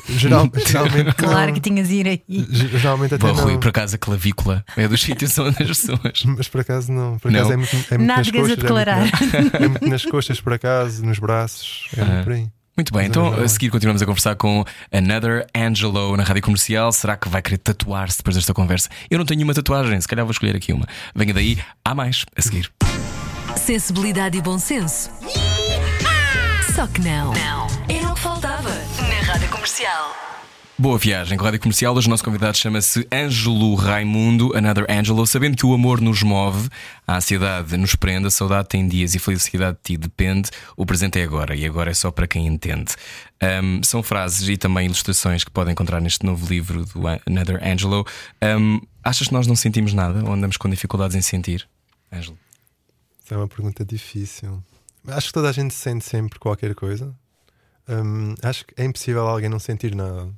geral- 0.08 0.50
geralmente, 0.66 1.14
Claro 1.18 1.46
não. 1.46 1.54
que 1.54 1.60
tinhas 1.60 1.90
ir 1.90 2.06
aí. 2.06 2.22
Ge- 2.28 2.78
Geralmente 2.78 3.14
até 3.14 3.26
Bom, 3.26 3.32
Rui, 3.32 3.52
não. 3.54 3.60
por 3.60 3.68
acaso 3.68 3.94
a 3.94 3.98
clavícula 3.98 4.64
é 4.76 4.86
dos 4.88 5.00
sítios 5.02 5.36
onde 5.38 5.62
as 5.62 5.68
pessoas. 5.68 6.24
Mas 6.24 6.48
por 6.48 6.60
acaso 6.60 6.92
não. 6.92 7.18
Por 7.18 7.30
acaso 7.30 7.44
Não? 7.48 7.52
é 7.54 7.56
muito, 7.56 7.76
é 7.94 7.98
muito 7.98 8.08
nas 8.16 8.30
coxas. 8.30 8.56
declarar. 8.56 8.98
É 8.98 9.40
muito, 9.40 9.56
é 9.56 9.68
muito 9.68 9.88
nas 9.88 10.04
coxas, 10.04 10.40
por 10.40 10.52
acaso, 10.52 11.04
nos 11.04 11.18
braços. 11.18 11.88
É 11.96 12.02
Ah. 12.02 12.04
muito 12.04 12.24
por 12.24 12.32
aí. 12.32 12.46
Muito 12.76 12.92
bem, 12.92 13.06
então 13.06 13.34
é. 13.40 13.44
a 13.44 13.48
seguir 13.48 13.70
continuamos 13.70 14.02
a 14.02 14.04
conversar 14.04 14.36
com 14.36 14.62
Another 14.92 15.46
Angelo 15.56 16.14
na 16.14 16.22
rádio 16.22 16.42
comercial. 16.42 16.92
Será 16.92 17.16
que 17.16 17.26
vai 17.26 17.40
querer 17.40 17.56
tatuar-se 17.56 18.18
depois 18.18 18.36
desta 18.36 18.52
conversa? 18.52 18.90
Eu 19.10 19.16
não 19.18 19.24
tenho 19.24 19.38
nenhuma 19.38 19.54
tatuagem, 19.54 19.98
se 19.98 20.06
calhar 20.06 20.26
vou 20.26 20.32
escolher 20.32 20.54
aqui 20.54 20.74
uma. 20.74 20.86
Venha 21.14 21.32
daí, 21.32 21.58
há 21.82 21.94
mais 21.94 22.26
a 22.36 22.42
seguir. 22.42 22.70
Sensibilidade 23.56 24.36
e 24.36 24.42
bom 24.42 24.58
senso. 24.58 25.08
Só 26.74 26.86
que 26.86 27.00
não. 27.00 27.32
Não. 27.32 27.66
Era 27.88 28.10
o 28.10 28.14
que 28.14 28.20
faltava 28.20 28.68
Comercial. 29.70 30.14
Boa 30.78 30.96
viagem 30.96 31.36
com 31.36 31.42
a 31.42 31.46
rádio 31.48 31.58
comercial. 31.58 31.92
Hoje 31.96 32.06
o 32.06 32.10
nosso 32.10 32.22
convidado 32.22 32.56
chama-se 32.56 33.04
Ângelo 33.12 33.74
Raimundo, 33.74 34.56
Another 34.56 34.86
Angelo. 34.88 35.26
Sabendo 35.26 35.56
que 35.56 35.66
o 35.66 35.74
amor 35.74 36.00
nos 36.00 36.22
move, 36.22 36.68
a 37.04 37.16
ansiedade 37.16 37.76
nos 37.76 37.96
prende, 37.96 38.28
a 38.28 38.30
saudade 38.30 38.68
tem 38.68 38.86
dias 38.86 39.14
e 39.14 39.16
a 39.16 39.20
felicidade 39.20 39.76
de 39.78 39.82
ti 39.82 39.96
depende. 39.96 40.50
O 40.76 40.86
presente 40.86 41.18
é 41.18 41.24
agora 41.24 41.56
e 41.56 41.66
agora 41.66 41.90
é 41.90 41.94
só 41.94 42.12
para 42.12 42.28
quem 42.28 42.46
entende. 42.46 42.94
Ahm, 43.42 43.80
são 43.82 44.04
frases 44.04 44.48
e 44.48 44.56
também 44.56 44.86
ilustrações 44.86 45.42
que 45.42 45.50
podem 45.50 45.72
encontrar 45.72 46.00
neste 46.00 46.24
novo 46.24 46.46
livro 46.48 46.84
do 46.84 47.04
An- 47.04 47.18
Another 47.26 47.58
Angelo. 47.60 48.06
Ahm, 48.40 48.78
achas 49.02 49.26
que 49.26 49.34
nós 49.34 49.48
não 49.48 49.56
sentimos 49.56 49.92
nada 49.92 50.22
ou 50.24 50.32
andamos 50.32 50.56
com 50.56 50.70
dificuldades 50.70 51.16
em 51.16 51.22
sentir? 51.22 51.68
Ângelo. 52.12 52.38
Isso 53.24 53.34
é 53.34 53.36
uma 53.36 53.48
pergunta 53.48 53.84
difícil. 53.84 54.62
Acho 55.08 55.26
que 55.26 55.32
toda 55.32 55.48
a 55.48 55.52
gente 55.52 55.74
sente 55.74 56.04
sempre 56.04 56.38
qualquer 56.38 56.72
coisa. 56.76 57.12
Hum, 57.88 58.34
acho 58.42 58.64
que 58.66 58.74
é 58.76 58.84
impossível 58.84 59.26
alguém 59.26 59.48
não 59.48 59.58
sentir 59.58 59.94
nada. 59.94 60.28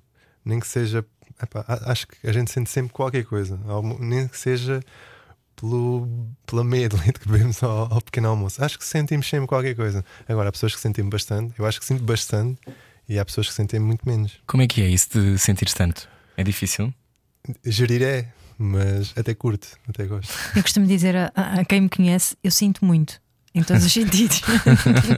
Nem 0.44 0.60
que 0.60 0.66
seja. 0.66 1.04
epá, 1.42 1.64
acho 1.86 2.06
que 2.08 2.26
a 2.26 2.32
gente 2.32 2.50
sente 2.50 2.70
sempre 2.70 2.92
qualquer 2.92 3.24
coisa. 3.24 3.58
Nem 4.00 4.26
que 4.28 4.38
seja 4.38 4.80
pelo, 5.56 6.08
pela 6.46 6.62
meia 6.64 6.88
de 6.88 6.96
leite 6.96 7.18
que 7.20 7.28
bebemos 7.28 7.62
ao, 7.62 7.92
ao 7.92 8.00
pequeno 8.02 8.28
almoço. 8.28 8.62
Acho 8.64 8.78
que 8.78 8.84
sentimos 8.84 9.28
sempre 9.28 9.46
qualquer 9.46 9.74
coisa. 9.74 10.04
Agora, 10.28 10.48
há 10.48 10.52
pessoas 10.52 10.74
que 10.74 10.80
sentem 10.80 11.08
bastante. 11.08 11.54
Eu 11.58 11.66
acho 11.66 11.80
que 11.80 11.86
sinto 11.86 12.02
bastante. 12.04 12.60
E 13.08 13.18
há 13.18 13.24
pessoas 13.24 13.48
que 13.48 13.54
sentem 13.54 13.80
muito 13.80 14.06
menos. 14.06 14.38
Como 14.46 14.62
é 14.62 14.66
que 14.66 14.82
é 14.82 14.86
isso 14.88 15.08
de 15.18 15.38
sentir 15.38 15.72
tanto? 15.72 16.06
É 16.36 16.44
difícil? 16.44 16.92
Gerir 17.64 18.02
é, 18.02 18.28
mas 18.58 19.14
até 19.16 19.34
curto, 19.34 19.66
até 19.88 20.04
gosto. 20.06 20.30
Eu 20.54 20.62
costumo 20.62 20.86
dizer 20.86 21.16
a- 21.16 21.32
a 21.34 21.64
quem 21.64 21.80
me 21.80 21.88
conhece, 21.88 22.36
eu 22.44 22.50
sinto 22.50 22.84
muito. 22.84 23.18
Em 23.58 23.62
todos 23.64 23.84
os 23.84 23.92
sentidos. 23.92 24.40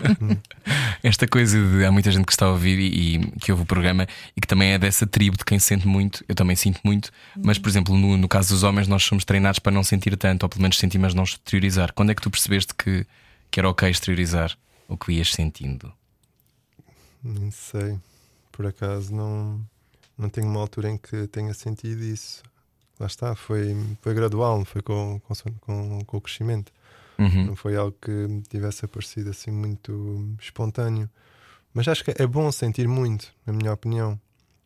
Esta 1.02 1.28
coisa 1.28 1.58
de 1.62 1.84
há 1.84 1.92
muita 1.92 2.10
gente 2.10 2.24
que 2.24 2.32
está 2.32 2.46
a 2.46 2.50
ouvir 2.50 2.78
e, 2.78 3.16
e 3.16 3.30
que 3.38 3.52
ouve 3.52 3.64
o 3.64 3.66
programa 3.66 4.06
e 4.34 4.40
que 4.40 4.46
também 4.46 4.70
é 4.70 4.78
dessa 4.78 5.06
tribo 5.06 5.36
de 5.36 5.44
quem 5.44 5.58
sente 5.58 5.86
muito, 5.86 6.24
eu 6.26 6.34
também 6.34 6.56
sinto 6.56 6.80
muito, 6.82 7.10
mas 7.36 7.58
por 7.58 7.68
exemplo, 7.68 7.94
no, 7.96 8.16
no 8.16 8.28
caso 8.28 8.54
dos 8.54 8.62
homens, 8.62 8.88
nós 8.88 9.02
somos 9.02 9.24
treinados 9.24 9.58
para 9.58 9.72
não 9.72 9.84
sentir 9.84 10.16
tanto, 10.16 10.44
ou 10.44 10.48
pelo 10.48 10.62
menos 10.62 10.78
sentir, 10.78 10.98
mas 10.98 11.12
não 11.12 11.24
exteriorizar. 11.24 11.92
Quando 11.92 12.12
é 12.12 12.14
que 12.14 12.22
tu 12.22 12.30
percebeste 12.30 12.74
que, 12.74 13.06
que 13.50 13.60
era 13.60 13.68
ok 13.68 13.90
exteriorizar 13.90 14.56
o 14.88 14.96
que 14.96 15.12
ias 15.12 15.32
sentindo? 15.32 15.92
Nem 17.22 17.50
sei. 17.50 17.98
Por 18.50 18.66
acaso 18.66 19.14
não, 19.14 19.60
não 20.16 20.30
tenho 20.30 20.46
uma 20.46 20.60
altura 20.60 20.88
em 20.88 20.96
que 20.96 21.26
tenha 21.26 21.52
sentido 21.52 22.02
isso. 22.02 22.42
Lá 22.98 23.06
está, 23.06 23.34
foi, 23.34 23.76
foi 24.02 24.14
gradual, 24.14 24.64
foi 24.64 24.82
com, 24.82 25.20
com, 25.20 25.34
com, 25.60 26.04
com 26.04 26.16
o 26.16 26.20
crescimento. 26.20 26.72
Uhum. 27.20 27.46
Não 27.48 27.56
foi 27.56 27.76
algo 27.76 27.94
que 28.00 28.42
tivesse 28.48 28.84
aparecido 28.84 29.28
assim 29.28 29.50
muito 29.50 30.34
espontâneo. 30.40 31.08
Mas 31.74 31.86
acho 31.86 32.02
que 32.02 32.14
é 32.16 32.26
bom 32.26 32.50
sentir 32.50 32.88
muito, 32.88 33.32
na 33.46 33.52
minha 33.52 33.72
opinião. 33.72 34.18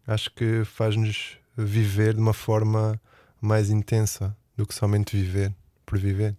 Acho 0.07 0.31
que 0.31 0.65
faz-nos 0.65 1.37
viver 1.57 2.15
de 2.15 2.21
uma 2.21 2.33
forma 2.33 3.01
mais 3.41 3.71
intensa 3.71 4.35
do 4.57 4.67
que 4.67 4.75
somente 4.75 5.17
viver 5.17 5.53
por 5.85 5.99
viver. 5.99 6.37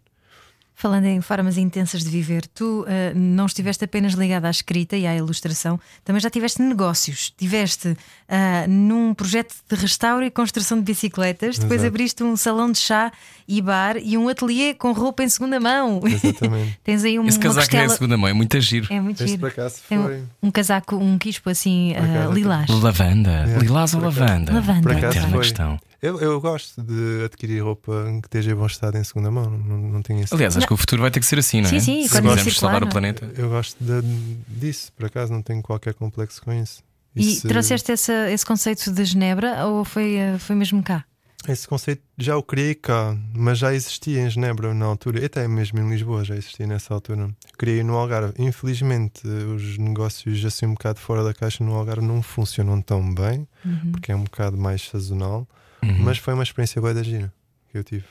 Falando 0.77 1.05
em 1.05 1.21
formas 1.21 1.57
intensas 1.57 2.03
de 2.03 2.09
viver, 2.09 2.45
tu 2.47 2.85
ah, 2.87 3.13
não 3.15 3.45
estiveste 3.45 3.85
apenas 3.85 4.13
ligada 4.13 4.47
à 4.47 4.51
escrita 4.51 4.97
e 4.97 5.07
à 5.07 5.15
ilustração, 5.15 5.79
também 6.03 6.19
já 6.19 6.29
tiveste 6.29 6.61
negócios. 6.61 7.31
Tiveste 7.37 7.95
ah, 8.27 8.65
num 8.67 9.13
projeto 9.13 9.55
de 9.69 9.75
restauro 9.75 10.25
e 10.25 10.29
construção 10.29 10.77
de 10.77 10.83
bicicletas, 10.83 11.57
depois 11.57 11.79
Exato. 11.79 11.87
abriste 11.87 12.23
um 12.23 12.35
salão 12.35 12.69
de 12.71 12.79
chá 12.79 13.11
e 13.47 13.61
bar 13.61 13.95
e 13.97 14.17
um 14.17 14.27
ateliê 14.27 14.73
com 14.73 14.91
roupa 14.91 15.23
em 15.23 15.29
segunda 15.29 15.59
mão. 15.61 16.01
Exatamente. 16.03 16.77
Tens 16.83 17.03
aí 17.05 17.17
um, 17.19 17.25
Esse 17.25 17.39
casaco 17.39 17.61
é 17.61 17.65
costela. 17.69 17.89
segunda 17.89 18.17
mão, 18.17 18.27
é 18.29 18.33
muito 18.33 18.59
giro. 18.59 18.87
É 18.89 18.99
muito 18.99 19.23
Este 19.23 19.37
giro. 19.37 19.51
Tem 19.87 19.97
um, 19.97 20.27
um 20.43 20.51
casaco, 20.51 20.97
um 20.97 21.17
quispo 21.17 21.49
assim 21.49 21.93
ah, 21.95 22.33
lilás. 22.33 22.69
Lavanda, 22.69 23.31
É, 23.31 23.59
lilás 23.59 23.93
ou 23.93 24.01
lavanda? 24.01 24.53
Lavanda. 24.53 24.81
Por 24.81 24.91
acaso 24.91 25.17
Eterna 25.17 25.29
foi. 25.29 25.39
questão. 25.39 25.79
Eu, 26.05 26.19
eu 26.19 26.39
gosto 26.41 26.81
de 26.81 27.25
adquirir 27.25 27.63
roupa 27.63 27.91
que 28.21 28.27
esteja 28.27 28.51
em 28.51 28.55
bom 28.55 28.65
estado 28.65 28.97
em 28.97 29.03
segunda 29.03 29.31
mão. 29.31 29.49
Não, 29.49 29.77
não 29.77 30.01
tenho 30.01 30.21
esse 30.23 30.33
Aliás, 30.33 30.55
acho 30.57 30.67
que 30.67 30.73
o 30.73 30.77
futuro 30.77 31.01
vai 31.01 31.11
ter 31.11 31.19
que 31.19 31.25
ser 31.25 31.39
assim, 31.39 31.61
não 31.61 31.67
é? 31.67 31.71
Sim, 31.71 31.79
sim, 31.79 32.01
Se 32.01 32.07
economia 32.07 32.37
quisermos 32.37 32.59
salvar 32.59 32.83
o 32.83 32.87
é? 32.87 32.89
planeta. 32.91 33.31
Eu 33.37 33.49
gosto 33.49 33.75
de- 33.83 34.01
disso, 34.47 34.91
por 34.93 35.05
acaso 35.05 35.31
não 35.33 35.41
tenho 35.41 35.61
qualquer 35.61 35.93
complexo 35.93 36.41
com 36.41 36.53
isso. 36.53 36.83
E 37.15 37.33
Isso- 37.33 37.47
trouxeste 37.47 37.91
essa- 37.91 38.29
esse 38.29 38.45
conceito 38.45 38.91
de 38.91 39.05
Genebra 39.05 39.65
ou 39.65 39.85
foi, 39.85 40.19
ah, 40.19 40.37
foi 40.37 40.55
mesmo 40.55 40.83
cá? 40.83 41.05
Esse 41.47 41.67
conceito 41.67 42.01
já 42.17 42.35
o 42.35 42.41
criei 42.41 42.73
cá, 42.73 43.15
mas 43.33 43.59
já 43.59 43.71
existia 43.73 44.19
em 44.19 44.29
Genebra 44.29 44.73
na 44.73 44.85
altura, 44.85 45.21
e 45.21 45.25
até 45.25 45.47
mesmo 45.47 45.77
em 45.79 45.87
Lisboa 45.89 46.23
já 46.25 46.35
existia 46.35 46.65
nessa 46.65 46.91
altura. 46.93 47.29
Criei 47.55 47.83
no 47.83 47.95
Algarve. 47.95 48.33
Infelizmente, 48.39 49.27
os 49.27 49.77
negócios 49.77 50.43
assim 50.43 50.65
um 50.65 50.73
bocado 50.73 50.99
fora 50.99 51.23
da 51.23 51.35
caixa 51.35 51.63
no 51.63 51.73
Algarve 51.75 52.03
não 52.05 52.21
funcionam 52.23 52.81
tão 52.81 53.13
bem, 53.13 53.47
Uhum. 53.63 53.91
porque 53.91 54.11
é 54.11 54.15
um 54.15 54.23
bocado 54.23 54.57
mais 54.57 54.81
sazonal, 54.89 55.47
Uhum. 55.83 55.99
mas 55.99 56.17
foi 56.17 56.33
uma 56.33 56.43
experiência 56.43 56.81
boa 56.81 56.93
da 56.93 57.03
gira 57.03 57.31
que 57.71 57.77
eu 57.77 57.83
tive. 57.83 58.05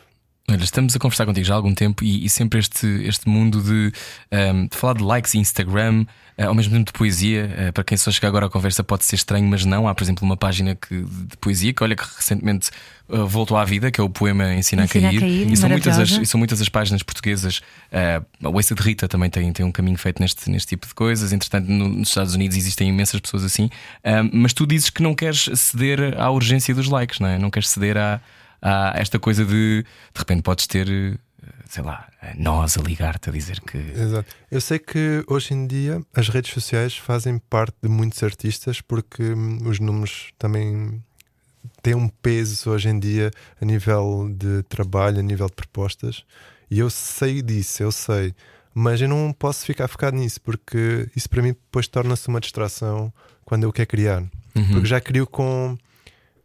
Olha, 0.47 0.63
estamos 0.63 0.95
a 0.95 0.99
conversar 0.99 1.25
contigo 1.25 1.47
já 1.47 1.55
há 1.55 1.57
algum 1.57 1.73
tempo 1.75 2.05
e, 2.05 2.27
e 2.27 2.29
sempre 2.29 2.59
este, 2.59 2.87
este 3.07 3.27
mundo 3.27 3.63
de, 3.63 3.91
ehm, 4.31 4.67
de 4.67 4.77
falar 4.77 4.93
de 4.93 5.03
likes 5.03 5.33
e 5.33 5.39
Instagram, 5.39 6.05
eh, 6.37 6.45
ao 6.45 6.55
mesmo 6.55 6.75
tempo 6.75 6.85
de 6.85 6.93
poesia. 6.93 7.51
eh, 7.57 7.73
para 7.73 7.83
quem 7.83 7.97
só 7.97 8.11
chega 8.11 8.29
agora 8.29 8.45
à 8.45 8.51
conversa 8.51 8.85
pode 8.85 9.05
ser 9.07 9.15
estranho, 9.17 9.47
mas 9.49 9.65
não. 9.65 9.89
Há, 9.89 9.95
por 9.95 10.05
exemplo, 10.05 10.23
uma 10.23 10.37
página 10.37 10.75
que, 10.75 11.03
de 11.03 11.37
poesia 11.41 11.73
que, 11.73 11.83
olha, 11.83 11.97
que 11.97 12.05
recentemente 12.05 12.69
eh, 13.09 13.17
voltou 13.27 13.57
à 13.57 13.65
vida, 13.65 13.91
que 13.91 13.99
é 13.99 14.05
o 14.05 14.11
poema 14.11 14.53
Ensina, 14.53 14.85
Ensina 14.85 15.07
a 15.07 15.11
a 15.11 15.13
Cair. 15.15 15.21
Cair, 15.21 15.51
e, 15.51 15.57
são 15.57 15.71
muitas 15.71 15.99
as, 15.99 16.11
e 16.11 16.27
são 16.27 16.37
muitas 16.39 16.61
as 16.61 16.69
páginas 16.69 17.03
portuguesas. 17.03 17.63
a 17.91 18.49
Wasted 18.51 18.79
Rita 18.83 19.09
também 19.09 19.31
tem, 19.31 19.51
tem 19.51 19.65
um 19.65 19.73
caminho 19.73 19.97
feito 19.97 20.21
neste, 20.21 20.51
neste 20.51 20.69
tipo 20.69 20.87
de 20.87 20.93
coisas. 20.95 21.33
Entretanto, 21.33 21.71
no- 21.71 21.89
nos 21.89 22.09
Estados 22.09 22.35
Unidos 22.35 22.55
existem 22.55 22.91
imensas 22.91 23.19
pessoas 23.19 23.45
assim. 23.45 23.71
Ehm, 24.05 24.29
mas 24.31 24.53
tu 24.53 24.67
dizes 24.67 24.91
que 24.91 25.03
não 25.03 25.15
queres 25.15 25.49
ceder 25.55 26.21
à 26.21 26.31
urgência 26.31 26.75
dos 26.75 26.87
likes, 26.91 27.19
não 27.19 27.29
é? 27.29 27.39
Não 27.39 27.51
queres 27.51 27.71
ceder 27.71 27.97
à 27.97 28.21
há 28.65 28.95
esta 28.97 29.19
coisa 29.19 29.45
de 29.45 29.83
de 29.85 30.19
repente 30.19 30.43
podes 30.43 30.67
ter, 30.67 30.89
eh, 30.89 31.19
sei 31.67 31.85
lá, 31.85 32.09
nós 32.37 32.79
a 32.79 32.81
ligar-te 32.81 33.29
a 33.29 33.33
dizer 33.33 33.61
que. 33.61 33.77
Exato. 33.77 34.35
Eu 34.51 34.61
sei 34.61 34.79
que 34.79 35.23
hoje 35.29 35.53
em 35.53 35.67
dia 35.67 36.03
as 36.15 36.29
redes 36.29 36.53
sociais 36.53 36.97
fazem 36.97 37.39
parte 37.39 37.77
de 37.83 37.89
muitos 37.89 38.23
artistas 38.23 38.81
porque 38.81 39.23
hum, 39.23 39.59
os 39.67 39.79
números 39.79 40.33
também 40.39 41.03
têm 41.83 41.95
um 41.95 42.09
peso 42.09 42.71
hoje 42.71 42.89
em 42.89 42.99
dia 42.99 43.31
a 43.61 43.65
nível 43.65 44.31
de 44.35 44.63
trabalho, 44.65 45.19
a 45.19 45.23
nível 45.23 45.47
de 45.47 45.55
propostas. 45.55 46.25
E 46.71 46.79
eu 46.79 46.89
sei 46.89 47.43
disso, 47.43 47.83
eu 47.83 47.93
sei. 47.93 48.35
Mas 48.75 49.01
eu 49.01 49.09
não 49.09 49.33
posso 49.33 49.65
ficar 49.65 49.87
focado 49.87 50.17
nisso 50.17 50.41
porque 50.41 51.09
isso 51.15 51.29
para 51.31 51.43
mim 51.43 51.51
depois 51.51 51.87
torna-se 51.87 52.27
uma 52.27 52.41
distração 52.41 53.13
quando 53.45 53.65
eu 53.65 53.73
quero 53.73 53.89
criar. 53.89 54.23
Uhum. 54.55 54.69
Porque 54.73 54.87
já 54.87 55.01
crio 55.01 55.27
com, 55.27 55.77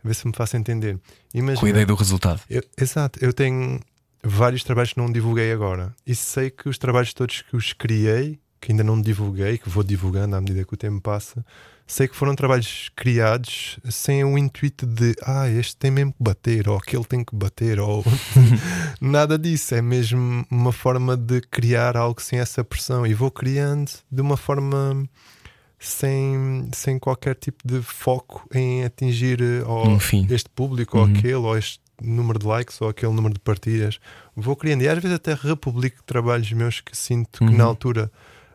A 0.04 0.08
ver 0.08 0.14
se 0.14 0.26
me 0.28 0.34
faço 0.36 0.56
entender. 0.58 0.98
Imagina, 1.34 1.60
Com 1.60 1.66
a 1.66 1.70
ideia 1.70 1.86
do 1.86 1.96
resultado. 1.96 2.42
eu- 2.50 2.64
exato, 2.80 3.20
eu 3.24 3.34
tenho 3.34 3.80
vários 4.24 4.64
trabalhos 4.64 4.94
que 4.94 5.00
não 5.00 5.12
divulguei 5.12 5.52
agora. 5.52 5.94
E 6.06 6.16
sei 6.16 6.50
que 6.50 6.68
os 6.70 6.78
trabalhos 6.78 7.14
todos 7.14 7.42
que 7.42 7.56
os 7.56 7.74
criei, 7.74 8.40
que 8.62 8.72
ainda 8.72 8.84
não 8.84 9.02
divulguei, 9.02 9.58
que 9.58 9.70
vou 9.70 9.84
divulgando 9.84 10.36
à 10.36 10.42
medida 10.42 10.64
que 10.66 10.74
o 10.74 10.78
tempo 10.78 11.00
passa, 11.02 11.46
sei 11.88 12.08
que 12.08 12.16
foram 12.16 12.36
trabalhos 12.36 12.90
criados 12.96 13.80
sem 13.90 14.24
o 14.24 14.38
intuito 14.38 14.86
de 14.86 15.16
ah, 15.24 15.50
este 15.50 15.76
tem 15.78 15.90
mesmo 15.92 16.12
que 16.14 16.22
bater, 16.24 16.68
ou 16.70 16.78
aquele 16.78 17.04
tem 17.06 17.24
que 17.24 17.36
bater, 17.36 17.80
ou 17.80 18.04
nada 19.02 19.38
disso. 19.38 19.76
É 19.76 19.82
mesmo 19.82 20.46
uma 20.52 20.72
forma 20.72 21.16
de 21.18 21.42
criar 21.42 21.96
algo 21.98 22.22
sem 22.22 22.40
essa 22.40 22.64
pressão. 22.64 23.06
E 23.08 23.14
vou 23.14 23.32
criando 23.32 23.92
de 24.12 24.22
uma 24.22 24.38
forma 24.38 25.08
sem, 25.80 26.70
sem 26.74 27.00
qualquer 27.00 27.36
tipo 27.36 27.66
de 27.66 27.82
foco 27.82 28.48
em 28.54 28.84
atingir 28.84 29.42
eh, 29.42 29.64
ou 29.66 29.88
Um 29.88 30.00
este 30.30 30.50
público 30.50 30.98
Uhum. 30.98 31.04
ou 31.04 31.10
aquele, 31.18 31.34
ou 31.36 31.58
este 31.58 31.80
número 32.02 32.38
de 32.40 32.46
likes 32.46 32.82
ou 32.82 32.90
aquele 32.90 33.14
número 33.14 33.34
de 33.34 33.40
partilhas. 33.40 34.00
Vou 34.36 34.56
criando 34.56 34.82
e 34.84 34.88
às 34.90 34.98
vezes 35.00 35.16
até 35.16 35.34
republico 35.34 36.04
trabalhos 36.06 36.52
meus 36.52 36.82
que 36.82 36.96
sinto 36.96 37.40
que 37.40 37.46
Uhum. 37.46 37.58
na 37.58 37.64
altura 37.64 38.12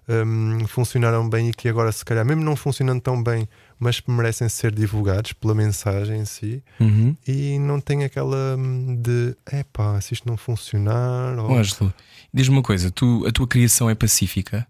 hum, 0.08 0.66
funcionaram 0.66 1.28
bem 1.28 1.48
e 1.48 1.52
que 1.54 1.66
agora, 1.68 1.90
se 1.90 2.04
calhar, 2.04 2.24
mesmo 2.26 2.42
não 2.44 2.56
funcionando 2.56 3.00
tão 3.00 3.22
bem, 3.22 3.48
mas 3.78 4.00
que 4.00 4.10
merecem 4.10 4.48
ser 4.50 4.70
divulgados 4.72 5.32
pela 5.32 5.54
mensagem 5.54 6.20
em 6.20 6.24
si. 6.26 6.62
Uhum. 6.78 7.16
E 7.26 7.58
não 7.58 7.80
tenho 7.80 8.04
aquela 8.04 8.56
hum, 8.58 8.96
de 9.00 9.34
epá, 9.50 9.98
se 10.02 10.12
isto 10.14 10.28
não 10.28 10.36
funcionar. 10.36 11.38
Ou... 11.38 11.56
Ângelo, 11.56 11.92
diz-me 12.32 12.56
uma 12.56 12.62
coisa: 12.62 12.90
tu, 12.90 13.24
a 13.26 13.32
tua 13.32 13.46
criação 13.48 13.88
é 13.88 13.94
pacífica 13.94 14.66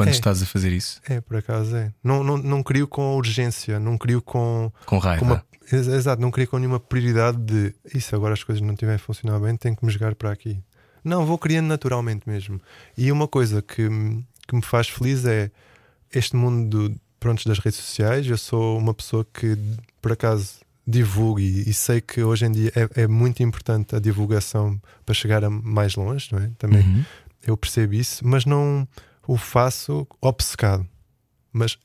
quando 0.00 0.08
É. 0.08 0.12
estás 0.12 0.42
a 0.42 0.46
fazer 0.46 0.72
isso? 0.72 1.00
É, 1.08 1.20
por 1.20 1.36
acaso 1.36 1.74
é. 1.76 1.92
Não, 2.02 2.22
não, 2.24 2.36
não 2.36 2.62
crio 2.62 2.86
com 2.88 3.16
urgência, 3.16 3.78
não 3.78 3.96
crio 3.98 4.20
com, 4.22 4.72
Com 4.86 4.98
raiva? 4.98 5.20
com 5.20 5.26
uma. 5.26 5.44
ex- 5.72 5.86
Exato, 5.88 6.20
não 6.20 6.30
crio 6.30 6.48
com 6.48 6.58
nenhuma 6.58 6.80
prioridade 6.80 7.38
de 7.38 7.74
isso 7.94 8.14
agora 8.16 8.34
as 8.34 8.42
coisas 8.44 8.60
não 8.62 8.72
estiverem 8.74 8.96
a 8.96 8.98
funcionar 8.98 9.38
bem, 9.38 9.56
tenho 9.56 9.76
que 9.76 9.84
me 9.84 9.90
jogar 9.92 10.14
para 10.14 10.30
aqui. 10.32 10.60
Não, 11.04 11.24
vou 11.24 11.38
criando 11.38 11.66
naturalmente 11.66 12.28
mesmo. 12.28 12.60
E 12.96 13.10
uma 13.10 13.26
coisa 13.26 13.62
que, 13.62 13.88
me- 13.88 14.26
que 14.46 14.54
me 14.54 14.62
faz 14.62 14.88
feliz 14.88 15.24
é 15.24 15.50
este 16.12 16.36
mundo 16.36 16.88
do, 16.88 17.00
pronto, 17.18 17.46
das 17.48 17.58
redes 17.58 17.78
sociais. 17.78 18.26
Eu 18.26 18.36
sou 18.36 18.76
uma 18.78 18.92
pessoa 18.92 19.24
que, 19.32 19.56
por 20.02 20.12
acaso, 20.12 20.56
divulgo 20.86 21.40
e, 21.40 21.68
e 21.68 21.72
sei 21.72 22.00
que 22.00 22.22
hoje 22.22 22.44
em 22.46 22.52
dia 22.52 22.72
é, 22.74 23.02
é 23.02 23.06
muito 23.06 23.42
importante 23.42 23.94
a 23.94 23.98
divulgação 24.00 24.80
para 25.06 25.14
chegar 25.14 25.42
a 25.44 25.48
mais 25.50 25.94
longe, 25.94 26.28
não 26.32 26.38
é? 26.40 26.50
Também 26.58 26.80
Uhum. 26.82 27.04
eu 27.46 27.56
percebo 27.56 27.94
isso, 27.94 28.26
mas 28.26 28.44
não 28.44 28.86
o 29.32 29.36
faço 29.36 30.06
obcecado. 30.20 30.84
Mas 31.52 31.78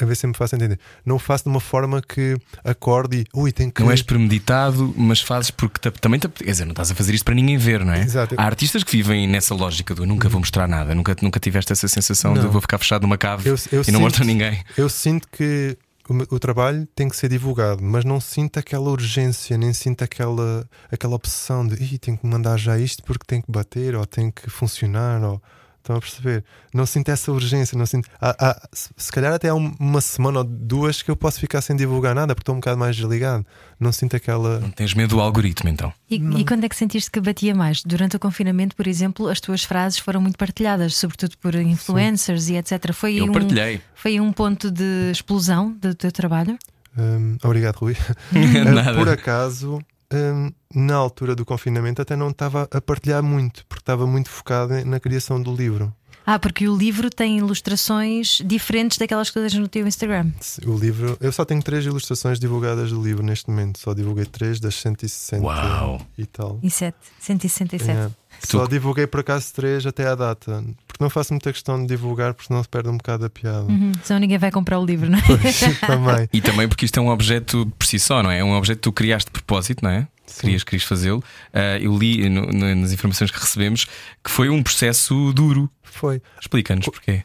a 0.00 0.04
ver 0.04 0.16
se 0.16 0.26
me 0.26 0.34
faço 0.34 0.56
entender. 0.56 0.80
Não 1.04 1.16
o 1.16 1.18
faço 1.18 1.44
de 1.44 1.50
uma 1.50 1.60
forma 1.60 2.00
que 2.02 2.36
acorde 2.64 3.18
e 3.18 3.24
ui, 3.34 3.52
tem 3.52 3.70
que. 3.70 3.82
Não 3.82 3.90
és 3.90 4.02
premeditado, 4.02 4.92
mas 4.96 5.20
fazes 5.20 5.50
porque 5.50 5.90
também 5.92 6.18
te, 6.18 6.28
quer 6.28 6.50
dizer, 6.50 6.64
não 6.64 6.72
estás 6.72 6.90
a 6.90 6.94
fazer 6.94 7.14
isto 7.14 7.24
para 7.24 7.34
ninguém 7.34 7.56
ver, 7.58 7.84
não 7.84 7.92
é? 7.92 8.00
Exato. 8.00 8.34
Há 8.38 8.42
artistas 8.44 8.82
que 8.82 8.90
vivem 8.90 9.28
nessa 9.28 9.54
lógica 9.54 9.94
do 9.94 10.04
nunca 10.06 10.28
vou 10.28 10.40
mostrar 10.40 10.66
nada, 10.66 10.94
nunca, 10.94 11.14
nunca 11.22 11.38
tiveste 11.38 11.72
essa 11.72 11.86
sensação 11.86 12.32
de 12.34 12.40
Não. 12.40 12.50
vou 12.50 12.60
ficar 12.60 12.78
fechado 12.78 13.02
numa 13.02 13.18
cave 13.18 13.48
Eu- 13.48 13.56
eu 13.70 13.82
e 13.86 13.90
não 13.92 14.00
mostro 14.00 14.22
a 14.22 14.26
ninguém. 14.26 14.60
Eu 14.78 14.88
sinto 14.88 15.28
que 15.28 15.76
o, 16.08 16.34
o 16.36 16.38
trabalho 16.38 16.88
tem 16.96 17.08
que 17.08 17.14
ser 17.16 17.28
divulgado, 17.28 17.82
mas 17.84 18.04
não 18.04 18.18
sinto 18.18 18.58
aquela 18.58 18.88
urgência, 18.90 19.56
nem 19.58 19.72
sinto 19.74 20.02
aquela, 20.02 20.66
aquela 20.90 21.14
obsessão 21.14 21.66
de 21.66 21.74
Ih, 21.82 21.98
tenho 21.98 22.16
que 22.16 22.26
mandar 22.26 22.58
já 22.58 22.78
isto 22.78 23.02
porque 23.04 23.24
tem 23.26 23.40
que 23.42 23.52
bater 23.52 23.94
ou 23.94 24.06
tem 24.06 24.30
que 24.30 24.48
funcionar. 24.48 25.22
Ou... 25.22 25.40
Estão 25.82 25.96
a 25.96 26.00
perceber? 26.00 26.44
Não 26.72 26.86
sinto 26.86 27.08
essa 27.08 27.32
urgência, 27.32 27.76
não 27.76 27.84
sinto. 27.86 28.08
Há- 28.20 28.36
há- 28.38 28.68
se 28.72 29.10
calhar 29.10 29.32
até 29.32 29.48
há 29.48 29.54
um- 29.56 29.74
uma 29.80 30.00
semana 30.00 30.38
ou 30.38 30.44
duas 30.44 31.02
que 31.02 31.10
eu 31.10 31.16
posso 31.16 31.40
ficar 31.40 31.60
sem 31.60 31.74
divulgar 31.74 32.14
nada 32.14 32.36
porque 32.36 32.42
estou 32.42 32.54
um 32.54 32.58
bocado 32.60 32.78
mais 32.78 32.94
desligado. 32.94 33.44
Não 33.80 33.90
sinto 33.90 34.14
aquela. 34.14 34.60
Não 34.60 34.70
tens 34.70 34.94
medo 34.94 35.16
do 35.16 35.20
algoritmo 35.20 35.68
então? 35.68 35.92
E, 36.08 36.14
e 36.38 36.44
quando 36.44 36.62
é 36.62 36.68
que 36.68 36.76
sentiste 36.76 37.10
que 37.10 37.20
batia 37.20 37.52
mais? 37.52 37.82
Durante 37.82 38.14
o 38.14 38.20
confinamento, 38.20 38.76
por 38.76 38.86
exemplo, 38.86 39.26
as 39.28 39.40
tuas 39.40 39.64
frases 39.64 39.98
foram 39.98 40.20
muito 40.20 40.38
partilhadas, 40.38 40.94
sobretudo 40.94 41.36
por 41.38 41.52
influencers 41.56 42.48
e 42.48 42.54
etc. 42.54 42.92
Foi 42.92 43.16
Eu 43.16 43.24
um, 43.24 43.32
partilhei. 43.32 43.80
foi 43.92 44.20
um 44.20 44.32
ponto 44.32 44.70
de 44.70 45.10
explosão 45.10 45.72
do 45.72 45.96
teu 45.96 46.12
trabalho? 46.12 46.56
Hum, 46.96 47.36
obrigado, 47.42 47.74
Rui. 47.78 47.96
Nada. 48.72 48.94
Por 48.96 49.08
acaso, 49.08 49.80
hum, 50.12 50.52
na 50.74 50.94
altura 50.96 51.34
do 51.34 51.44
confinamento, 51.44 52.00
até 52.02 52.14
não 52.16 52.30
estava 52.30 52.68
a 52.70 52.80
partilhar 52.80 53.22
muito, 53.22 53.64
porque 53.66 53.82
estava 53.82 54.06
muito 54.06 54.28
focado 54.30 54.74
em- 54.74 54.84
na 54.84 54.98
criação 55.00 55.40
do 55.42 55.54
livro. 55.54 55.92
Ah, 56.24 56.38
porque 56.38 56.68
o 56.68 56.76
livro 56.76 57.10
tem 57.10 57.38
ilustrações 57.38 58.40
diferentes 58.44 58.96
daquelas 58.96 59.28
que 59.28 59.34
tu 59.34 59.42
tens 59.42 59.54
no 59.54 59.66
teu 59.66 59.86
Instagram. 59.88 60.30
O 60.64 60.76
livro, 60.76 61.16
eu 61.20 61.32
só 61.32 61.44
tenho 61.44 61.60
três 61.60 61.84
ilustrações 61.84 62.38
divulgadas 62.38 62.92
do 62.92 63.02
livro 63.02 63.24
neste 63.24 63.50
momento, 63.50 63.80
só 63.80 63.92
divulguei 63.92 64.24
três 64.24 64.60
das 64.60 64.76
160 64.76 65.42
Uau. 65.44 66.00
e 66.16 66.24
tal. 66.24 66.60
E 66.62 66.70
7, 66.70 66.96
167. 67.18 67.90
É. 67.90 68.10
Só 68.46 68.66
divulguei 68.66 69.06
por 69.06 69.20
acaso 69.20 69.52
três 69.52 69.84
até 69.84 70.06
à 70.06 70.14
data, 70.14 70.64
porque 70.92 71.02
não 71.02 71.10
faço 71.10 71.32
muita 71.32 71.52
questão 71.52 71.80
de 71.80 71.86
divulgar, 71.86 72.34
porque 72.34 72.48
senão 72.48 72.62
se 72.62 72.68
perde 72.68 72.88
um 72.88 72.96
bocado 72.96 73.24
a 73.24 73.30
piada. 73.30 73.62
Uhum, 73.64 73.92
senão 74.04 74.20
ninguém 74.20 74.38
vai 74.38 74.50
comprar 74.50 74.78
o 74.78 74.84
livro, 74.84 75.10
não 75.10 75.18
é? 75.18 75.22
Pois, 75.22 75.60
também. 75.80 76.28
E 76.32 76.40
também 76.40 76.68
porque 76.68 76.84
isto 76.84 76.98
é 76.98 77.02
um 77.02 77.08
objeto 77.08 77.70
por 77.78 77.86
si 77.86 77.98
só, 77.98 78.22
não 78.22 78.30
é? 78.30 78.38
É 78.40 78.44
um 78.44 78.52
objeto 78.54 78.76
que 78.78 78.82
tu 78.82 78.92
criaste 78.92 79.26
de 79.28 79.32
propósito, 79.32 79.82
não 79.82 79.90
é? 79.90 80.06
Sim. 80.26 80.40
Querias, 80.42 80.64
querias 80.64 80.84
fazê-lo. 80.84 81.22
Ah, 81.52 81.78
eu 81.78 81.96
li 81.96 82.28
no- 82.28 82.46
no- 82.46 82.74
nas 82.76 82.92
informações 82.92 83.30
que 83.30 83.38
recebemos 83.40 83.86
que 84.22 84.30
foi 84.30 84.48
um 84.48 84.62
processo 84.62 85.32
duro. 85.32 85.68
Foi. 85.82 86.22
Explica-nos 86.40 86.84
porquê. 86.86 87.22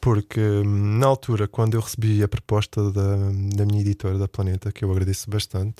Porque 0.00 0.40
hum, 0.40 0.98
na 0.98 1.06
altura, 1.06 1.48
quando 1.48 1.74
eu 1.74 1.80
recebi 1.80 2.22
a 2.22 2.28
proposta 2.28 2.90
da, 2.92 3.16
da 3.56 3.64
minha 3.66 3.80
editora 3.80 4.18
da 4.18 4.28
Planeta, 4.28 4.70
que 4.72 4.84
eu 4.84 4.90
agradeço 4.92 5.28
bastante, 5.30 5.76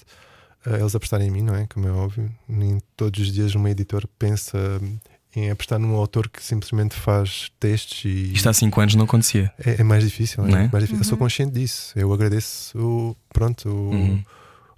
eh, 0.67 0.79
eles 0.81 0.95
apostarem 0.95 1.29
em 1.29 1.31
mim, 1.31 1.43
não 1.43 1.55
é? 1.55 1.67
Como 1.73 1.87
é 1.87 1.91
óbvio. 1.93 2.31
Nem 2.49 2.81
todos 2.97 3.21
os 3.21 3.33
dias 3.33 3.55
uma 3.55 3.71
editora 3.71 4.09
pensa 4.19 4.57
hum, 4.83 4.97
em 5.37 5.51
apostar 5.51 5.79
num 5.79 5.95
autor 5.95 6.29
que 6.31 6.43
simplesmente 6.43 6.95
faz 6.95 7.51
textos 7.61 8.05
e 8.05 8.33
Isto 8.33 8.49
há 8.49 8.53
5 8.55 8.81
anos 8.81 8.95
não 8.95 9.05
acontecia. 9.05 9.53
é, 9.59 9.81
é 9.81 9.83
mais 9.85 10.03
difícil. 10.03 10.45
é? 10.47 10.51
Não 10.51 10.59
é? 10.59 10.69
Mais 10.73 10.85
difícil. 10.85 10.99
Eu 11.01 11.05
sou 11.05 11.19
consciente 11.19 11.53
disso. 11.53 11.93
Eu 11.95 12.13
agradeço 12.13 12.79
o, 12.79 13.17
pronto, 13.33 13.69
o- 13.69 13.91
Uhum. 13.93 14.23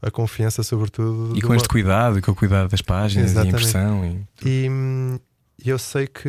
a 0.03 0.11
confiança, 0.11 0.63
sobretudo. 0.63 1.31
E 1.33 1.35
de 1.37 1.41
com 1.43 1.49
uma- 1.49 1.57
este 1.57 1.69
cuidado, 1.69 2.19
e 2.19 2.23
com 2.23 2.33
o 2.33 2.35
cuidado 2.35 2.69
das 2.71 2.83
páginas 2.83 3.31
Exatamente. 3.31 3.53
e 3.53 3.57
a 3.57 3.61
impressão. 3.61 4.27
E... 4.45 4.49
E 4.49 4.69
hum, 4.71 5.19
eu 5.65 5.79
sei 5.79 6.07
que 6.07 6.29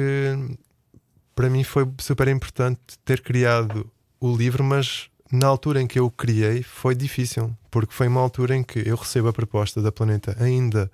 para 1.35 1.49
mim 1.49 1.63
foi 1.63 1.87
super 1.99 2.27
importante 2.27 2.79
ter 3.03 3.21
criado 3.21 3.89
o 4.19 4.35
livro, 4.35 4.63
mas 4.63 5.07
na 5.31 5.47
altura 5.47 5.81
em 5.81 5.87
que 5.87 5.97
eu 5.99 6.05
o 6.05 6.11
criei 6.11 6.61
foi 6.63 6.93
difícil, 6.95 7.55
porque 7.71 7.93
foi 7.93 8.07
uma 8.07 8.19
altura 8.19 8.55
em 8.55 8.63
que 8.63 8.79
eu 8.85 8.95
recebo 8.95 9.27
a 9.29 9.33
proposta 9.33 9.81
da 9.81 9.91
Planeta 9.91 10.35
ainda 10.39 10.91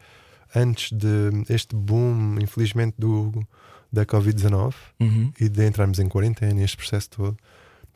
antes 0.56 0.92
de 0.92 1.44
este 1.50 1.76
boom, 1.76 2.38
infelizmente, 2.42 2.96
do, 2.98 3.32
da 3.92 4.06
Covid-19 4.06 4.74
Uhum. 5.00 5.32
e 5.40 5.50
de 5.50 5.68
entrarmos 5.68 6.00
em 6.00 6.08
quarentena, 6.08 6.62
este 6.64 6.78
processo 6.78 7.10
todo. 7.10 7.38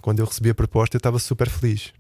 Quando 0.02 0.20
eu 0.20 0.26
recebi 0.26 0.50
a 0.50 0.56
proposta, 0.56 0.96
eu 0.96 1.00
estava 1.00 1.20
super 1.20 1.50
feliz, 1.50 1.94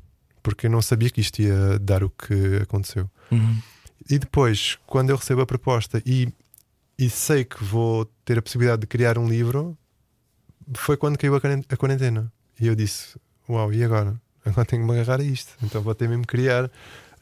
porque 0.43 0.67
eu 0.67 0.72
não 0.72 0.82
sabia 0.82 1.10
que 1.10 1.22
isto 1.22 1.41
ia 1.41 1.78
dar 1.80 2.04
o 2.04 2.10
que 2.10 2.58
aconteceu. 2.62 3.10
Uhum. 3.32 3.62
E 4.10 4.17
depois, 4.17 4.78
quando 4.88 5.10
eu 5.10 5.15
recebo 5.17 5.41
a 5.41 5.45
proposta 5.45 6.02
e, 6.06 6.32
e 6.98 7.10
sei 7.10 7.43
que 7.43 7.63
vou 7.63 8.06
ter 8.26 8.38
a 8.39 8.41
possibilidade 8.41 8.82
de 8.82 8.88
criar 8.88 9.17
um 9.17 9.28
livro, 9.28 9.78
foi 10.76 10.95
quando 10.98 11.17
caiu 11.17 11.36
a 11.36 11.41
quaren- 11.41 11.63
a 11.69 11.76
quarentena. 11.78 12.32
E 12.60 12.67
eu 12.67 12.76
disse: 12.76 13.17
Uau, 13.50 13.72
e 13.74 13.84
agora? 13.84 14.19
Agora 14.45 14.65
tenho 14.65 14.82
que 14.84 14.88
me 14.91 14.98
agarrar 15.00 15.19
a 15.19 15.24
isto. 15.24 15.52
Então 15.62 15.82
vou 15.82 15.93
ter 15.93 16.08
mesmo 16.08 16.22
que 16.24 16.30
criar. 16.30 16.72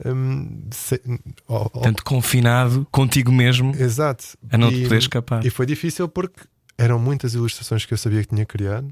Hum, 0.06 0.62
se- 0.72 1.02
oh, 1.48 1.70
oh, 1.74 1.80
Tanto 1.82 2.04
confinado 2.04 2.88
contigo 2.92 3.32
mesmo 3.32 3.76
exato. 3.76 4.38
a 4.50 4.58
não 4.58 4.70
E- 4.70 4.76
te 4.76 4.84
poder 4.84 4.98
escapar. 4.98 5.46
E 5.46 5.50
foi 5.50 5.66
difícil 5.66 6.08
porque 6.08 6.42
eram 6.78 7.00
muitas 7.00 7.34
ilustrações 7.34 7.86
que 7.86 7.94
eu 7.94 7.98
sabia 7.98 8.22
que 8.24 8.30
tinha 8.30 8.46
criar 8.46 8.84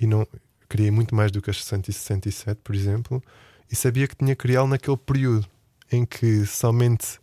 e 0.00 0.06
não 0.06 0.26
criei 0.68 0.90
muito 0.90 1.14
mais 1.14 1.30
do 1.30 1.40
que 1.40 1.50
as 1.50 1.64
167, 1.64 2.60
por 2.62 2.74
exemplo, 2.74 3.22
e 3.70 3.76
sabia 3.76 4.06
que 4.08 4.16
tinha 4.16 4.34
criá-lo 4.36 4.68
naquele 4.68 4.96
período 4.96 5.46
em 5.90 6.04
que 6.04 6.44
somente 6.46 7.18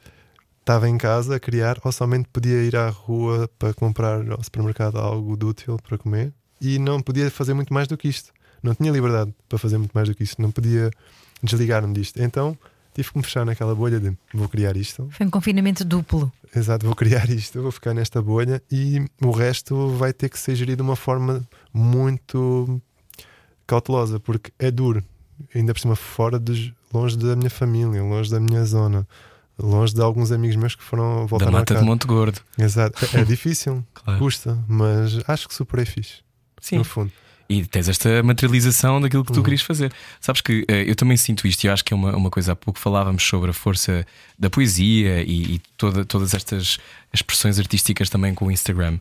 estava 0.60 0.90
em 0.90 0.98
casa 0.98 1.36
a 1.36 1.40
criar 1.40 1.78
ou 1.84 1.92
somente 1.92 2.28
podia 2.34 2.64
ir 2.64 2.76
à 2.76 2.90
rua 2.90 3.48
para 3.60 3.74
comprar 3.74 4.28
ao 4.32 4.44
supermercado 4.44 4.98
algo 4.98 5.38
de 5.38 5.46
útil 5.46 5.78
para 5.88 5.98
comer 5.98 6.34
e 6.60 6.80
não 6.80 7.00
podia 7.02 7.30
fazer 7.30 7.54
muito 7.54 7.72
mais 7.74 7.88
do 7.88 7.96
que 7.96 8.08
isto. 8.08 8.32
Não 8.64 8.74
tinha 8.74 8.92
liberdade 8.92 9.32
para 9.48 9.60
fazer 9.60 9.78
muito 9.78 9.92
mais 9.92 10.10
do 10.10 10.16
que 10.16 10.24
isto, 10.24 10.42
não 10.42 10.50
podia 10.50 10.90
desligar-me 11.44 11.94
disto. 11.94 12.20
Então 12.20 12.58
tive 12.96 13.12
que 13.12 13.18
me 13.18 13.24
fechar 13.24 13.46
naquela 13.46 13.76
bolha 13.76 14.00
de 14.00 14.18
vou 14.34 14.48
criar 14.48 14.76
isto, 14.78 15.08
Foi 15.12 15.26
um 15.26 15.30
confinamento 15.30 15.84
duplo. 15.84 16.32
Exato, 16.56 16.86
vou 16.86 16.96
criar 16.96 17.30
isto, 17.30 17.62
vou 17.62 17.72
ficar 17.72 17.94
nesta 17.94 18.22
bolha 18.22 18.64
e 18.72 19.06
o 19.22 19.32
resto 19.32 19.90
vai 19.90 20.14
ter 20.14 20.30
que 20.30 20.40
ser 20.40 20.56
gerido 20.56 20.78
de 20.78 20.90
uma 20.90 20.96
forma 20.96 21.46
muito 21.74 22.82
cautelosa, 23.68 24.20
porque 24.20 24.52
é 24.58 24.72
duro, 24.72 25.04
ainda 25.54 25.74
por 25.74 25.80
cima 25.80 25.96
fora 25.96 26.40
dos, 26.40 26.72
longe 26.94 27.18
da 27.18 27.36
minha 27.36 27.50
família, 27.50 28.02
longe 28.02 28.32
da 28.32 28.40
minha 28.40 28.64
zona, 28.64 29.06
longe 29.60 29.94
de 29.94 30.02
alguns 30.02 30.32
amigos 30.32 30.56
meus 30.56 30.76
que 30.76 30.84
foram 30.84 31.22
Da 31.22 31.26
voltar 31.26 31.48
a 31.50 31.52
mata 31.52 31.76
de. 31.76 31.84
Monte 31.84 32.08
Gordo. 32.08 32.40
Exato, 32.58 32.98
é, 33.14 33.22
é 33.22 33.24
difícil, 33.26 33.84
Claro. 33.94 34.20
custa, 34.20 34.58
mas 34.68 35.20
acho 35.28 35.48
que 35.50 35.54
superei 35.54 35.86
fixe, 35.86 36.22
Sim. 36.62 36.78
no 36.78 36.84
fundo. 36.86 37.12
E 37.48 37.64
tens 37.66 37.88
esta 37.88 38.24
materialização 38.24 39.00
daquilo 39.00 39.24
que 39.24 39.32
tu 39.32 39.44
querias 39.44 39.62
fazer. 39.62 39.94
Sabes 40.20 40.42
que 40.42 40.66
eh, 40.68 40.84
eu 40.90 40.96
também 40.96 41.16
sinto 41.16 41.46
isto, 41.48 41.64
e 41.64 41.68
eu 41.68 41.74
acho 41.74 41.86
que 41.86 41.94
é 41.94 41.96
uma, 41.96 42.16
uma 42.16 42.30
coisa. 42.32 42.54
Há 42.54 42.56
pouco 42.56 42.80
falávamos 42.80 43.22
sobre 43.24 43.52
a 43.52 43.54
força 43.54 44.06
da 44.38 44.50
poesia 44.50 45.22
e, 45.22 45.56
e 45.56 45.62
toda, 45.78 46.04
todas 46.04 46.34
estas 46.34 46.80
expressões 47.14 47.60
artísticas 47.60 48.10
também 48.10 48.34
com 48.34 48.48
o 48.48 48.52
Instagram. 48.52 48.98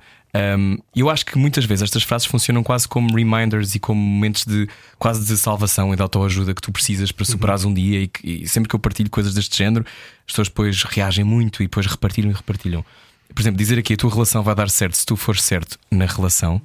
Um, 0.59 0.79
eu 0.95 1.09
acho 1.09 1.25
que 1.25 1.39
muitas 1.39 1.65
vezes 1.65 1.85
estas 1.85 2.03
frases 2.03 2.27
funcionam 2.27 2.63
quase 2.63 2.89
como 2.89 3.15
reminders 3.15 3.75
e 3.77 3.79
como 3.79 4.01
momentos 4.01 4.45
de 4.45 4.69
quase 4.99 5.25
de 5.25 5.37
salvação 5.39 5.93
e 5.93 5.97
de 5.97 6.03
autoajuda 6.03 6.53
que 6.53 6.61
tu 6.61 6.73
precisas 6.73 7.13
para 7.13 7.25
superares 7.25 7.65
um 7.65 7.73
dia. 7.73 8.01
E, 8.03 8.09
que- 8.09 8.29
e 8.43 8.49
sempre 8.49 8.69
que 8.69 8.75
eu 8.75 8.81
partilho 8.81 9.09
coisas 9.09 9.33
deste 9.33 9.57
género, 9.57 9.87
as 9.87 10.27
pessoas 10.27 10.49
depois 10.49 10.83
reagem 10.83 11.25
muito 11.25 11.63
e 11.63 11.67
depois 11.67 11.87
repartilham 11.87 12.31
e 12.31 12.35
repartilham. 12.35 12.85
Por 13.35 13.41
exemplo, 13.41 13.59
dizer 13.59 13.79
aqui 13.79 13.95
a 13.95 13.97
tua 13.97 14.13
relação 14.13 14.43
vai 14.43 14.55
dar 14.55 14.69
certo 14.71 14.97
se 14.97 15.05
tu 15.07 15.17
fores 15.17 15.43
certo 15.43 15.79
na 15.91 16.07
relação 16.07 16.61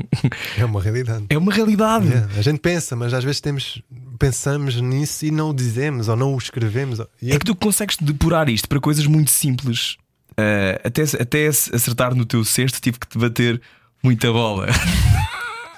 É 0.56 0.64
uma 0.64 0.80
realidade. 0.80 1.26
é 1.28 1.36
uma 1.36 1.52
realidade. 1.52 2.06
Yeah, 2.06 2.32
A 2.38 2.42
gente 2.42 2.58
pensa, 2.58 2.96
mas 2.96 3.12
às 3.12 3.22
vezes 3.22 3.40
temos, 3.40 3.82
pensamos 4.18 4.80
nisso 4.80 5.26
e 5.26 5.30
não 5.30 5.50
o 5.50 5.54
dizemos 5.54 6.08
ou 6.08 6.16
não 6.16 6.34
o 6.34 6.38
escrevemos. 6.38 7.00
É 7.00 7.38
que 7.38 7.44
tu 7.44 7.54
consegues 7.54 7.96
depurar 8.00 8.48
isto 8.48 8.68
para 8.68 8.80
coisas 8.80 9.06
muito 9.06 9.30
simples. 9.30 9.96
Ah, 10.38 10.80
até, 10.84 11.02
até 11.02 11.46
acertar 11.48 12.14
no 12.14 12.24
teu 12.24 12.44
cesto, 12.44 12.80
tive 12.80 12.98
que 12.98 13.06
te 13.08 13.18
bater 13.18 13.60
muita 14.02 14.32
bola. 14.32 14.68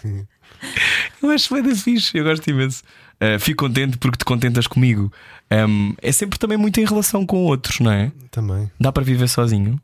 eu 1.23 1.31
acho 1.31 1.53
bem 1.55 1.62
da 1.62 1.75
fixe, 1.75 2.17
eu 2.17 2.25
gosto 2.25 2.49
imenso. 2.49 2.83
Ah, 3.21 3.38
fico 3.38 3.64
contente 3.64 3.99
porque 3.99 4.19
te 4.19 4.25
contentas 4.25 4.67
comigo. 4.67 5.12
Ahm, 5.51 5.95
é 6.01 6.12
sempre 6.12 6.38
também 6.38 6.57
muito 6.59 6.79
em 6.81 6.85
relação 6.85 7.27
com 7.27 7.38
outros, 7.38 7.81
não 7.81 7.91
é? 7.91 8.12
também 8.31 8.71
Dá 8.79 8.93
para 8.93 9.03
viver 9.03 9.29
sozinho? 9.29 9.81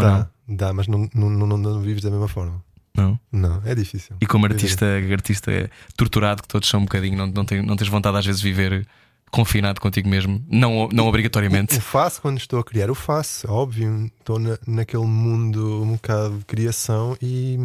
Dá, 0.00 0.28
dá, 0.48 0.72
mas 0.72 0.86
não, 0.86 1.08
não, 1.14 1.30
não, 1.30 1.56
não 1.56 1.80
vives 1.80 2.02
da 2.02 2.10
mesma 2.10 2.28
forma. 2.28 2.62
Não? 2.94 3.18
Não, 3.30 3.62
é 3.64 3.74
difícil. 3.74 4.16
E 4.20 4.26
como 4.26 4.46
Viver. 4.46 4.54
artista, 4.54 4.86
artista 5.10 5.70
torturado, 5.96 6.42
que 6.42 6.48
todos 6.48 6.68
são 6.68 6.80
um 6.80 6.84
bocadinho, 6.84 7.16
não, 7.16 7.26
não, 7.26 7.44
tem, 7.44 7.62
não 7.62 7.76
tens 7.76 7.88
vontade 7.88 8.18
às 8.18 8.26
vezes 8.26 8.40
de 8.40 8.48
viver 8.52 8.86
confinado 9.30 9.80
contigo 9.80 10.08
mesmo? 10.08 10.44
Não, 10.48 10.88
não 10.92 11.06
obrigatoriamente. 11.06 11.76
O 11.76 11.80
faço 11.80 12.20
quando 12.20 12.36
estou 12.36 12.58
a 12.58 12.64
criar, 12.64 12.90
o 12.90 12.94
faço, 12.94 13.50
óbvio. 13.50 14.10
Estou 14.18 14.38
na, 14.38 14.58
naquele 14.66 15.06
mundo 15.06 15.82
um 15.82 15.92
bocado 15.92 16.38
de 16.38 16.44
criação 16.44 17.16
e, 17.20 17.58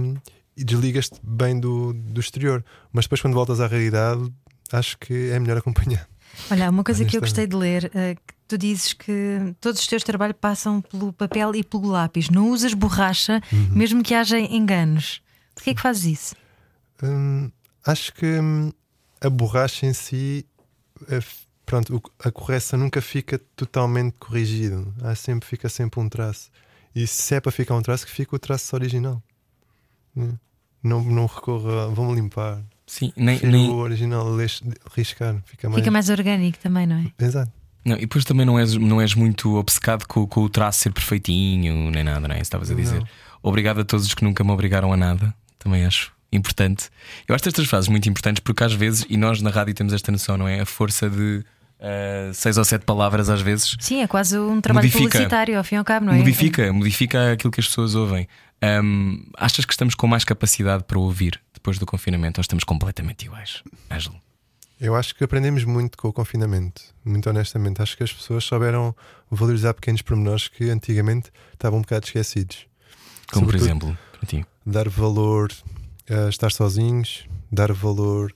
e 0.56 0.64
desligas-te 0.64 1.20
bem 1.22 1.60
do, 1.60 1.94
do 1.94 2.22
exterior. 2.22 2.64
Mas 2.94 3.06
depois, 3.06 3.22
quando 3.22 3.34
voltas 3.34 3.60
à 3.60 3.68
realidade, 3.68 4.32
acho 4.72 4.98
que 4.98 5.30
é 5.30 5.40
melhor 5.40 5.58
acompanhar. 5.58 6.08
Olha, 6.50 6.70
uma 6.70 6.84
coisa 6.84 7.04
que 7.04 7.18
eu 7.18 7.22
gostei 7.22 7.48
de 7.48 7.56
ler, 7.56 7.90
que 7.90 8.37
tu 8.48 8.58
dizes 8.58 8.94
que 8.94 9.56
todos 9.60 9.80
os 9.82 9.88
teus 9.88 10.04
trabalhos 10.04 10.36
passam 10.40 10.82
pelo 10.82 11.12
papel 11.14 11.54
e 11.56 11.64
pelo 11.64 11.88
lápis, 11.88 12.30
não 12.30 12.50
usas 12.50 12.74
borracha, 12.74 13.42
Uhum. 13.52 13.70
mesmo 13.72 14.04
que 14.04 14.14
haja 14.14 14.40
enganos. 14.40 15.22
Porquê 15.54 15.72
é 15.72 15.74
que 15.74 15.82
fazes 15.82 16.06
isso? 16.06 16.36
Hum, 17.04 17.52
acho 17.86 18.14
que 18.14 18.26
hum, 18.40 18.72
a 19.22 19.30
borracha 19.30 19.86
em 19.86 19.94
si, 19.94 20.46
é 21.10 21.20
pronto, 21.66 22.02
a 22.24 22.32
correção 22.32 22.80
nunca 22.80 23.02
fica 23.02 23.40
totalmente 23.56 24.14
corrigido. 24.20 24.94
Há 25.04 25.14
sempre, 25.16 25.48
fica 25.48 25.68
sempre 25.70 26.00
um 26.00 26.08
traço. 26.10 26.50
E 26.96 27.06
se 27.06 27.36
é 27.36 27.40
para 27.42 27.52
ficar 27.52 27.76
um 27.76 27.82
traço, 27.82 28.06
que 28.06 28.12
fica 28.12 28.36
o 28.36 28.40
traço 28.40 28.76
original. 28.76 29.22
né? 30.16 30.34
Não, 30.82 31.04
não 31.04 31.26
recorra, 31.26 31.86
a, 31.86 31.88
vamos 31.88 32.16
limpar. 32.16 32.64
Sim, 32.86 33.12
nem, 33.18 33.40
nem, 33.42 33.70
o 33.70 33.76
original 33.76 34.26
riscar. 34.96 35.42
Fica 35.46 35.68
mais. 35.70 35.82
Fica 35.82 35.92
mais 35.92 36.10
orgânico 36.10 36.58
também, 36.60 36.88
não 36.88 36.96
é? 36.96 37.12
Exato. 37.24 37.52
Não, 37.88 37.96
e 37.96 38.02
depois 38.02 38.26
também 38.26 38.46
não 38.46 38.60
és, 38.60 38.76
não 38.76 39.00
és 39.00 39.16
muito 39.16 39.56
obcecado 39.56 40.06
com, 40.06 40.28
com 40.28 40.42
o 40.42 40.50
traço 40.50 40.82
ser 40.82 40.92
perfeitinho, 40.92 41.90
nem 41.90 42.04
nada, 42.04 42.28
não 42.28 42.36
é? 42.36 42.40
Isso 42.40 42.44
estavas 42.44 42.70
a 42.70 42.74
dizer. 42.74 43.00
Não. 43.00 43.08
Obrigado 43.42 43.80
a 43.80 43.86
todos 43.86 44.06
os 44.06 44.14
que 44.14 44.26
nunca 44.26 44.44
me 44.44 44.52
obrigaram 44.52 44.92
a 44.92 44.98
nada, 44.98 45.34
também 45.58 45.86
acho 45.86 46.12
importante. 46.30 46.90
Eu 47.26 47.34
acho 47.34 47.48
estas 47.48 47.66
frases 47.66 47.88
muito 47.88 48.10
importantes 48.10 48.42
porque 48.42 48.62
às 48.62 48.74
vezes, 48.74 49.06
e 49.10 49.16
nós 49.16 49.42
na 49.42 49.50
rádio 49.50 49.74
temos 49.74 49.94
esta 49.94 50.12
noção, 50.12 50.38
não 50.38 50.50
é? 50.50 50.60
A 50.60 50.66
força 50.66 51.10
de 51.10 51.46
eh, 51.80 52.32
seis 52.34 52.58
ou 52.58 52.66
sete 52.66 52.84
palavras 52.84 53.30
às 53.30 53.40
vezes 53.40 53.78
Sim, 53.80 54.02
é 54.02 54.08
quase 54.08 54.38
um 54.38 54.60
trabalho 54.60 54.86
Modifica. 54.86 55.10
publicitário, 55.10 55.58
ao 55.58 55.64
fim 55.64 55.76
e 55.76 55.78
ao 55.78 55.86
cabo, 55.86 56.08
não 56.08 56.14
é? 56.14 56.18
modifica, 56.18 56.74
modifica 56.74 57.32
aquilo 57.32 57.52
que 57.52 57.62
as 57.62 57.68
pessoas 57.68 57.96
ouvem. 57.96 58.28
Ahm, 58.62 59.24
achas 59.38 59.64
que 59.64 59.72
estamos 59.72 59.96
com 59.96 60.08
mais 60.08 60.26
capacidade 60.26 60.84
para 60.84 61.00
ouvir 61.00 61.40
depois 61.54 61.80
do 61.80 61.86
confinamento 61.86 62.40
ou 62.40 62.42
estamos 62.42 62.66
completamente 62.66 63.26
iguais? 63.26 63.64
Ângelo? 63.90 64.27
Eu 64.80 64.96
acho 64.96 65.16
que 65.16 65.24
aprendemos 65.24 65.64
muito 65.64 65.98
com 65.98 66.08
o 66.08 66.14
confinamento, 66.14 66.82
muito 67.04 67.28
honestamente. 67.30 67.82
Acho 67.82 67.98
que 67.98 68.04
as 68.04 68.14
pessoas 68.14 68.44
souberam 68.44 68.96
valorizar 69.30 69.74
pequenos 69.74 70.02
pormenores 70.04 70.48
que 70.48 70.70
antigamente 70.70 71.32
estavam 71.54 71.80
um 71.80 71.82
bocado 71.82 72.06
esquecidos. 72.06 72.68
Como 73.32 73.48
por 73.48 73.54
Sobretudo, 73.58 73.88
exemplo, 73.88 73.98
para 74.12 74.28
ti. 74.28 74.46
Dar 74.66 74.88
valor 74.88 75.52
a 76.10 76.30
estar 76.30 76.52
sozinhos, 76.52 77.28
dar 77.52 77.74
valor, 77.74 78.32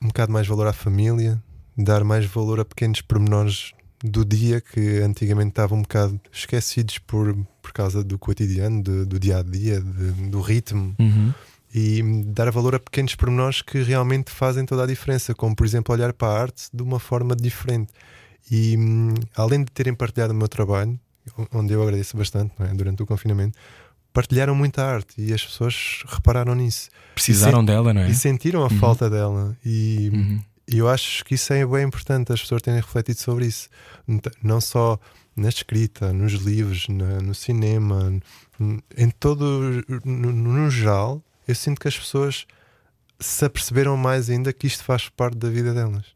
um 0.00 0.06
bocado 0.08 0.32
mais 0.32 0.46
valor 0.46 0.66
à 0.68 0.72
família, 0.72 1.42
dar 1.76 2.04
mais 2.04 2.24
valor 2.26 2.60
a 2.60 2.64
pequenos 2.64 3.00
pormenores 3.00 3.72
do 4.04 4.24
dia 4.24 4.60
que 4.60 4.98
antigamente 5.00 5.50
estavam 5.50 5.78
um 5.78 5.82
bocado 5.82 6.20
esquecidos 6.32 6.98
por, 6.98 7.36
por 7.60 7.72
causa 7.72 8.02
do 8.02 8.18
cotidiano, 8.18 8.82
do, 8.82 9.06
do 9.06 9.18
dia 9.18 9.38
a 9.38 9.42
dia, 9.42 9.80
de- 9.80 10.28
do 10.30 10.40
ritmo 10.40 10.94
Uhum. 10.98 11.32
E 11.74 12.02
dar 12.26 12.50
valor 12.50 12.74
a 12.74 12.78
pequenos 12.80 13.14
pormenores 13.14 13.62
que 13.62 13.82
realmente 13.82 14.30
fazem 14.30 14.64
toda 14.66 14.84
a 14.84 14.86
diferença, 14.86 15.34
como 15.34 15.54
por 15.56 15.64
exemplo 15.66 15.94
olhar 15.94 16.12
para 16.12 16.28
a 16.28 16.40
arte 16.42 16.68
de 16.72 16.82
uma 16.82 16.98
forma 17.00 17.34
diferente. 17.34 17.92
E 18.50 18.76
hum, 18.76 19.14
além 19.36 19.64
de 19.64 19.70
terem 19.72 19.94
partilhado 19.94 20.32
o 20.32 20.36
meu 20.36 20.48
trabalho, 20.48 20.98
onde 21.52 21.72
eu 21.72 21.82
agradeço 21.82 22.16
bastante 22.16 22.52
é? 22.60 22.66
durante 22.74 23.02
o 23.02 23.06
confinamento, 23.06 23.58
partilharam 24.12 24.54
muita 24.54 24.84
arte 24.84 25.14
e 25.16 25.32
as 25.32 25.42
pessoas 25.44 26.02
repararam 26.06 26.54
nisso 26.54 26.90
Precisaram 27.14 27.64
dela, 27.64 27.94
não 27.94 28.02
é? 28.02 28.10
e 28.10 28.14
sentiram 28.14 28.64
a 28.64 28.70
falta 28.70 29.08
dela. 29.08 29.56
E 29.64 30.10
Uhum. 30.12 30.40
eu 30.66 30.88
acho 30.88 31.24
que 31.24 31.34
isso 31.36 31.52
é 31.52 31.64
bem 31.64 31.84
importante, 31.84 32.32
as 32.32 32.40
pessoas 32.42 32.60
terem 32.60 32.80
refletido 32.80 33.18
sobre 33.18 33.46
isso, 33.46 33.68
não 34.42 34.60
só 34.60 34.98
na 35.34 35.48
escrita, 35.48 36.12
nos 36.12 36.32
livros, 36.34 36.86
na- 36.88 37.20
no 37.22 37.34
cinema, 37.34 38.12
em 38.98 39.08
todo, 39.18 39.82
no, 40.04 40.30
no 40.32 40.70
geral, 40.70 41.22
eu 41.46 41.54
sinto 41.54 41.80
que 41.80 41.88
as 41.88 41.96
pessoas 41.98 42.46
se 43.20 43.44
aperceberam 43.44 43.96
mais 43.96 44.28
ainda 44.30 44.52
que 44.52 44.66
isto 44.66 44.82
faz 44.84 45.08
parte 45.08 45.36
da 45.38 45.48
vida 45.48 45.72
delas. 45.72 46.06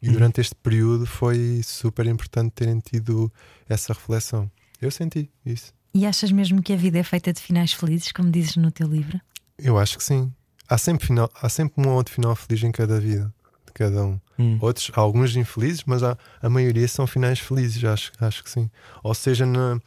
E 0.00 0.08
Uhum. 0.08 0.14
durante 0.14 0.40
este 0.40 0.54
período 0.56 1.06
foi 1.06 1.60
super 1.64 2.06
importante 2.06 2.50
terem 2.52 2.78
tido 2.80 3.32
essa 3.68 3.92
reflexão. 3.92 4.50
Eu 4.80 4.90
senti 4.90 5.30
isso. 5.46 5.72
E 5.94 6.04
achas 6.06 6.32
mesmo 6.32 6.62
que 6.62 6.72
a 6.72 6.76
vida 6.76 6.98
é 6.98 7.02
feita 7.02 7.32
de 7.32 7.40
finais 7.40 7.72
felizes, 7.72 8.10
como 8.12 8.30
dizes 8.30 8.56
no 8.56 8.70
teu 8.70 8.88
livro? 8.88 9.20
Eu 9.58 9.78
acho 9.78 9.96
que 9.98 10.02
sim. 10.04 10.32
Há 10.68 10.76
sempre, 10.78 11.06
final, 11.06 11.30
há 11.40 11.48
sempre 11.48 11.80
um 11.84 11.88
ou 11.90 11.96
outro 11.96 12.12
final 12.14 12.34
feliz 12.34 12.62
em 12.64 12.72
cada 12.72 12.98
vida, 12.98 13.32
de 13.66 13.72
cada 13.72 14.04
um. 14.04 14.18
Hum. 14.38 14.58
Outros, 14.60 14.90
alguns 14.94 15.36
infelizes, 15.36 15.84
mas 15.86 16.02
há, 16.02 16.16
a 16.40 16.48
maioria 16.48 16.88
são 16.88 17.06
finais 17.06 17.38
felizes, 17.38 17.84
acho, 17.84 18.10
acho 18.18 18.42
que 18.42 18.50
sim. 18.50 18.68
Ou 19.04 19.14
seja, 19.14 19.46
na, 19.46 19.78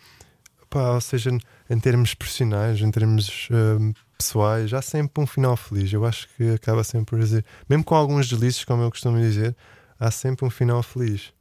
pá, 0.69 0.91
ou 0.91 1.01
seja, 1.01 1.31
em 1.69 1.79
termos 1.79 2.13
profissionais, 2.13 2.79
em 2.79 2.91
termos 2.91 3.49
hum, 3.51 3.91
pessoais, 4.17 4.73
há 4.73 4.81
sempre 4.81 5.23
um 5.23 5.27
final 5.27 5.55
feliz. 5.57 5.91
Eu 5.91 6.05
acho 6.05 6.27
que 6.35 6.51
acaba 6.51 6.83
sempre 6.83 7.05
por 7.07 7.19
dizer, 7.19 7.43
mesmo 7.69 7.83
com 7.83 7.95
alguns 7.95 8.27
deslizes, 8.27 8.63
como 8.63 8.83
eu 8.83 8.89
costumo 8.89 9.19
dizer, 9.19 9.55
há 9.99 10.09
sempre 10.11 10.45
um 10.45 10.49
final 10.49 10.81
feliz. 10.83 11.33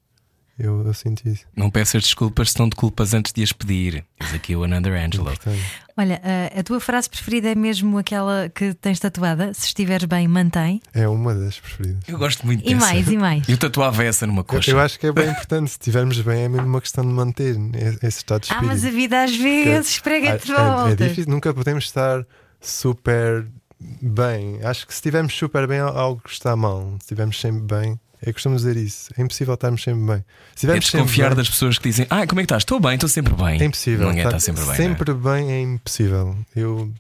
Eu, 0.56 0.86
eu 0.86 0.94
sinto 0.94 1.28
isso. 1.28 1.44
Não 1.56 1.68
peças 1.68 2.00
desculpas 2.04 2.52
se 2.52 2.58
não 2.60 2.70
te 2.70 2.76
culpas 2.76 3.12
antes 3.12 3.32
de 3.32 3.42
as 3.42 3.50
pedir. 3.52 4.04
Diz 4.20 4.34
aqui 4.34 4.54
o 4.54 4.62
Another 4.62 4.92
Angelo. 4.94 5.32
Olha, 5.96 6.20
a, 6.22 6.60
a 6.60 6.62
tua 6.62 6.78
frase 6.78 7.10
preferida 7.10 7.48
é 7.50 7.56
mesmo 7.56 7.98
aquela 7.98 8.48
que 8.54 8.72
tens 8.72 9.00
tatuada? 9.00 9.52
Se 9.52 9.66
estiveres 9.66 10.04
bem, 10.06 10.28
mantém. 10.28 10.80
É 10.92 11.08
uma 11.08 11.34
das 11.34 11.58
preferidas. 11.58 12.04
Eu 12.06 12.16
gosto 12.18 12.46
muito 12.46 12.60
E 12.60 12.72
dessa. 12.72 12.86
mais, 12.86 13.08
e 13.08 13.16
mais. 13.16 13.48
Eu 13.48 13.58
tatuava 13.58 14.04
essa 14.04 14.28
numa 14.28 14.40
Eu, 14.42 14.44
coxa. 14.44 14.70
eu 14.70 14.78
acho 14.78 14.96
que 15.00 15.08
é 15.08 15.12
bem 15.12 15.28
importante. 15.28 15.70
Se 15.72 15.76
estivermos 15.80 16.20
bem, 16.20 16.44
é 16.44 16.48
mesmo 16.48 16.68
uma 16.68 16.80
questão 16.80 17.04
de 17.04 17.12
manter 17.12 17.56
esse 18.00 18.18
estado 18.18 18.42
de 18.42 18.52
Ah, 18.52 18.54
espírito. 18.54 18.66
mas 18.66 18.84
a 18.84 18.90
vida 18.90 19.24
às 19.24 19.36
vezes 19.36 19.98
prega-te 19.98 20.46
de 20.46 20.52
É- 20.52 20.54
é- 20.54 20.58
volta. 20.64 21.04
É, 21.04 21.08
difícil, 21.08 21.32
nunca 21.32 21.52
podemos 21.52 21.82
estar 21.82 22.24
super 22.70 23.46
bem. 23.80 24.60
Acho 24.62 24.86
que 24.86 24.92
se 24.92 24.98
estivermos 24.98 25.34
super 25.34 25.66
bem, 25.66 25.78
algo 25.80 26.22
está 26.26 26.56
mal. 26.56 26.90
Se 26.98 27.04
estivermos 27.04 27.40
sempre 27.40 27.62
bem, 27.62 28.00
eu 28.24 28.32
costumo 28.32 28.56
dizer 28.56 28.76
isso. 28.76 29.10
É 29.18 29.22
impossível 29.22 29.54
estarmos 29.54 29.82
sempre 29.82 30.04
bem. 30.04 30.24
Se 30.54 30.66
É 30.66 30.68
sempre 30.68 30.80
desconfiar 30.80 31.28
bem, 31.30 31.36
das 31.36 31.50
pessoas 31.50 31.78
que 31.78 31.88
dizem 31.88 32.06
Ah, 32.08 32.26
como 32.26 32.40
é 32.40 32.42
que 32.42 32.46
estás? 32.46 32.62
Estou 32.62 32.80
bem, 32.80 32.94
estou 32.94 33.08
sempre 33.08 33.34
bem. 33.34 33.60
é 33.60 33.64
impossível. 33.64 34.08
Ninguém 34.08 34.22
Tá- 34.22 34.28
está 34.30 34.40
sempre 34.40 34.60
bem. 34.62 34.66
não 34.68 34.74
é? 34.74 34.76
Sempre 34.76 35.14
bem 35.14 35.52
é 35.52 35.60
impossível. 35.60 36.36
Eu, 36.56 36.92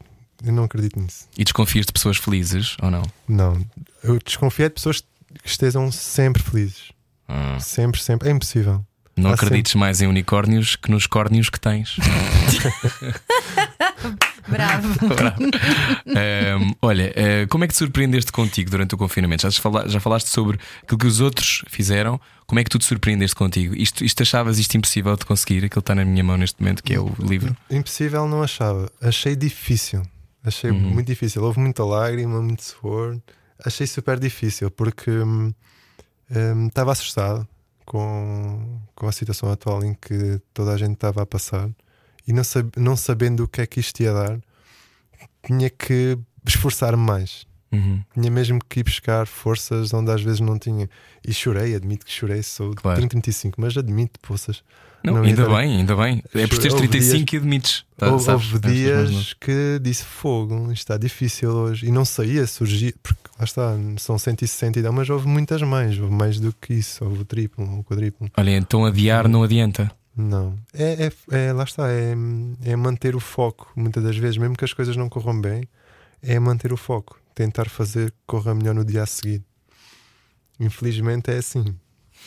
eu 0.44 0.52
não 0.52 0.64
acredito 0.64 1.00
nisso. 1.00 1.26
E 1.38 1.44
desconfias 1.44 1.86
de 1.86 1.92
pessoas 1.92 2.16
felizes 2.18 2.76
ou 2.82 2.90
não? 2.90 3.02
Não. 3.26 3.64
Eu 4.02 4.18
desconfio 4.22 4.68
de 4.68 4.74
pessoas 4.74 5.00
que 5.42 5.48
estejam 5.48 5.90
sempre 5.90 6.42
felizes. 6.42 6.92
Hum. 7.28 7.58
Sempre, 7.58 8.02
sempre. 8.02 8.28
É 8.28 8.32
impossível. 8.32 8.84
Não 9.16 9.30
Há 9.30 9.34
acredites 9.34 9.74
mais 9.76 10.00
em 10.02 10.08
unicórnios 10.08 10.74
que 10.76 10.90
nos 10.90 11.06
córnios 11.06 11.48
que 11.48 11.58
tens. 11.58 11.96
Bravo. 14.48 14.88
Bravo. 15.14 15.36
Ahm, 16.06 16.72
olha, 16.82 17.12
eh, 17.16 17.46
como 17.46 17.64
é 17.64 17.66
que 17.66 17.72
te 17.74 17.78
surpreendeste 17.78 18.30
contigo 18.32 18.70
durante 18.70 18.94
o 18.94 18.98
confinamento? 18.98 19.42
Já, 19.50 19.60
fala- 19.62 19.88
já 19.88 20.00
falaste 20.00 20.28
sobre 20.28 20.58
aquilo 20.82 20.98
que 20.98 21.06
os 21.06 21.20
outros 21.20 21.62
fizeram. 21.68 22.20
Como 22.46 22.58
é 22.60 22.64
que 22.64 22.70
tu 22.70 22.78
te 22.78 22.84
surpreendeste 22.84 23.34
contigo? 23.34 23.74
Isto, 23.74 24.04
isto 24.04 24.22
achavas 24.22 24.58
isto 24.58 24.76
impossível 24.76 25.16
de 25.16 25.24
conseguir? 25.24 25.64
Aquilo 25.64 25.80
está 25.80 25.94
na 25.94 26.04
minha 26.04 26.22
mão 26.22 26.36
neste 26.36 26.60
momento, 26.60 26.82
que 26.82 26.92
é 26.94 27.00
o 27.00 27.10
livro. 27.20 27.56
Impossível 27.70 28.28
não 28.28 28.42
achava. 28.42 28.90
Achei 29.00 29.34
difícil. 29.34 30.02
Achei 30.44 30.70
Uhum. 30.70 30.78
muito 30.78 31.06
difícil. 31.06 31.42
Houve 31.42 31.58
muita 31.60 31.82
lágrima, 31.84 32.42
muito 32.42 32.62
suor. 32.62 33.18
Achei 33.64 33.86
super 33.86 34.18
difícil 34.18 34.70
porque 34.70 35.10
hum, 35.10 35.54
estava 36.68 36.92
assustado 36.92 37.48
com, 37.86 38.78
com 38.94 39.06
a 39.08 39.12
situação 39.12 39.50
atual 39.50 39.82
em 39.84 39.94
que 39.94 40.38
toda 40.52 40.72
a 40.72 40.76
gente 40.76 40.94
estava 40.94 41.22
a 41.22 41.26
passar 41.26 41.68
e 42.26 42.32
não, 42.32 42.44
sab- 42.44 42.72
não 42.76 42.96
sabendo 42.96 43.44
o 43.44 43.48
que 43.48 43.60
é 43.60 43.66
que 43.66 43.80
isto 43.80 44.00
ia 44.02 44.12
dar, 44.12 44.38
tinha 45.46 45.68
que 45.70 46.18
esforçar-me 46.46 47.02
mais. 47.04 47.46
Uhum. 47.72 48.00
Tinha 48.14 48.30
mesmo 48.30 48.60
que 48.68 48.80
ir 48.80 48.84
buscar 48.84 49.26
forças 49.26 49.92
onde 49.92 50.10
às 50.10 50.22
vezes 50.22 50.40
não 50.40 50.58
tinha. 50.58 50.88
E 51.26 51.34
chorei, 51.34 51.74
admito 51.74 52.06
que 52.06 52.12
chorei, 52.12 52.42
sou 52.42 52.70
de 52.70 52.76
Claro. 52.76 52.96
30, 52.98 53.10
35, 53.10 53.60
mas 53.60 53.76
admito, 53.76 54.20
poças. 54.20 54.62
Não, 55.02 55.14
Não, 55.14 55.22
ainda 55.22 55.42
então- 55.42 55.54
bem, 55.56 55.76
ainda 55.78 55.96
bem. 55.96 56.22
É 56.34 56.46
por 56.46 56.56
teres 56.56 56.72
Houve 56.72 56.88
35 56.88 57.24
dias- 57.26 57.32
e 57.32 57.36
admites. 57.36 57.84
Tá, 57.96 58.10
houve 58.10 58.30
houve 58.30 58.58
dias 58.60 59.34
que 59.34 59.78
disse 59.82 60.04
fogo, 60.04 60.54
isto 60.72 60.78
está 60.78 60.96
difícil 60.96 61.50
hoje. 61.50 61.86
E 61.86 61.90
não 61.90 62.04
saía, 62.06 62.46
surgia, 62.46 62.94
porque 63.02 63.20
lá 63.38 63.44
está, 63.44 63.74
são 63.98 64.18
160 64.18 64.78
e 64.78 64.82
tal, 64.82 64.92
mas 64.92 65.10
houve 65.10 65.26
muitas 65.28 65.60
mais, 65.60 65.98
houve 65.98 66.14
mais 66.14 66.40
do 66.40 66.54
que 66.58 66.72
isso, 66.72 67.04
houve 67.04 67.20
o 67.20 67.24
triplo, 67.24 67.80
o 67.80 67.84
quadriplo. 67.84 68.30
Olha, 68.36 68.50
então 68.56 68.86
adiar 68.86 69.28
não 69.28 69.42
adianta. 69.42 69.90
Não, 70.16 70.56
é, 70.72 71.06
é, 71.32 71.36
é- 71.48 71.52
lá 71.52 71.64
está, 71.64 71.90
é, 71.90 72.14
é 72.64 72.76
manter 72.76 73.16
o 73.16 73.20
foco. 73.20 73.70
Muitas 73.74 74.02
das 74.02 74.16
vezes, 74.16 74.36
mesmo 74.36 74.56
que 74.56 74.64
as 74.64 74.72
coisas 74.72 74.96
não 74.96 75.08
corram 75.08 75.40
bem, 75.40 75.68
é 76.22 76.38
manter 76.38 76.72
o 76.72 76.76
foco, 76.76 77.18
tentar 77.34 77.68
fazer 77.68 78.10
que 78.12 78.16
corra 78.26 78.54
melhor 78.54 78.74
no 78.74 78.84
dia 78.84 79.02
a 79.02 79.06
seguir. 79.06 79.42
Infelizmente 80.60 81.30
é 81.30 81.38
assim. 81.38 81.74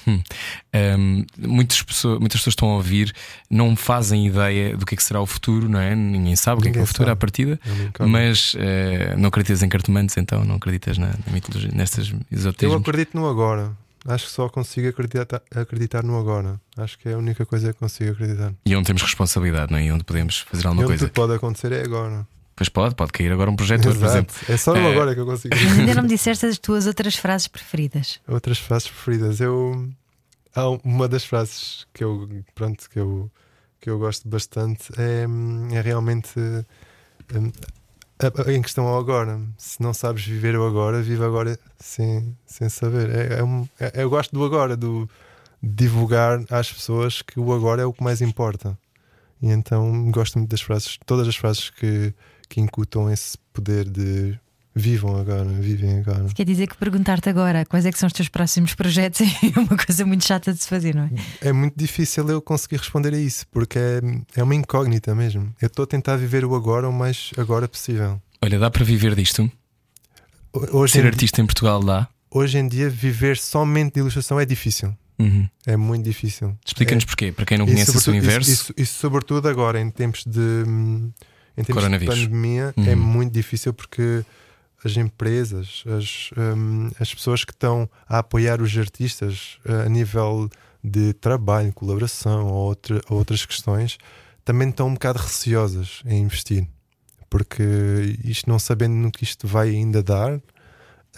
Um, 0.08 1.26
muitas, 1.39 1.82
pessoas, 1.82 2.19
muitas 2.19 2.39
pessoas 2.39 2.52
estão 2.52 2.69
a 2.69 2.76
ouvir, 2.76 3.13
não 3.50 3.76
fazem 3.76 4.28
ideia 4.28 4.78
do 4.78 4.86
que 4.86 4.93
é 4.93 4.97
que 4.97 5.04
será 5.04 5.19
o 5.19 5.26
futuro, 5.26 5.67
não 5.67 5.80
é? 5.80 5.95
Ninguém 5.95 6.36
sabe 6.36 6.60
o 6.60 6.63
que 6.63 6.69
é 6.69 6.71
que 6.73 6.80
é 6.80 6.82
o 6.82 6.86
futuro 6.86 7.06
sabe. 7.08 7.13
à 7.13 7.15
partida. 7.15 7.60
Mas 8.08 8.54
eh, 8.60 9.15
não 9.17 9.30
acreditas 9.30 9.63
em 9.63 9.69
cartomantes, 9.69 10.15
então 10.17 10.43
não 10.45 10.56
acreditas 10.56 10.97
na, 10.97 11.08
na 11.08 11.34
mitologia, 11.34 11.71
nestas 11.73 12.10
Eu 12.10 12.19
esoterismos. 12.32 12.82
acredito 12.82 13.15
no 13.15 13.28
agora. 13.28 13.76
Acho 14.08 14.26
que 14.26 14.32
só 14.32 14.48
consigo 14.48 14.88
acreditar, 14.88 15.41
acreditar 15.54 16.02
no 16.04 16.17
agora. 16.17 16.60
Acho 16.78 16.98
que 16.98 17.10
é 17.10 17.13
a 17.13 17.17
única 17.17 17.46
coisa 17.46 17.74
que 17.74 17.80
consigo 17.80 18.12
acreditar. 18.13 18.54
E 18.65 18.76
onde 18.76 18.88
temos 18.88 19.02
responsabilidade, 19.02 19.72
não 19.72 19.78
é? 19.78 19.86
E 19.86 19.91
onde 19.91 20.04
podemos 20.06 20.39
fazer 20.39 20.65
alguma 20.65 20.84
e 20.84 20.86
onde 20.86 20.91
coisa. 20.93 21.06
tudo 21.08 21.13
pode 21.15 21.34
acontecer 21.34 21.72
é 21.74 21.82
agora. 21.84 22.26
Pois 22.56 22.70
pode, 22.70 22.96
pode 22.96 23.12
cair 23.12 23.32
agora 23.32 23.52
um 23.52 23.56
projetor, 23.56 23.93
por 23.96 24.06
exemplo. 24.06 24.36
É 24.50 24.58
só 24.58 24.74
no 24.74 24.80
É. 24.80 24.91
agora 24.91 25.13
que 25.13 25.20
eu 25.20 25.26
consigo. 25.26 25.54
Mas 25.56 25.78
ainda 25.80 25.93
não 25.96 26.04
me 26.04 26.10
disseste 26.10 26.46
as 26.46 26.58
tuas 26.58 26.88
outras 26.88 27.15
frases 27.15 27.48
preferidas. 27.48 28.20
Outras 28.28 28.58
frases 28.58 28.88
preferidas. 28.88 29.39
Eu 29.41 29.89
há 30.56 30.67
uma 30.84 31.08
das 31.08 31.24
frases 31.26 31.86
que 31.93 32.04
eu 32.04 32.28
pronto 32.56 32.89
que 32.89 32.98
eu 33.00 33.30
que 33.80 33.89
eu 33.91 34.00
gosto 34.00 34.28
bastante 34.28 34.86
é, 34.98 35.26
é 35.76 35.82
realmente 35.82 36.32
hum, 36.39 36.63
a- 37.36 37.78
em 38.48 38.62
questão 38.62 38.88
ao 38.88 38.98
agora. 39.00 39.40
Se 39.58 39.82
não 39.82 39.94
sabes 39.94 40.26
viver 40.26 40.58
o 40.58 40.66
agora, 40.66 41.02
vive 41.02 41.24
agora 41.24 41.58
sem, 41.80 42.36
sem 42.46 42.68
saber. 42.70 43.10
É, 43.10 43.40
é 43.40 43.44
um- 43.44 43.68
é- 43.80 44.04
eu 44.04 44.10
gosto 44.10 44.34
do 44.34 44.44
agora, 44.44 44.76
do 44.76 45.08
divulgar 45.62 46.44
às 46.50 46.72
pessoas 46.72 47.22
que 47.22 47.40
o 47.40 47.54
agora 47.54 47.82
é 47.82 47.86
o 47.86 47.94
que 47.94 48.04
mais 48.04 48.22
importa. 48.22 48.78
E 49.42 49.50
então 49.50 50.10
gosto 50.12 50.38
muito 50.40 50.50
das 50.50 50.62
frases, 50.62 50.98
todas 51.06 51.28
as 51.28 51.36
frases 51.36 51.70
que, 51.70 52.14
que 52.50 52.60
incutam 52.60 53.12
esse 53.12 53.38
poder 53.54 53.88
de 53.90 54.40
vivam 54.78 55.18
agora, 55.20 55.46
vivem 55.46 56.00
agora. 56.00 56.26
Quer 56.34 56.46
dizer 56.46 56.68
que 56.68 56.78
perguntar-te 56.78 57.28
agora 57.30 57.66
quais 57.66 57.86
é 57.86 57.92
que 57.92 57.98
são 58.00 58.08
os 58.08 58.13
teus 58.13 58.30
próximos 58.30 58.74
projetos 58.76 59.22
é 59.44 59.60
uma 59.60 59.78
coisa 59.78 60.06
muito 60.06 60.26
chata 60.26 60.54
de 60.54 60.60
se 60.62 60.68
fazer, 60.68 60.96
não 60.96 61.04
é? 61.04 61.10
É 61.42 61.52
muito 61.52 61.74
difícil 61.76 62.28
eu 62.30 62.42
conseguir 62.42 62.78
responder 62.78 63.13
a 63.13 63.18
isso, 63.20 63.46
porque 63.52 63.78
é, 63.80 64.02
é 64.36 64.44
uma 64.44 64.56
incógnita 64.56 65.13
mesmo. 65.16 65.54
Eu 65.62 65.68
estou 65.68 65.84
a 65.84 65.88
tentar 65.88 66.16
viver 66.18 66.46
o 66.46 66.56
agora 66.56 66.88
o 66.88 66.94
mais 66.94 67.32
agora 67.38 67.68
possível. 67.68 68.22
Olha, 68.42 68.60
dá 68.60 68.70
para 68.70 68.86
viver 68.86 69.16
disto? 69.16 69.52
Ho- 70.54 70.78
Hoje, 70.80 70.94
Ser 70.94 71.04
em, 71.04 71.08
artista 71.08 71.42
em 71.42 71.46
Portugal 71.46 71.84
dá? 71.84 72.08
hoje 72.32 72.58
em 72.58 72.68
dia, 72.68 72.90
viver 72.90 73.38
somente 73.38 73.94
de 73.96 74.00
ilustração 74.00 74.40
é 74.40 74.46
difícil. 74.46 74.96
Uhum. 75.20 75.48
É 75.66 75.76
muito 75.76 76.04
difícil. 76.06 76.56
Explica-nos 76.66 77.04
É- 77.04 77.08
porquê, 77.08 77.32
para 77.32 77.46
quem 77.46 77.58
não 77.58 77.66
e 77.66 77.72
conhece 77.72 77.90
esse 77.92 78.00
sobretudo- 78.02 78.24
universo. 78.28 78.52
Isso, 78.52 78.63
isso- 78.63 78.74
isso 78.78 79.00
sobretudo 79.00 79.48
agora, 79.48 79.82
em 79.82 79.90
tempos 79.90 80.24
de, 80.26 80.40
hum, 80.40 81.12
em 81.58 81.63
tempos 81.63 81.84
de 81.90 82.06
pandemia, 82.06 82.74
é 82.78 82.94
Uhum. 82.94 83.02
muito 83.02 83.34
difícil 83.34 83.74
porque 83.74 84.24
as 84.84 84.96
empresas, 84.96 85.84
as, 85.88 86.30
hum, 86.38 86.90
as 87.00 87.13
pessoas 87.13 87.44
que 87.44 87.52
estão 87.52 87.90
a 88.08 88.20
apoiar 88.20 88.62
os 88.62 88.78
artistas 88.78 89.58
eh, 89.66 89.86
a 89.86 89.90
nível 89.90 90.50
de 90.84 91.13
trabalho, 91.13 91.74
colaboração 91.74 92.46
ou 92.48 92.68
outra- 92.68 93.02
outras 93.10 93.46
questões, 93.46 93.98
também 94.46 94.70
estão 94.70 94.88
um 94.88 94.94
bocado 94.94 95.20
receosas 95.20 96.02
em 96.06 96.22
investir. 96.22 96.68
Porque 97.30 97.63
isto 98.24 98.50
não 98.50 98.58
sabendo 98.60 98.94
no 98.96 99.12
que 99.12 99.24
isto 99.24 99.48
vai 99.48 99.70
ainda 99.70 100.02
dar, 100.02 100.40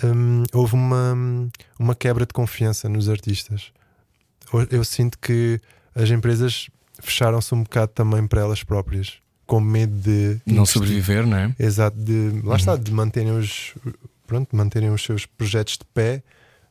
hum, 0.04 0.44
houve 0.54 0.74
uma, 0.74 1.16
uma 1.78 1.94
quebra 1.96 2.26
de 2.26 2.34
confiança 2.34 2.90
nos 2.90 3.10
artistas. 3.10 3.72
Eu 4.72 4.84
sinto 4.84 5.20
que 5.20 5.60
as 5.94 6.10
empresas 6.10 6.70
fecharam-se 7.00 7.54
um 7.54 7.62
bocado 7.64 7.92
também 7.94 8.26
para 8.26 8.42
elas 8.42 8.64
próprias, 8.64 9.18
com 9.50 9.60
medo 9.60 9.94
de 10.00 10.40
Não 10.46 10.58
investir. 10.62 10.68
sobreviver, 10.82 11.26
não 11.26 11.36
é? 11.38 11.56
Exato, 11.58 11.98
de, 11.98 12.40
lá 12.44 12.52
Uhum. 12.52 12.56
está, 12.56 12.76
de 12.76 12.92
manterem 12.92 13.32
os, 13.32 13.74
pronto, 14.28 14.56
manterem 14.56 14.92
os 14.92 15.02
seus 15.04 15.26
projetos 15.26 15.74
de 15.78 15.86
pé, 15.94 16.22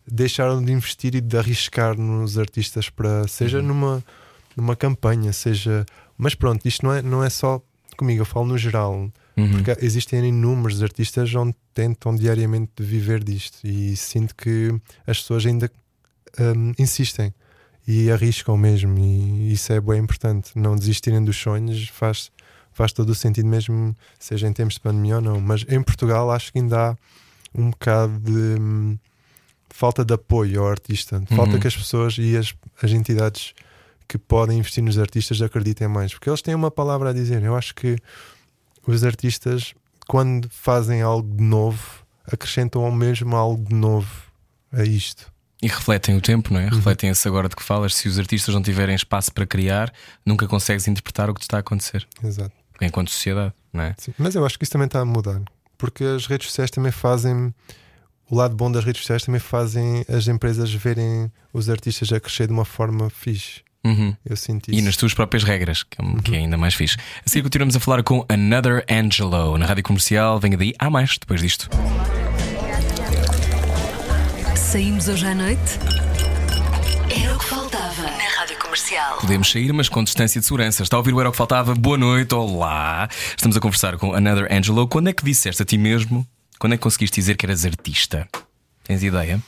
deixaram 0.07 0.62
de 0.64 0.73
investir 0.73 1.14
e 1.17 1.21
de 1.21 1.37
arriscar 1.37 1.99
nos 1.99 2.38
artistas 2.38 2.88
para, 2.88 3.27
seja 3.27 3.59
Uhum. 3.59 3.64
numa, 3.67 4.05
numa 4.57 4.77
campanha, 4.77 5.33
seja. 5.33 5.85
Mas 6.17 6.35
pronto, 6.35 6.67
isto 6.67 6.87
não 6.87 6.93
é, 6.93 7.03
não 7.03 7.23
é 7.25 7.29
só 7.29 7.61
comigo, 7.97 8.23
eu 8.23 8.27
falo 8.27 8.47
no 8.47 8.57
geral. 8.57 9.11
Uhum. 9.37 9.51
Porque 9.62 9.85
existem 9.85 10.25
inúmeros 10.29 10.83
artistas 10.83 11.35
onde 11.35 11.55
tentam 11.75 12.14
diariamente 12.14 12.71
viver 12.81 13.23
disto 13.23 13.59
e 13.64 13.97
sinto 13.97 14.35
que 14.37 14.73
as 15.07 15.19
pessoas 15.21 15.45
ainda 15.47 15.71
hum, 16.41 16.73
insistem 16.79 17.33
e 17.87 18.11
arriscam 18.11 18.57
mesmo 18.57 18.99
e 18.99 19.53
isso 19.53 19.73
é 19.73 19.81
bem 19.81 19.99
importante. 20.01 20.51
Não 20.57 20.75
desistirem 20.77 21.23
dos 21.25 21.37
sonhos 21.37 21.88
faz, 21.88 22.31
faz 22.79 22.93
todo 22.93 23.11
o 23.11 23.14
sentido 23.14 23.47
mesmo, 23.49 23.95
seja 24.19 24.47
em 24.49 24.53
tempos 24.53 24.75
de 24.75 24.81
pandemia 24.81 25.17
ou 25.17 25.21
não. 25.21 25.41
Mas 25.41 25.64
em 25.69 25.83
Portugal 25.83 26.31
acho 26.31 26.53
que 26.53 26.59
ainda 26.59 26.91
há 26.93 26.97
um 27.55 27.71
bocado 27.71 28.19
de 28.21 28.61
hum, 28.61 28.97
falta 29.69 30.05
de 30.05 30.14
apoio 30.14 30.62
ao 30.62 30.69
artista. 30.71 31.21
Falta 31.35 31.55
Uhum. 31.55 31.61
que 31.61 31.67
as 31.67 31.77
pessoas 31.77 32.17
e 32.19 32.37
as, 32.37 32.55
as 32.83 32.91
entidades 32.93 33.53
que 34.07 34.17
podem 34.17 34.59
investir 34.59 34.83
nos 34.83 34.99
artistas 34.99 35.43
acreditem 35.43 35.87
mais, 35.88 36.12
porque 36.14 36.31
eles 36.31 36.41
têm 36.41 36.55
uma 36.55 36.71
palavra 36.71 37.11
a 37.11 37.12
dizer. 37.12 37.43
Eu 37.43 37.55
acho 37.57 37.75
que 37.75 37.97
os 38.87 39.05
artistas, 39.05 39.75
quando 40.07 40.49
fazem 40.51 41.03
algo 41.03 41.37
de 41.37 41.43
novo, 41.43 41.83
acrescentam 42.31 42.85
ao 42.85 42.93
mesmo 42.93 43.37
algo 43.37 43.69
de 43.69 43.75
novo 43.75 44.09
a 44.73 44.83
isto. 44.85 45.31
E 45.61 45.67
refletem 45.67 46.17
o 46.17 46.21
tempo, 46.21 46.55
Uhum. 46.55 46.61
não 46.61 46.67
é? 46.67 46.71
Refletem 46.71 47.11
esse 47.11 47.27
agora 47.27 47.49
de 47.49 47.57
que 47.57 47.62
falas. 47.62 47.95
Se 47.95 48.07
os 48.09 48.19
artistas 48.19 48.55
não 48.55 48.62
tiverem 48.62 48.95
espaço 48.95 49.33
para 49.33 49.45
criar, 49.45 49.93
nunca 50.25 50.47
consegues 50.47 50.87
interpretar 50.87 51.29
o 51.29 51.35
que 51.35 51.41
te 51.41 51.45
está 51.45 51.57
a 51.57 51.61
acontecer. 51.61 52.07
Exato. 52.23 52.53
Enquanto 52.81 53.11
sociedade, 53.11 53.53
não 53.73 53.83
é? 53.85 53.95
Sim. 53.99 54.12
Mas 54.19 54.35
eu 54.35 54.45
acho 54.47 54.57
que 54.59 54.64
isso 54.64 54.73
também 54.73 54.87
está 54.87 55.01
a 55.01 55.05
mudar, 55.05 55.41
porque 55.77 56.05
as 56.05 56.27
redes 56.27 56.47
sociais 56.49 56.71
também 56.71 56.93
fazem. 56.93 57.53
O 58.31 58.37
lado 58.37 58.55
bom 58.55 58.71
das 58.71 58.85
redes 58.85 59.01
sociais 59.01 59.23
também 59.23 59.41
fazem 59.41 60.05
as 60.09 60.29
empresas 60.29 60.73
verem 60.73 61.33
os 61.53 61.71
artistas 61.71 62.12
a 62.12 62.21
crescer 62.21 62.47
de 62.47 62.53
uma 62.53 62.64
forma 62.64 63.09
fixe. 63.09 63.62
Uhum. 63.85 64.14
Eu 64.25 64.37
sinto 64.37 64.71
isso. 64.71 64.79
E 64.79 64.83
nas 64.83 64.97
tuas 64.97 65.14
próprias 65.14 65.45
regras, 65.45 65.83
que, 65.83 65.97
é- 66.03 66.23
que 66.23 66.35
é 66.35 66.38
ainda 66.38 66.59
mais 66.59 66.75
fixe. 66.75 66.97
Assim 67.25 67.43
continuamos 67.43 67.75
a 67.75 67.81
falar 67.81 68.03
com 68.03 68.27
Another 68.29 68.85
Angelo 68.91 69.57
na 69.57 69.64
rádio 69.64 69.83
comercial. 69.83 70.38
Venha 70.38 70.59
daí, 70.59 70.75
há 70.79 70.91
mais 70.91 71.17
depois 71.19 71.41
disto. 71.41 71.71
Saímos 74.57 75.09
hoje 75.09 75.27
à 75.27 75.35
noite? 75.35 75.79
Comercial. 78.68 79.16
Podemos 79.16 79.50
sair, 79.50 79.72
mas 79.72 79.88
com 79.88 80.04
distância 80.04 80.38
de 80.38 80.46
segurança. 80.46 80.83
Está 80.83 80.96
a 80.96 80.98
ouvir 80.98 81.14
o 81.14 81.20
Era 81.20 81.31
o 81.31 81.33
que 81.33 81.38
Faltava? 81.38 81.74
Boa 81.74 81.96
noite, 81.96 82.35
olá. 82.35 83.09
Estamos 83.35 83.57
a 83.57 83.61
conversar 83.61 83.96
com 83.96 84.12
Another 84.12 84.46
Angelo. 84.52 84.87
Quando 84.87 85.09
é 85.09 85.12
que 85.14 85.24
disseste 85.24 85.62
a 85.62 85.64
ti 85.64 85.78
mesmo? 85.78 86.26
Quando 86.59 86.74
é 86.74 86.76
que 86.76 86.83
conseguiste 86.83 87.18
dizer 87.18 87.35
que 87.38 87.46
eras 87.46 87.64
artista? 87.64 88.28
Tens 88.85 89.02
ideia? 89.02 89.40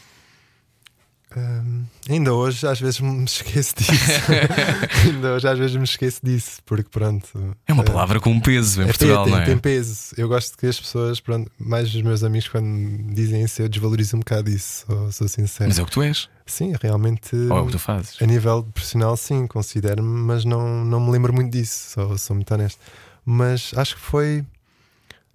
Hum, 1.36 1.84
ainda 2.08 2.34
hoje 2.34 2.66
às 2.66 2.80
vezes 2.80 3.00
me 3.00 3.24
esqueço 3.24 3.74
disso. 3.76 3.92
ainda 5.06 5.34
hoje 5.34 5.48
às 5.48 5.58
vezes 5.58 5.76
me 5.76 5.84
esqueço 5.84 6.20
disso, 6.22 6.60
porque 6.66 6.88
pronto. 6.90 7.56
É 7.66 7.72
uma 7.72 7.82
eh, 7.82 7.86
palavra 7.86 8.18
com 8.18 8.30
um 8.30 8.40
peso 8.40 8.80
em 8.80 8.84
É, 8.84 8.86
Portugal, 8.88 9.24
tem, 9.24 9.32
não 9.32 9.40
é? 9.40 9.44
tem 9.44 9.58
peso. 9.58 10.14
Eu 10.16 10.28
gosto 10.28 10.58
que 10.58 10.66
as 10.66 10.78
pessoas, 10.80 11.20
pronto, 11.20 11.50
mais 11.58 11.94
os 11.94 12.02
meus 12.02 12.24
amigos, 12.24 12.48
quando 12.48 12.64
me 12.66 13.14
dizem 13.14 13.42
isso, 13.44 13.62
eu 13.62 13.68
desvalorizo 13.68 14.16
um 14.16 14.20
bocado 14.20 14.50
isso, 14.50 14.84
sou, 14.86 15.12
sou 15.12 15.28
sincero. 15.28 15.68
Mas 15.68 15.78
é 15.78 15.82
o 15.82 15.86
que 15.86 15.92
tu 15.92 16.02
és, 16.02 16.28
Sim, 16.46 16.72
realmente, 16.82 17.36
ou 17.36 17.56
é 17.56 17.60
o 17.60 17.66
que 17.66 17.72
tu 17.72 17.78
fazes. 17.78 18.20
a 18.20 18.26
nível 18.26 18.64
profissional, 18.64 19.16
sim, 19.16 19.46
considero-me, 19.46 20.08
mas 20.22 20.44
não, 20.44 20.84
não 20.84 20.98
me 21.00 21.12
lembro 21.12 21.32
muito 21.32 21.52
disso, 21.52 21.90
sou, 21.92 22.18
sou 22.18 22.34
muito 22.34 22.52
honesto. 22.52 22.80
Mas 23.24 23.72
acho 23.76 23.94
que 23.94 24.00
foi 24.02 24.44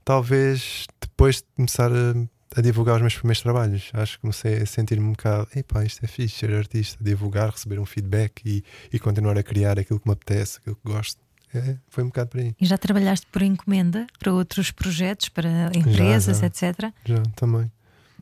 talvez 0.03 0.85
depois 1.01 1.37
de 1.37 1.43
começar 1.55 1.91
a, 1.91 2.13
a 2.55 2.61
divulgar 2.61 2.95
os 2.95 3.01
meus 3.01 3.15
primeiros 3.15 3.41
trabalhos. 3.41 3.91
Acho 3.93 4.13
que 4.13 4.21
comecei 4.21 4.61
a 4.61 4.65
sentir-me 4.65 5.05
um 5.07 5.11
bocado, 5.11 5.47
epá, 5.55 5.83
isto 5.83 6.03
é 6.03 6.07
fixe, 6.07 6.39
ser 6.39 6.53
artista, 6.53 7.03
divulgar, 7.03 7.49
receber 7.49 7.79
um 7.79 7.85
feedback 7.85 8.41
e, 8.45 8.63
e 8.91 8.99
continuar 8.99 9.37
a 9.37 9.43
criar 9.43 9.79
aquilo 9.79 9.99
que 9.99 10.07
me 10.07 10.13
apetece, 10.13 10.59
aquilo 10.59 10.75
que 10.75 10.91
gosto. 10.91 11.19
É, 11.53 11.77
foi 11.87 12.03
um 12.03 12.07
bocado 12.07 12.31
por 12.31 12.39
aí. 12.41 12.53
E 12.59 12.65
já 12.65 12.77
trabalhaste 12.77 13.25
por 13.27 13.41
encomenda 13.41 14.05
para 14.19 14.33
outros 14.33 14.71
projetos, 14.71 15.29
para 15.29 15.71
empresas, 15.73 16.39
já. 16.39 16.47
etc. 16.47 16.91
Já, 17.05 17.23
também. 17.35 17.71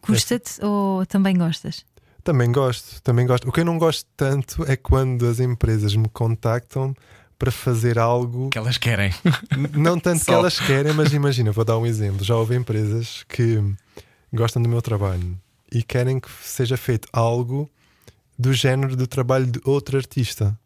Custa-te 0.01 0.63
ou 0.63 1.05
também 1.05 1.35
gostas? 1.35 1.83
Também 2.23 2.51
gosto, 2.51 3.01
também 3.01 3.25
gosto. 3.25 3.49
O 3.49 3.51
que 3.51 3.61
eu 3.61 3.65
não 3.65 3.77
gosto 3.77 4.07
tanto 4.15 4.63
é 4.69 4.75
quando 4.75 5.27
as 5.27 5.39
empresas 5.39 5.95
me 5.95 6.07
contactam 6.09 6.93
para 7.39 7.51
fazer 7.51 7.97
algo. 7.97 8.49
Que 8.49 8.57
elas 8.57 8.77
querem. 8.77 9.11
Não 9.73 9.99
tanto 9.99 10.23
que 10.23 10.31
elas 10.31 10.59
querem, 10.59 10.93
mas 10.93 11.11
imagina, 11.11 11.51
vou 11.51 11.65
dar 11.65 11.77
um 11.77 11.85
exemplo. 11.85 12.23
Já 12.23 12.35
houve 12.35 12.55
empresas 12.55 13.25
que 13.27 13.61
gostam 14.33 14.61
do 14.61 14.69
meu 14.69 14.81
trabalho 14.81 15.37
e 15.71 15.81
querem 15.83 16.19
que 16.19 16.29
seja 16.43 16.77
feito 16.77 17.07
algo 17.13 17.69
do 18.37 18.53
género 18.53 18.95
do 18.95 19.07
trabalho 19.07 19.45
de 19.45 19.59
outro 19.63 19.97
artista. 19.97 20.57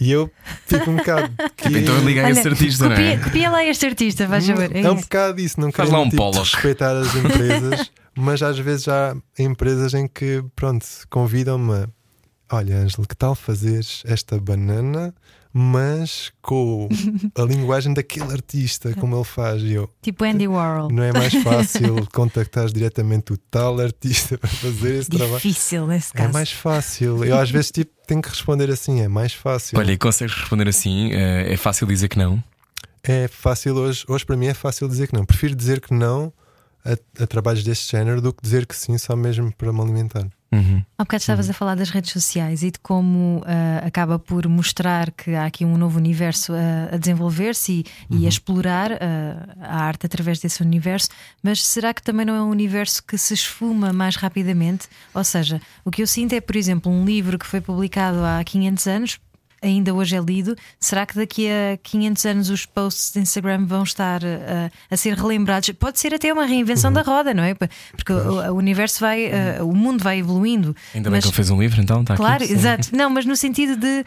E 0.00 0.10
eu 0.10 0.30
fico 0.66 0.90
um 0.90 0.96
bocado. 0.96 1.32
que- 1.56 1.68
Então 1.68 1.98
liga 2.04 2.26
a 2.26 2.30
esse 2.30 2.46
artista, 2.48 2.88
não 2.88 2.92
é? 2.96 3.16
copia, 3.16 3.24
copia 3.24 3.50
lá 3.50 3.64
este 3.64 3.84
artista, 3.86 4.26
vais 4.26 4.46
ver. 4.46 4.74
É 4.76 4.80
é 4.82 4.90
um 4.90 4.94
isso. 4.94 5.02
bocado 5.02 5.40
isso, 5.40 5.60
não 5.60 5.70
lá 5.90 6.00
um 6.00 6.08
tipo, 6.08 6.16
respeitar 6.30 6.96
as 6.96 7.14
empresas, 7.16 7.90
mas 8.16 8.42
às 8.42 8.58
vezes 8.58 8.84
já 8.84 9.12
há 9.12 9.42
empresas 9.42 9.92
em 9.92 10.06
que, 10.08 10.42
pronto, 10.56 10.86
convidam-me 11.10 11.72
a 11.72 11.88
olha, 12.56 12.76
Ângelo, 12.76 13.06
que 13.06 13.16
tal 13.16 13.34
fazeres 13.34 14.02
esta 14.06 14.38
banana, 14.38 15.12
mas 15.56 16.32
com 16.42 16.88
a 17.38 17.42
linguagem 17.46 17.94
daquele 17.94 18.32
artista, 18.32 18.92
como 18.94 19.14
ele 19.16 19.24
faz? 19.24 19.62
E 19.62 19.72
eu, 19.74 19.88
Tipo 20.02 20.24
Andy 20.24 20.48
Warhol. 20.48 20.90
não 20.90 21.02
é 21.04 21.12
mais 21.12 21.32
fácil 21.32 22.04
contactar 22.12 22.66
diretamente 22.72 23.32
o 23.32 23.36
tal 23.36 23.78
artista 23.78 24.36
para 24.36 24.50
fazer 24.50 24.96
esse 24.96 25.10
trabalho? 25.10 25.34
Difícil 25.36 25.86
nesse 25.86 26.10
É 26.14 26.18
caso. 26.18 26.32
mais 26.32 26.50
fácil. 26.50 27.24
Eu 27.24 27.38
às 27.38 27.50
vezes 27.50 27.70
tipo, 27.70 27.92
tenho 28.06 28.20
que 28.20 28.28
responder 28.28 28.68
assim, 28.68 29.00
é 29.00 29.06
mais 29.06 29.32
fácil. 29.32 29.78
Olha, 29.78 29.92
e 29.92 29.96
consegues 29.96 30.34
responder 30.34 30.68
assim? 30.68 31.12
eh, 31.12 31.52
É 31.52 31.56
fácil 31.56 31.86
dizer 31.86 32.08
que 32.08 32.18
não? 32.18 32.42
É 33.02 33.28
fácil 33.28 33.76
hoje, 33.76 34.04
hoje 34.08 34.24
para 34.26 34.36
mim 34.36 34.46
é 34.46 34.54
fácil 34.54 34.88
dizer 34.88 35.06
que 35.06 35.14
não. 35.14 35.24
Prefiro 35.24 35.54
dizer 35.54 35.80
que 35.80 35.94
não 35.94 36.32
a, 36.84 37.22
a 37.22 37.26
trabalhos 37.28 37.62
deste 37.62 37.92
género 37.92 38.20
do 38.20 38.32
que 38.32 38.42
dizer 38.42 38.66
que 38.66 38.74
sim, 38.74 38.98
só 38.98 39.14
mesmo 39.14 39.52
para 39.54 39.72
me 39.72 39.80
alimentar. 39.80 40.26
Uhum. 40.54 40.82
Há 40.96 41.02
bocado 41.02 41.20
estavas 41.20 41.50
a 41.50 41.52
falar 41.52 41.74
das 41.74 41.90
redes 41.90 42.12
sociais 42.12 42.62
e 42.62 42.70
de 42.70 42.78
como 42.78 43.42
ah, 43.44 43.84
acaba 43.84 44.18
por 44.18 44.46
mostrar 44.46 45.10
que 45.10 45.34
há 45.34 45.46
aqui 45.46 45.64
um 45.64 45.76
novo 45.76 45.98
universo 45.98 46.52
a, 46.52 46.94
a 46.94 46.96
desenvolver-se 46.96 47.84
e, 48.10 48.16
e 48.16 48.26
a 48.26 48.28
explorar 48.28 48.92
ah, 48.92 49.56
a 49.60 49.84
arte 49.84 50.06
através 50.06 50.38
desse 50.38 50.62
universo, 50.62 51.08
mas 51.42 51.64
será 51.66 51.92
que 51.92 52.02
também 52.02 52.24
não 52.24 52.34
é 52.34 52.42
um 52.42 52.50
universo 52.50 53.02
que 53.02 53.18
se 53.18 53.34
esfuma 53.34 53.92
mais 53.92 54.14
rapidamente? 54.14 54.86
Ou 55.12 55.24
seja, 55.24 55.60
o 55.84 55.90
que 55.90 56.02
eu 56.02 56.06
sinto 56.06 56.32
é, 56.34 56.40
por 56.40 56.54
exemplo, 56.54 56.92
um 56.92 57.04
livro 57.04 57.38
que 57.38 57.46
foi 57.46 57.60
publicado 57.60 58.24
há 58.24 58.42
500 58.44 58.86
anos. 58.86 59.18
Ainda 59.64 59.94
hoje 59.94 60.14
é 60.14 60.20
lido. 60.20 60.54
Será 60.78 61.06
que 61.06 61.14
daqui 61.16 61.48
a 61.48 61.76
500 61.82 62.26
anos 62.26 62.50
os 62.50 62.66
posts 62.66 63.12
de 63.12 63.20
Instagram 63.20 63.64
vão 63.66 63.82
estar 63.82 64.20
ah, 64.24 64.70
a 64.90 64.96
ser 64.96 65.14
relembrados? 65.14 65.70
Pode 65.70 65.98
ser 65.98 66.12
até 66.14 66.32
uma 66.32 66.44
reinvenção 66.44 66.92
da 66.92 67.00
roda, 67.02 67.32
não 67.32 67.42
é? 67.42 67.54
Porque 67.54 68.12
o, 68.12 68.52
o 68.52 68.56
universo 68.56 69.00
vai, 69.00 69.30
ah, 69.32 69.64
o 69.64 69.74
mundo 69.74 70.04
vai 70.04 70.18
evoluindo. 70.18 70.76
Ainda 70.94 71.08
bem 71.10 71.16
Mas- 71.16 71.24
que 71.24 71.28
ele 71.30 71.36
fez 71.36 71.50
um 71.50 71.60
livro, 71.60 71.80
então 71.80 72.02
está 72.02 72.16
Claro, 72.16 72.44
aqui. 72.44 72.52
exato. 72.52 72.88
Não, 72.94 73.08
mas 73.10 73.24
no 73.24 73.34
sentido 73.36 73.76
de. 73.76 74.04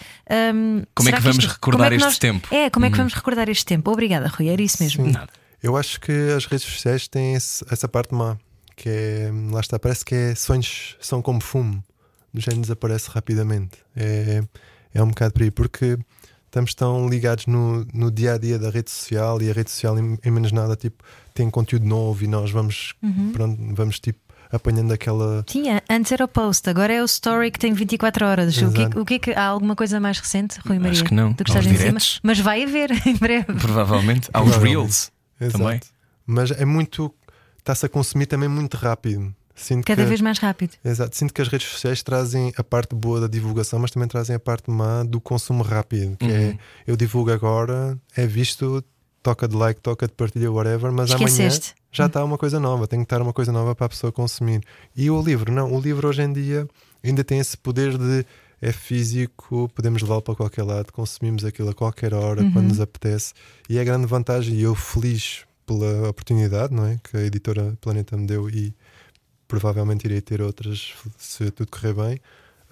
hum, 0.54 0.84
Como 0.94 1.10
é 1.10 1.12
que 1.14 1.20
vamos 1.22 1.38
isto- 1.44 1.52
recordar 1.54 1.88
é 1.88 1.90
que 1.90 1.96
este 1.96 2.06
nós- 2.06 2.18
tempo? 2.20 2.48
É, 2.54 2.70
como 2.70 2.86
é 2.86 2.90
que 2.90 2.94
Uhum. 2.94 2.98
vamos 3.00 3.14
recordar 3.14 3.50
este 3.50 3.66
tempo? 3.66 3.92
Obrigada, 3.92 4.28
Rui, 4.28 4.48
era 4.50 4.62
isso 4.62 4.82
mesmo. 4.82 5.06
Sim. 5.06 5.12
Nada. 5.12 5.30
Eu 5.64 5.76
acho 5.76 6.00
que 6.00 6.12
as 6.38 6.46
redes 6.46 6.66
sociais 6.68 7.08
têm 7.08 7.34
esse- 7.34 7.66
essa 7.72 7.88
parte 7.88 8.14
má, 8.14 8.38
que 8.76 8.88
é, 8.88 9.32
lá 9.52 9.60
está, 9.60 9.80
parece 9.80 10.06
que 10.06 10.14
é 10.14 10.36
sonhos 10.36 10.96
são 11.02 11.20
como 11.22 11.42
fumo, 11.42 11.84
do 12.32 12.40
género 12.40 12.62
desaparece 12.62 13.10
rapidamente. 13.10 13.72
É, 13.96 14.44
é 14.94 15.02
um 15.04 15.08
bocado 15.10 15.34
por 15.34 15.44
aí, 15.44 15.52
porque 15.52 15.98
estamos 16.46 16.74
tão 16.74 17.08
ligados 17.10 17.46
no, 17.46 17.86
no 17.94 18.10
dia 18.12 18.34
a 18.34 18.38
dia 18.38 18.58
da 18.58 18.70
rede 18.70 18.90
social 18.90 19.42
e 19.42 19.50
a 19.50 19.54
rede 19.54 19.70
social, 19.70 19.98
em, 20.00 20.18
em 20.24 20.32
menos 20.32 20.52
nada, 20.52 20.76
tipo, 20.76 21.04
tem 21.34 21.50
conteúdo 21.50 21.86
novo 21.86 22.24
e 22.24 22.28
nós 22.28 22.50
vamos, 22.52 22.94
Uhum. 23.04 23.32
pronto, 23.32 23.58
vamos 23.76 24.00
tipo, 24.00 24.20
apanhando 24.52 24.94
aquela. 24.94 25.44
Sim, 25.48 25.70
a- 25.70 25.84
antes 25.90 26.12
era 26.12 26.24
o 26.24 26.28
post, 26.28 26.68
agora 26.70 26.94
é 26.94 27.02
o 27.02 27.06
story 27.06 27.52
que 27.52 27.60
tem 27.60 27.74
24 27.74 28.26
horas. 28.26 28.58
O 28.62 28.72
que, 28.72 28.82
é 28.82 28.88
o 29.02 29.06
que 29.06 29.14
é 29.16 29.20
que 29.20 29.32
há 29.32 29.46
alguma 29.46 29.76
coisa 29.76 30.00
mais 30.00 30.20
recente, 30.20 30.58
Rui 30.66 30.78
Maria? 30.80 30.94
Acho 30.94 31.04
que 31.04 31.14
não. 31.14 31.34
Do 31.34 31.44
que 31.44 31.50
estás 31.50 31.66
em 31.68 31.76
cima? 31.76 32.00
Mas 32.24 32.40
vai 32.40 32.64
haver 32.64 32.90
em 33.06 33.16
breve. 33.18 33.54
Provavelmente. 33.54 34.30
Há 34.34 34.42
os. 34.42 34.56
Reels. 34.56 35.12
Exato. 35.40 35.58
Também. 35.64 35.80
Mas 36.26 36.52
é 36.52 36.66
muito. 36.66 37.14
Está-se 37.60 37.86
a 37.86 37.90
consumir 37.90 38.26
também 38.26 38.48
muito 38.50 38.76
rápido. 38.78 39.36
Sinto 39.60 39.86
Cada 39.86 40.04
que, 40.04 40.08
vez 40.08 40.22
mais 40.22 40.38
rápido. 40.38 40.74
Exato. 40.86 41.18
Sinto 41.18 41.34
que 41.34 41.42
as 41.42 41.48
redes 41.48 41.68
sociais 41.68 42.04
trazem 42.04 42.54
a 42.56 42.64
parte 42.64 42.94
boa 42.96 43.20
da 43.20 43.28
divulgação, 43.28 43.80
mas 43.80 43.90
também 43.90 44.08
trazem 44.08 44.36
a 44.36 44.40
parte 44.40 44.70
má 44.70 45.02
do 45.04 45.20
consumo 45.20 45.64
rápido. 45.64 46.16
Que 46.16 46.26
Uhum. 46.26 46.32
é 46.32 46.58
eu 46.86 46.96
divulgo 46.96 47.32
agora, 47.32 47.98
é 48.16 48.28
visto, 48.28 48.84
toca 49.24 49.48
de 49.48 49.56
like, 49.56 49.82
toca 49.82 50.06
de 50.08 50.14
partilha, 50.14 50.52
whatever, 50.52 50.92
mas 50.92 51.10
amanhã 51.12 51.26
Esqueceste. 51.28 51.74
já 51.92 52.06
está 52.06 52.24
uma 52.24 52.38
coisa 52.38 52.60
nova, 52.60 52.88
tem 52.88 53.00
que 53.00 53.06
estar 53.06 53.20
uma 53.22 53.34
coisa 53.34 53.52
nova 53.52 53.74
para 53.76 53.88
a 53.88 53.90
pessoa 53.90 54.12
consumir. 54.12 54.62
E 54.96 55.10
o 55.10 55.20
livro, 55.22 55.52
não, 55.52 55.74
o 55.74 55.82
livro 55.82 56.08
hoje 56.08 56.22
em 56.22 56.32
dia 56.32 56.68
ainda 57.04 57.24
tem 57.24 57.40
esse 57.40 57.58
poder 57.58 57.98
de 57.98 58.24
é 58.62 58.72
físico, 58.72 59.70
podemos 59.76 60.02
levá-lo 60.02 60.22
para 60.22 60.36
qualquer 60.36 60.64
lado, 60.64 60.92
consumimos 60.92 61.46
aquilo 61.46 61.70
a 61.70 61.74
qualquer 61.74 62.14
hora, 62.14 62.42
Uhum. 62.42 62.52
quando 62.52 62.68
nos 62.70 62.80
apetece, 62.82 63.34
e 63.70 63.78
é 63.78 63.82
a 63.82 63.84
grande 63.84 64.06
vantagem, 64.08 64.56
e 64.56 64.62
eu 64.64 64.74
feliz 64.74 65.42
pela 65.66 66.10
oportunidade, 66.10 66.74
não 66.74 66.86
é? 66.86 66.98
Que 67.04 67.18
a 67.18 67.22
editora 67.22 67.78
Planeta 67.82 68.16
me 68.18 68.26
deu 68.26 68.50
e 68.50 68.74
provavelmente 69.48 70.06
irei 70.06 70.22
ter 70.22 70.42
outras 70.42 70.94
se 71.18 71.50
tudo 71.52 71.70
correr 71.72 71.94
bem. 71.94 72.20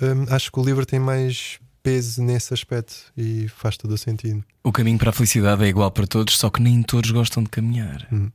Hum, 0.02 0.26
acho 0.30 0.52
que 0.52 0.60
o 0.60 0.64
livro 0.64 0.86
tem 0.86 1.00
mais 1.00 1.60
peso 1.82 2.22
nesse 2.22 2.54
aspecto 2.54 2.96
e 3.16 3.48
faz 3.48 3.78
todo 3.78 3.92
o 3.92 3.98
sentido. 3.98 4.44
O 4.64 4.72
caminho 4.72 4.98
para 4.98 5.12
a 5.12 5.14
felicidade 5.14 5.64
é 5.64 5.68
igual 5.68 5.92
para 5.92 6.08
todos, 6.08 6.38
só 6.38 6.50
que 6.50 6.62
nem 6.62 6.82
todos 6.84 7.12
gostam 7.12 7.44
de 7.44 7.50
caminhar. 7.50 8.08
Hum. 8.12 8.30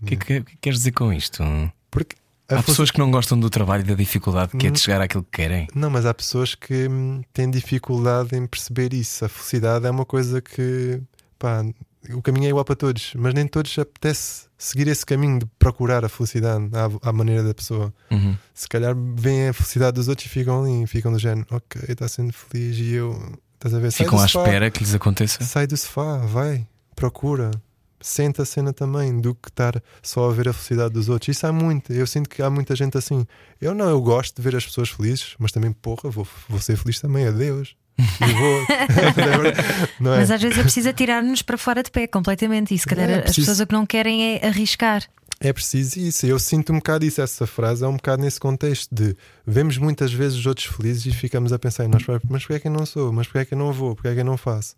O 0.00 0.06
que, 0.06 0.14
é 0.14 0.16
que, 0.16 0.38
o 0.38 0.44
que 0.44 0.56
queres 0.58 0.78
dizer 0.78 0.92
com 0.92 1.12
isto? 1.12 1.42
Porque 1.90 2.16
Há 2.48 2.62
pessoas 2.62 2.92
que 2.92 2.98
não 3.00 3.10
gostam 3.10 3.38
do 3.40 3.50
trabalho 3.50 3.82
e 3.82 3.86
da 3.86 3.94
dificuldade 3.94 4.56
que 4.56 4.68
é 4.68 4.70
de 4.70 4.78
Hum. 4.78 4.82
chegar 4.82 5.00
àquilo 5.00 5.24
que 5.24 5.30
querem. 5.42 5.66
Não, 5.74 5.90
mas 5.90 6.06
há 6.06 6.14
pessoas 6.14 6.54
que 6.54 6.86
hum, 6.88 7.22
têm 7.32 7.50
dificuldade 7.50 8.36
em 8.36 8.46
perceber 8.46 8.92
isso. 8.94 9.24
A 9.24 9.28
felicidade 9.28 9.84
é 9.84 9.90
uma 9.90 10.04
coisa 10.04 10.40
que 10.40 11.00
pá, 11.40 11.64
o 12.12 12.22
caminho 12.22 12.46
é 12.46 12.48
igual 12.50 12.64
para 12.64 12.76
todos, 12.76 13.12
mas 13.16 13.34
nem 13.34 13.46
todos 13.46 13.78
apetece 13.78 14.46
seguir 14.58 14.88
esse 14.88 15.04
caminho 15.04 15.40
de 15.40 15.46
procurar 15.58 16.04
a 16.04 16.08
felicidade 16.08 16.68
à, 16.72 17.08
à 17.08 17.12
maneira 17.12 17.42
da 17.42 17.54
pessoa. 17.54 17.92
Uhum. 18.10 18.36
Se 18.54 18.68
calhar 18.68 18.94
veem 19.16 19.48
a 19.48 19.52
felicidade 19.52 19.94
dos 19.94 20.08
outros 20.08 20.26
e 20.26 20.28
ficam 20.28 20.62
ali, 20.62 20.82
e 20.82 20.86
ficam 20.86 21.12
do 21.12 21.18
género, 21.18 21.46
ok, 21.50 21.82
está 21.88 22.08
sendo 22.08 22.32
feliz 22.32 22.76
e 22.78 22.94
eu 22.94 23.38
estás 23.54 23.74
a 23.74 23.78
ver? 23.78 23.92
Ficam 23.92 24.18
à 24.18 24.26
sofá. 24.26 24.44
espera 24.44 24.70
que 24.70 24.80
lhes 24.80 24.94
aconteça. 24.94 25.44
Sai 25.44 25.66
do 25.66 25.76
sofá, 25.76 26.18
vai, 26.18 26.66
procura. 26.94 27.50
Senta 27.98 28.42
a 28.42 28.46
cena 28.46 28.72
também, 28.72 29.20
do 29.20 29.34
que 29.34 29.48
estar 29.48 29.82
só 30.02 30.30
a 30.30 30.32
ver 30.32 30.48
a 30.48 30.52
felicidade 30.52 30.92
dos 30.92 31.08
outros. 31.08 31.34
Isso 31.34 31.46
há 31.46 31.52
muito. 31.52 31.92
Eu 31.92 32.06
sinto 32.06 32.28
que 32.28 32.42
há 32.42 32.48
muita 32.50 32.76
gente 32.76 32.96
assim. 32.96 33.26
Eu 33.60 33.74
não, 33.74 33.88
eu 33.88 34.00
gosto 34.00 34.36
de 34.36 34.42
ver 34.42 34.54
as 34.54 34.64
pessoas 34.64 34.90
felizes, 34.90 35.34
mas 35.38 35.50
também, 35.50 35.72
porra, 35.72 36.10
vou, 36.10 36.28
vou 36.48 36.60
ser 36.60 36.76
feliz 36.76 37.00
também. 37.00 37.26
Adeus. 37.26 37.74
Vou. 37.98 38.62
é? 38.70 40.18
Mas 40.18 40.30
às 40.30 40.40
vezes 40.42 40.58
é 40.58 40.62
preciso 40.62 40.88
atirar-nos 40.88 41.42
para 41.42 41.56
fora 41.58 41.82
de 41.82 41.90
pé 41.90 42.06
completamente. 42.06 42.74
E 42.74 42.78
se 42.78 42.86
calhar 42.86 43.08
É, 43.08 43.14
as 43.16 43.20
preciso- 43.22 43.40
pessoas 43.46 43.60
o 43.60 43.66
que 43.66 43.72
não 43.72 43.86
querem 43.86 44.36
é 44.36 44.46
arriscar. 44.46 45.02
É 45.40 45.52
preciso 45.52 45.98
isso. 45.98 46.26
Eu 46.26 46.38
sinto 46.38 46.72
um 46.72 46.76
bocado 46.76 47.04
isso. 47.04 47.20
Essa 47.20 47.46
frase 47.46 47.84
é 47.84 47.88
um 47.88 47.96
bocado 47.96 48.22
nesse 48.22 48.40
contexto 48.40 48.94
de 48.94 49.14
vemos 49.46 49.76
muitas 49.78 50.12
vezes 50.12 50.38
os 50.38 50.46
outros 50.46 50.66
felizes 50.66 51.04
e 51.06 51.10
ficamos 51.12 51.52
a 51.52 51.58
pensar 51.58 51.84
em 51.84 51.88
nós 51.88 52.02
próprios, 52.02 52.30
mas 52.30 52.42
porquê 52.42 52.54
é 52.54 52.60
que 52.60 52.68
eu 52.68 52.72
não 52.72 52.86
sou? 52.86 53.12
Mas 53.12 53.26
porquê 53.26 53.38
é 53.40 53.44
que 53.44 53.54
eu 53.54 53.58
não 53.58 53.72
vou? 53.72 53.94
Porquê 53.94 54.08
é 54.08 54.14
que 54.14 54.20
eu 54.20 54.24
não 54.24 54.36
faço? 54.36 54.74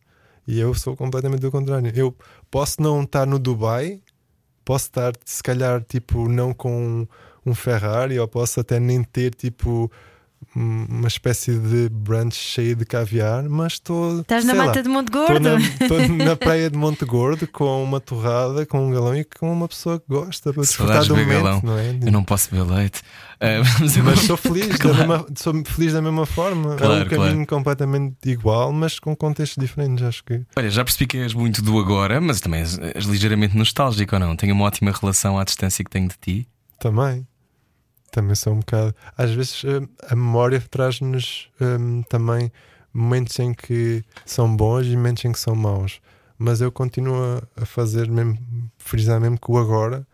E 0.46 0.58
eu 0.58 0.72
sou 0.74 0.96
completamente 0.96 1.40
do 1.40 1.50
contrário. 1.50 1.92
Eu 1.94 2.16
posso 2.50 2.80
não 2.82 3.02
estar 3.02 3.26
no 3.26 3.38
Dubai, 3.38 4.00
posso 4.64 4.86
estar 4.86 5.12
se 5.24 5.42
calhar 5.42 5.80
tipo 5.86 6.28
não 6.28 6.52
com 6.52 7.06
um 7.46 7.54
Ferrari, 7.54 8.18
ou 8.18 8.26
posso 8.26 8.58
até 8.58 8.80
nem 8.80 9.04
ter 9.04 9.34
tipo 9.34 9.90
uma 10.54 11.08
espécie 11.08 11.58
de 11.58 11.88
brunch 11.88 12.34
cheio 12.36 12.74
de 12.74 12.84
caviar, 12.84 13.48
mas 13.48 13.74
estou. 13.74 14.20
Estás 14.20 14.44
na 14.44 14.52
sei 14.52 14.58
lá, 14.60 14.66
mata 14.66 14.82
de 14.82 14.88
Monte 14.88 15.10
Gordo. 15.10 15.40
na, 15.40 15.58
estou 15.60 16.08
na 16.16 16.36
praia 16.36 16.70
de 16.70 16.76
Monte 16.76 17.04
Gordo 17.04 17.46
com 17.46 17.82
uma 17.84 18.00
torrada, 18.00 18.64
com 18.66 18.88
um 18.88 18.90
galão 18.90 19.14
e 19.16 19.24
com 19.24 19.52
uma 19.52 19.68
pessoa 19.68 19.98
que 20.00 20.06
gosta 20.08 20.52
para 20.52 20.62
desfrutar 20.62 21.04
do 21.04 21.16
momento, 21.16 21.28
galão. 21.42 21.60
não 21.62 21.78
é? 21.78 21.98
Eu 22.02 22.12
não 22.12 22.24
posso 22.24 22.50
beber 22.50 22.70
leite. 22.72 23.02
Ah, 23.40 23.62
Mas 24.04 24.20
sou 24.20 24.36
feliz, 24.36 24.78
da 24.78 24.92
mesma, 24.94 25.26
sou 25.36 25.64
feliz 25.64 25.92
da 25.92 26.02
mesma 26.02 26.26
forma. 26.26 26.74
é 26.74 26.76
Claro, 26.76 27.04
um 27.04 27.08
caminho 27.08 27.32
claro. 27.34 27.46
completamente 27.46 28.16
igual, 28.26 28.72
mas 28.72 28.98
com 28.98 29.14
contextos 29.14 29.62
diferentes. 29.62 30.02
Acho 30.04 30.24
que 30.24 30.42
Olha, 30.56 30.68
já 30.70 30.82
percebi 30.84 31.06
que 31.06 31.18
és 31.18 31.34
muito 31.34 31.62
do 31.62 31.78
agora, 31.78 32.20
mas 32.20 32.40
também 32.40 32.60
és, 32.60 32.76
és 32.78 33.04
ligeiramente 33.04 33.56
nostálgico 33.56 34.16
ou 34.16 34.18
não? 34.20 34.34
Tenho 34.34 34.54
uma 34.54 34.64
ótima 34.64 34.92
relação 34.92 35.38
à 35.38 35.44
distância 35.44 35.84
que 35.84 35.90
tenho 35.90 36.08
de 36.08 36.16
ti. 36.20 36.48
também. 36.80 37.26
Também 38.10 38.34
sou 38.34 38.54
um 38.54 38.60
bocado. 38.60 38.94
Às 39.16 39.30
vezes 39.32 39.62
hum, 39.64 39.86
a 40.08 40.16
memória 40.16 40.60
traz-nos 40.70 41.48
hum, 41.60 42.02
também 42.08 42.50
momentos 42.92 43.38
em 43.38 43.52
que 43.54 44.02
são 44.24 44.54
bons 44.56 44.86
e 44.86 44.96
momentos 44.96 45.24
em 45.24 45.32
que 45.32 45.38
são 45.38 45.54
maus. 45.54 46.00
Mas 46.38 46.60
eu 46.60 46.70
continuo 46.72 47.42
a- 47.60 47.66
fazer 47.66 48.08
mesmo, 48.10 48.38
frisar 48.78 49.20
mesmo 49.20 49.38
que 49.38 49.50
o 49.50 49.58
agora 49.58 50.06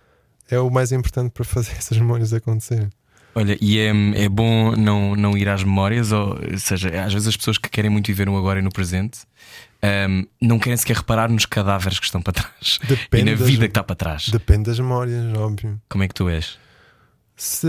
é 0.50 0.58
o 0.58 0.70
mais 0.70 0.90
importante 0.92 1.30
para 1.30 1.44
fazer 1.44 1.72
essas 1.78 1.96
memórias 1.98 2.32
acontecer. 2.32 2.88
Olha, 3.36 3.56
e 3.60 3.78
é, 3.80 3.88
é 4.24 4.28
bom 4.28 4.76
não, 4.76 5.16
não 5.16 5.36
ir 5.36 5.48
às 5.48 5.64
memórias, 5.64 6.12
ou, 6.12 6.38
ou 6.52 6.58
seja, 6.58 6.88
às 7.04 7.12
vezes 7.12 7.26
as 7.28 7.36
pessoas 7.36 7.58
que 7.58 7.68
querem 7.68 7.90
muito 7.90 8.06
viver 8.06 8.26
no 8.26 8.36
agora 8.36 8.60
e 8.60 8.62
no 8.62 8.70
presente 8.70 9.20
ahm, 9.82 10.24
não 10.40 10.58
querem 10.58 10.76
sequer 10.76 10.96
reparar 10.98 11.28
nos 11.28 11.44
cadáveres 11.44 11.98
que 11.98 12.04
estão 12.06 12.22
para 12.22 12.32
trás 12.32 12.78
e 12.82 12.86
Depende 12.86 13.30
na 13.32 13.36
das- 13.36 13.46
vida 13.48 13.66
que 13.66 13.70
está 13.70 13.82
para 13.82 13.96
trás. 13.96 14.28
Depende 14.28 14.64
das 14.64 14.78
memórias, 14.78 15.36
óbvio. 15.36 15.80
Como 15.88 16.04
é 16.04 16.08
que 16.08 16.14
tu 16.14 16.28
és? 16.28 16.58
Se 17.36 17.66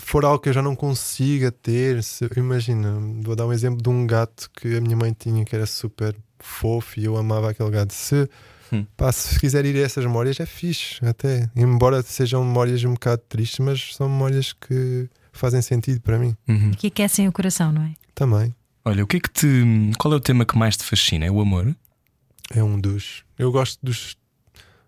for 0.00 0.24
algo 0.24 0.38
que 0.38 0.48
eu 0.48 0.52
já 0.52 0.62
não 0.62 0.76
consiga 0.76 1.50
ter, 1.50 2.02
se, 2.02 2.28
imagina, 2.36 2.98
vou 3.22 3.34
dar 3.34 3.46
um 3.46 3.52
exemplo 3.52 3.82
de 3.82 3.88
um 3.88 4.06
gato 4.06 4.48
que 4.56 4.76
a 4.76 4.80
minha 4.80 4.96
mãe 4.96 5.12
tinha 5.18 5.44
que 5.44 5.54
era 5.54 5.66
super 5.66 6.14
fofo 6.38 6.98
e 7.00 7.04
eu 7.04 7.16
amava 7.16 7.50
aquele 7.50 7.70
gato. 7.70 7.92
Se, 7.92 8.28
Hum. 8.72 8.86
pá, 8.96 9.12
se 9.12 9.38
quiser 9.38 9.66
ir 9.66 9.76
a 9.76 9.80
essas 9.80 10.02
memórias, 10.04 10.40
é 10.40 10.46
fixe, 10.46 11.04
até. 11.04 11.50
Embora 11.54 12.00
sejam 12.00 12.42
memórias 12.42 12.82
um 12.84 12.94
bocado 12.94 13.20
tristes, 13.28 13.58
mas 13.58 13.94
são 13.94 14.08
memórias 14.08 14.54
que 14.54 15.08
fazem 15.30 15.60
sentido 15.60 16.00
para 16.00 16.18
mim 16.18 16.34
Uhum. 16.48 16.70
Que 16.70 16.86
aquecem 16.86 17.28
o 17.28 17.32
coração, 17.32 17.70
não 17.70 17.82
é? 17.82 17.92
também. 18.14 18.54
Olha, 18.84 19.04
o 19.04 19.06
que 19.06 19.18
é 19.18 19.20
que 19.20 19.30
te. 19.30 19.46
Qual 19.98 20.12
é 20.14 20.16
o 20.16 20.20
tema 20.20 20.44
que 20.46 20.56
mais 20.56 20.76
te 20.76 20.84
fascina? 20.84 21.24
É 21.26 21.30
o 21.30 21.40
amor? 21.40 21.74
É 22.54 22.62
um 22.64 22.80
dos. 22.80 23.24
Eu 23.38 23.52
gosto 23.52 23.78
dos, 23.82 24.16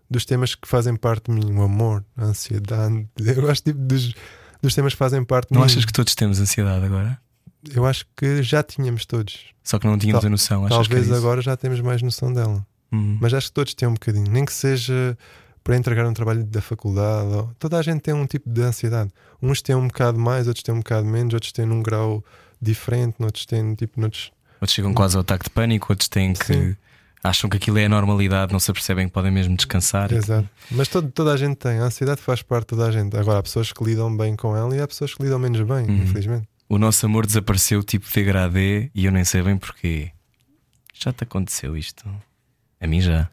dos 0.09 0.25
temas 0.25 0.55
que 0.55 0.67
fazem 0.67 0.95
parte 0.95 1.31
de 1.31 1.37
mim, 1.39 1.51
o 1.53 1.61
amor, 1.63 2.03
a 2.17 2.25
ansiedade. 2.25 3.07
Eu 3.17 3.41
gosto 3.41 3.63
tipo, 3.65 3.79
dos, 3.79 4.13
dos 4.61 4.73
temas 4.75 4.93
que 4.93 4.97
fazem 4.99 5.23
parte 5.23 5.49
de 5.49 5.53
Não 5.53 5.61
mim. 5.61 5.65
achas 5.65 5.85
que 5.85 5.93
todos 5.93 6.13
temos 6.15 6.39
ansiedade 6.39 6.85
agora? 6.85 7.19
Eu 7.73 7.85
acho 7.85 8.05
que 8.15 8.43
já 8.43 8.61
tínhamos 8.61 9.05
todos. 9.05 9.39
Só 9.63 9.79
que 9.79 9.87
não 9.87 9.97
tínhamos 9.97 10.21
Tal- 10.21 10.27
a 10.27 10.31
noção. 10.31 10.65
Achas 10.65 10.87
que 10.87 10.93
é 10.93 10.97
Talvez 10.97 11.05
isso? 11.07 11.15
agora 11.15 11.41
já 11.41 11.57
temos 11.57 11.81
mais 11.81 12.01
noção 12.01 12.31
dela. 12.31 12.65
Hum. 12.93 13.17
Mas 13.19 13.33
acho 13.33 13.47
que 13.47 13.53
todos 13.53 13.73
têm 13.73 13.87
um 13.89 13.93
bocadinho. 13.93 14.29
Nem 14.29 14.45
que 14.45 14.53
seja 14.53 15.17
para 15.63 15.75
entregar 15.75 16.05
um 16.05 16.13
trabalho 16.13 16.43
da 16.43 16.61
faculdade. 16.61 17.27
ou- 17.33 17.49
Toda 17.57 17.79
a 17.79 17.81
gente 17.81 18.01
tem 18.01 18.13
um 18.13 18.27
tipo 18.27 18.47
de 18.47 18.61
ansiedade. 18.61 19.09
Uns 19.41 19.63
têm 19.63 19.75
um 19.75 19.87
bocado 19.87 20.19
mais, 20.19 20.47
outros 20.47 20.61
têm 20.61 20.75
um 20.75 20.77
bocado 20.77 21.07
menos, 21.07 21.33
outros 21.33 21.51
têm 21.51 21.65
num 21.65 21.81
grau 21.81 22.23
diferente, 22.61 23.15
outros 23.19 23.47
têm 23.47 23.73
tipo 23.73 23.99
noutros. 23.99 24.31
Outros 24.61 24.73
chegam 24.73 24.93
quase 24.93 25.15
ao 25.15 25.21
ataque 25.21 25.45
de 25.45 25.49
pânico, 25.49 25.87
outros 25.91 26.07
têm 26.07 26.33
que. 26.33 26.45
Sim. 26.45 26.75
Acham 27.27 27.49
que 27.49 27.57
aquilo 27.57 27.77
é 27.79 27.85
a 27.85 27.89
normalidade, 27.89 28.51
não 28.53 28.59
se 28.59 28.69
apercebem 28.69 29.07
que 29.07 29.13
podem 29.13 29.31
mesmo 29.31 29.55
descansar. 29.55 30.11
Exato. 30.11 30.47
Mas 30.69 30.87
todo- 30.87 31.09
toda 31.11 31.33
a 31.33 31.37
gente 31.37 31.55
tem. 31.55 31.79
A 31.79 31.83
ansiedade 31.85 32.21
faz 32.21 32.41
parte 32.43 32.61
de 32.63 32.67
toda 32.67 32.87
a 32.87 32.91
gente. 32.91 33.17
Agora 33.17 33.39
há 33.39 33.43
pessoas 33.43 33.71
que 33.73 33.83
lidam 33.83 34.15
bem 34.15 34.35
com 34.35 34.55
ela 34.55 34.75
e 34.75 34.79
há 34.79 34.87
pessoas 34.87 35.13
que 35.13 35.23
lidam 35.23 35.39
menos 35.39 35.59
bem, 35.61 35.85
Uhum. 35.87 36.03
infelizmente. 36.03 36.47
O 36.69 36.77
nosso 36.77 37.05
amor 37.05 37.25
desapareceu 37.25 37.83
tipo 37.83 38.05
degradê 38.13 38.91
e 38.93 39.05
eu 39.05 39.11
nem 39.11 39.23
sei 39.23 39.41
bem 39.41 39.57
porquê. 39.57 40.11
Já 40.93 41.11
te 41.11 41.23
aconteceu 41.23 41.75
isto? 41.75 42.03
A 42.79 42.87
mim 42.87 43.01
já. 43.01 43.27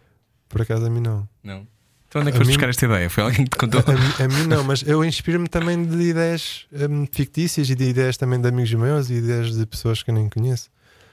Por 0.49 0.62
acaso 0.62 0.86
a 0.86 0.90
mim 0.90 1.01
não. 1.01 1.28
Não. 1.45 1.66
Então 2.09 2.20
onde 2.20 2.28
é 2.28 2.32
que 2.32 2.36
A 2.36 2.40
foste 2.40 2.49
mim- 2.49 2.55
buscar 2.57 2.68
esta 2.68 2.84
ideia? 2.86 3.09
Foi 3.11 3.22
alguém 3.24 3.45
que 3.45 3.51
te 3.51 3.57
contou? 3.57 3.80
A, 3.86 3.93
mim- 3.93 4.24
a 4.24 4.28
mim 4.28 4.47
não, 4.47 4.64
mas 4.64 4.82
eu 4.86 5.05
inspiro-me 5.05 5.49
também 5.49 5.82
de 5.84 5.97
ideias 6.03 6.66
hum, 6.72 7.07
fictícias 7.11 7.68
e 7.70 7.74
de 7.74 7.84
ideias 7.84 8.16
também 8.16 8.40
de 8.40 8.49
amigos 8.49 8.72
meus 8.74 9.09
e 9.11 9.14
ideias 9.14 9.55
de 9.57 9.64
pessoas 9.66 10.03
que 10.03 10.11
eu 10.11 10.14
nem 10.14 10.28
conheço. 10.28 10.68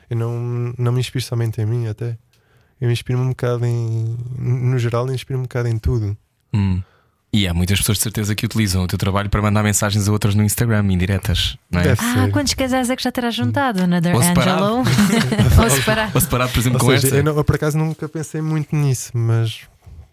Eu 0.09 0.17
não, 0.17 0.73
não 0.77 0.91
me 0.91 0.99
inspiro 0.99 1.23
somente 1.23 1.61
em 1.61 1.65
mim, 1.65 1.87
até. 1.87 2.17
Eu 2.81 2.89
inspiro-me 2.91 3.25
um 3.25 3.29
bocado 3.29 3.65
em. 3.65 4.15
No 4.37 4.77
geral, 4.79 5.07
eu 5.07 5.13
inspiro-me 5.13 5.41
um 5.43 5.47
bocado 5.47 5.67
em 5.67 5.77
tudo. 5.77 6.15
Hum. 6.53 6.81
E 7.31 7.47
há 7.47 7.53
muitas 7.53 7.77
pessoas 7.79 7.99
de 7.99 8.03
certeza 8.03 8.33
que 8.33 8.43
utilizam 8.45 8.83
o 8.83 8.87
teu 8.87 8.97
trabalho 8.97 9.29
para 9.29 9.39
mandar 9.39 9.61
mensagens 9.61 10.07
a 10.07 10.11
outras 10.11 10.33
no 10.33 10.41
Instagram, 10.43 10.83
indiretas, 10.91 11.57
não 11.69 11.79
é? 11.79 11.83
Deve 11.83 12.01
Ah, 12.01 12.13
ser. 12.25 12.31
quantos 12.31 12.53
casais 12.55 12.89
é 12.89 12.95
que 12.95 13.03
já 13.03 13.11
terás 13.11 13.35
juntado? 13.35 13.83
Another 13.83 14.15
Ou. 14.15 14.21
Angelo? 14.21 14.77
Ou 15.63 15.69
separado? 15.69 16.11
Ou 16.15 16.21
separado, 16.21 16.51
por 16.51 16.59
exemplo, 16.59 16.79
Ou 16.79 16.85
com 16.85 16.91
seja, 16.91 17.05
esta. 17.07 17.17
eu, 17.17 17.23
não- 17.23 17.35
eu 17.37 17.43
por 17.43 17.53
acaso 17.55 17.77
nunca 17.77 18.09
pensei 18.09 18.41
muito 18.41 18.75
nisso, 18.75 19.11
mas 19.13 19.59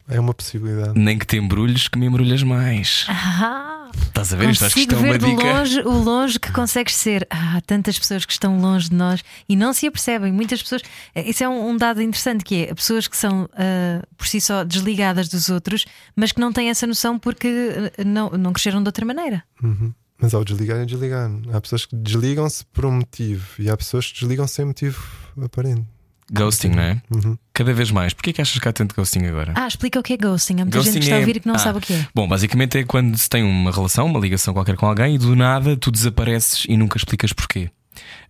é 0.08 0.20
uma 0.20 0.34
possibilidade. 0.34 0.92
Nem 0.98 1.16
que 1.18 1.24
te 1.26 1.38
embrulhes 1.38 1.88
que 1.88 1.98
me 1.98 2.04
embrulhas 2.06 2.42
mais. 2.42 3.06
Ah, 3.08 3.75
Estás 4.08 4.32
a 4.32 4.36
ver? 4.36 4.50
Isto 4.50 4.64
acho 4.64 4.74
que 4.74 4.80
isto 4.80 4.94
é 4.94 4.98
uma 4.98 5.18
dica. 5.18 5.42
longe 5.44 5.80
o 5.80 5.90
longe 5.92 6.40
que 6.40 6.52
consegues 6.52 6.94
ser. 6.94 7.26
Ah, 7.30 7.56
há 7.56 7.60
tantas 7.60 7.98
pessoas 7.98 8.24
que 8.24 8.32
estão 8.32 8.58
longe 8.60 8.88
de 8.88 8.94
nós 8.94 9.22
e 9.48 9.54
não 9.56 9.72
se 9.72 9.86
apercebem. 9.86 10.32
Muitas 10.32 10.62
pessoas. 10.62 10.82
eh, 11.14 11.28
Isso 11.28 11.44
é 11.44 11.48
um, 11.48 11.70
um 11.70 11.76
dado 11.76 12.00
interessante 12.02 12.44
que 12.44 12.66
é 12.66 12.74
pessoas 12.74 13.06
que 13.08 13.16
são 13.16 13.48
ah, 13.54 14.02
por 14.16 14.26
si 14.26 14.40
só 14.40 14.64
desligadas 14.64 15.28
dos 15.28 15.48
outros, 15.48 15.84
mas 16.14 16.32
que 16.32 16.40
não 16.40 16.52
têm 16.52 16.70
essa 16.70 16.86
noção 16.86 17.18
porque 17.18 17.92
ah, 17.98 18.04
não, 18.04 18.30
não 18.30 18.52
cresceram 18.52 18.82
de 18.82 18.88
outra 18.88 19.04
maneira. 19.04 19.42
Uhum. 19.62 19.92
Mas 20.18 20.32
ao 20.32 20.42
desligar, 20.44 20.78
é 20.78 20.86
desligar. 20.86 21.30
Há 21.52 21.60
pessoas 21.60 21.84
que 21.84 21.94
desligam-se 21.94 22.64
por 22.66 22.86
um 22.86 22.92
motivo 22.92 23.44
e 23.58 23.68
há 23.68 23.76
pessoas 23.76 24.06
que 24.10 24.18
desligam 24.20 24.46
sem 24.46 24.64
motivo 24.64 24.98
aparente. 25.42 25.84
Ghosting, 26.32 26.70
não 26.70 26.82
é? 26.82 27.00
Uhum. 27.10 27.38
Cada 27.54 27.72
vez 27.72 27.90
mais. 27.90 28.12
Porquê 28.12 28.32
que 28.32 28.42
achas 28.42 28.58
que 28.58 28.68
há 28.68 28.72
tanto 28.72 28.94
ghosting 28.96 29.24
agora? 29.26 29.52
Ah, 29.54 29.68
explica 29.68 30.00
o 30.00 30.02
que 30.02 30.12
é 30.14 30.16
ghosting. 30.16 30.54
Há 30.54 30.64
muita 30.64 30.78
Ghosting 30.78 30.92
gente 30.94 30.98
que 31.00 31.04
está 31.06 31.14
a 31.16 31.18
é- 31.18 31.20
ouvir 31.20 31.40
que 31.40 31.46
não 31.46 31.54
Ah. 31.54 31.58
sabe 31.58 31.78
o 31.78 31.80
que 31.80 31.92
é. 31.92 32.06
Bom, 32.14 32.26
basicamente 32.26 32.78
é 32.78 32.84
quando 32.84 33.16
se 33.16 33.28
tem 33.28 33.42
uma 33.44 33.70
relação, 33.70 34.06
uma 34.06 34.18
ligação 34.18 34.52
qualquer 34.52 34.76
com 34.76 34.86
alguém 34.86 35.14
e 35.14 35.18
do 35.18 35.36
nada 35.36 35.76
tu 35.76 35.90
desapareces 35.90 36.64
e 36.68 36.76
nunca 36.76 36.96
explicas 36.98 37.32
porquê. 37.32 37.70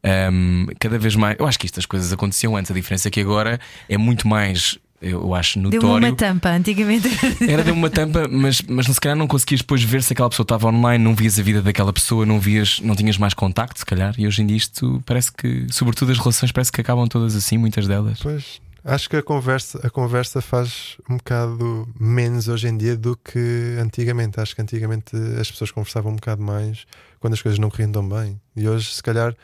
Ahm, 0.04 0.66
cada 0.78 0.98
vez 0.98 1.16
mais. 1.16 1.36
Eu 1.38 1.46
acho 1.46 1.58
que 1.58 1.66
estas 1.66 1.86
coisas 1.86 2.12
aconteciam 2.12 2.56
antes. 2.56 2.70
A 2.70 2.74
diferença 2.74 3.08
é 3.08 3.10
que 3.10 3.20
agora 3.20 3.58
é 3.88 3.96
muito 3.98 4.28
mais, 4.28 4.78
eu 5.00 5.34
acho, 5.34 5.58
Deu-me 5.60 5.76
notório. 5.76 6.08
uma 6.08 6.16
tampa 6.16 6.48
antigamente. 6.50 7.08
Era 7.48 7.62
de 7.62 7.70
uma 7.70 7.90
tampa, 7.90 8.26
mas, 8.30 8.62
mas 8.62 8.86
se 8.86 9.00
calhar 9.00 9.16
não 9.16 9.26
conseguias 9.26 9.60
depois 9.60 9.82
ver 9.82 10.02
se 10.02 10.12
aquela 10.12 10.28
pessoa 10.28 10.44
estava 10.44 10.68
online, 10.68 11.02
não 11.02 11.14
vias 11.14 11.38
a 11.38 11.42
vida 11.42 11.60
daquela 11.62 11.92
pessoa, 11.92 12.24
não 12.24 12.40
vias, 12.40 12.80
não 12.80 12.94
tinhas 12.96 13.18
mais 13.18 13.34
contacto, 13.34 13.78
se 13.78 13.86
calhar. 13.86 14.14
E 14.18 14.26
hoje 14.26 14.42
em 14.42 14.46
dia 14.46 14.56
isto 14.56 15.02
parece 15.04 15.32
que, 15.32 15.66
sobretudo 15.70 16.12
as 16.12 16.18
relações, 16.18 16.50
parece 16.52 16.72
que 16.72 16.80
acabam 16.80 17.06
todas 17.08 17.34
assim, 17.36 17.58
muitas 17.58 17.86
delas. 17.86 18.18
Pois, 18.22 18.60
acho 18.84 19.10
que 19.10 19.16
a 19.16 19.22
conversa, 19.22 19.80
a 19.86 19.90
conversa 19.90 20.40
faz 20.40 20.96
um 21.10 21.16
bocado 21.16 21.88
menos 21.98 22.48
hoje 22.48 22.68
em 22.68 22.76
dia 22.76 22.96
do 22.96 23.16
que 23.16 23.76
antigamente. 23.80 24.40
Acho 24.40 24.54
que 24.56 24.62
antigamente 24.62 25.14
as 25.40 25.50
pessoas 25.50 25.70
conversavam 25.70 26.12
um 26.12 26.16
bocado 26.16 26.42
mais 26.42 26.86
quando 27.20 27.34
as 27.34 27.42
coisas 27.42 27.58
não 27.58 27.68
corriam 27.70 27.92
tão 27.92 28.08
bem. 28.08 28.40
E 28.56 28.68
hoje, 28.68 28.92
se 28.94 29.02
calhar, 29.02 29.34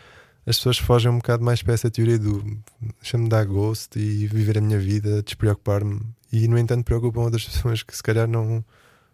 as 0.47 0.57
pessoas 0.57 0.79
fogem 0.79 1.11
um 1.11 1.17
bocado 1.19 1.45
mais 1.45 1.63
para 1.63 1.75
essa 1.75 1.91
teoria 1.91 2.19
do 2.19 2.43
deixa-me 3.01 3.29
dar 3.29 3.45
gosto 3.45 3.99
e 3.99 4.27
viver 4.27 4.59
a 4.59 4.61
minha 4.61 4.79
vida, 4.79 5.23
despreocupar-me. 5.23 6.01
E, 6.33 6.49
no 6.49 6.59
entanto, 6.59 6.85
preocupam 6.85 7.21
outras 7.21 7.45
pessoas 7.49 7.83
que 7.83 7.97
se 7.97 8.03
calhar 8.03 8.27
não. 8.27 8.65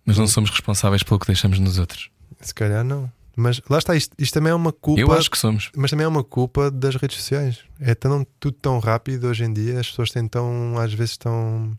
Mas 0.05 0.16
não 0.16 0.26
somos 0.26 0.51
responsáveis 0.51 1.03
pelo 1.03 1.18
que 1.20 1.26
deixamos 1.26 1.59
nos 1.59 1.79
outros. 1.79 2.11
Se 2.41 2.55
calhar 2.55 2.85
não. 2.85 3.11
Mas 3.37 3.61
lá 3.70 3.79
está, 3.79 3.95
isto, 3.95 4.14
isto 4.18 4.35
também 4.35 4.51
é 4.51 4.55
uma 4.55 4.72
culpa. 4.72 5.01
Eu 5.01 5.12
acho 5.12 5.31
que 5.31 5.39
somos. 5.39 5.70
Mas 5.76 5.91
também 5.91 6.05
é 6.05 6.09
uma 6.09 6.24
culpa 6.24 6.70
das 6.70 6.97
redes 6.97 7.18
sociais. 7.18 7.61
É 7.79 7.95
tão, 7.95 8.26
tudo 8.41 8.57
tão 8.61 8.79
rápido 8.81 9.29
hoje 9.29 9.45
em 9.45 9.53
dia, 9.53 9.79
as 9.79 9.89
pessoas 9.89 10.11
têm 10.11 10.26
tão, 10.26 10.76
às 10.79 10.93
vezes, 10.93 11.16
tão. 11.16 11.76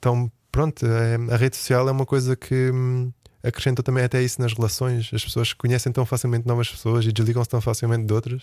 tão 0.00 0.32
pronto, 0.50 0.84
é- 0.84 1.32
a 1.32 1.36
rede 1.36 1.56
social 1.56 1.88
é 1.88 1.92
uma 1.92 2.04
coisa 2.06 2.34
que 2.34 2.70
hum, 2.72 3.12
acrescenta 3.42 3.82
também 3.82 4.04
até 4.04 4.22
isso 4.22 4.40
nas 4.40 4.52
relações. 4.52 5.10
As 5.12 5.24
pessoas 5.24 5.52
conhecem 5.52 5.92
tão 5.92 6.04
facilmente 6.06 6.46
novas 6.46 6.68
pessoas 6.70 7.04
e 7.04 7.12
desligam-se 7.12 7.48
tão 7.50 7.60
facilmente 7.60 8.06
de 8.06 8.12
outras 8.12 8.42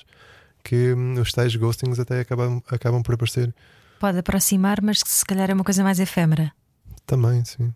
que 0.64 0.94
hum, 0.94 1.20
os 1.22 1.32
tais 1.32 1.56
ghostings 1.56 2.00
até 2.00 2.22
acabam, 2.22 2.62
acabam 2.70 3.04
por 3.04 3.14
aparecer. 3.16 3.54
Pode 4.00 4.18
aproximar, 4.18 4.82
mas 4.82 5.00
se 5.06 5.26
calhar 5.26 5.50
é 5.50 5.54
uma 5.54 5.64
coisa 5.64 5.84
mais 5.84 6.00
efêmera. 6.00 6.52
Também, 7.06 7.44
sim. 7.46 7.74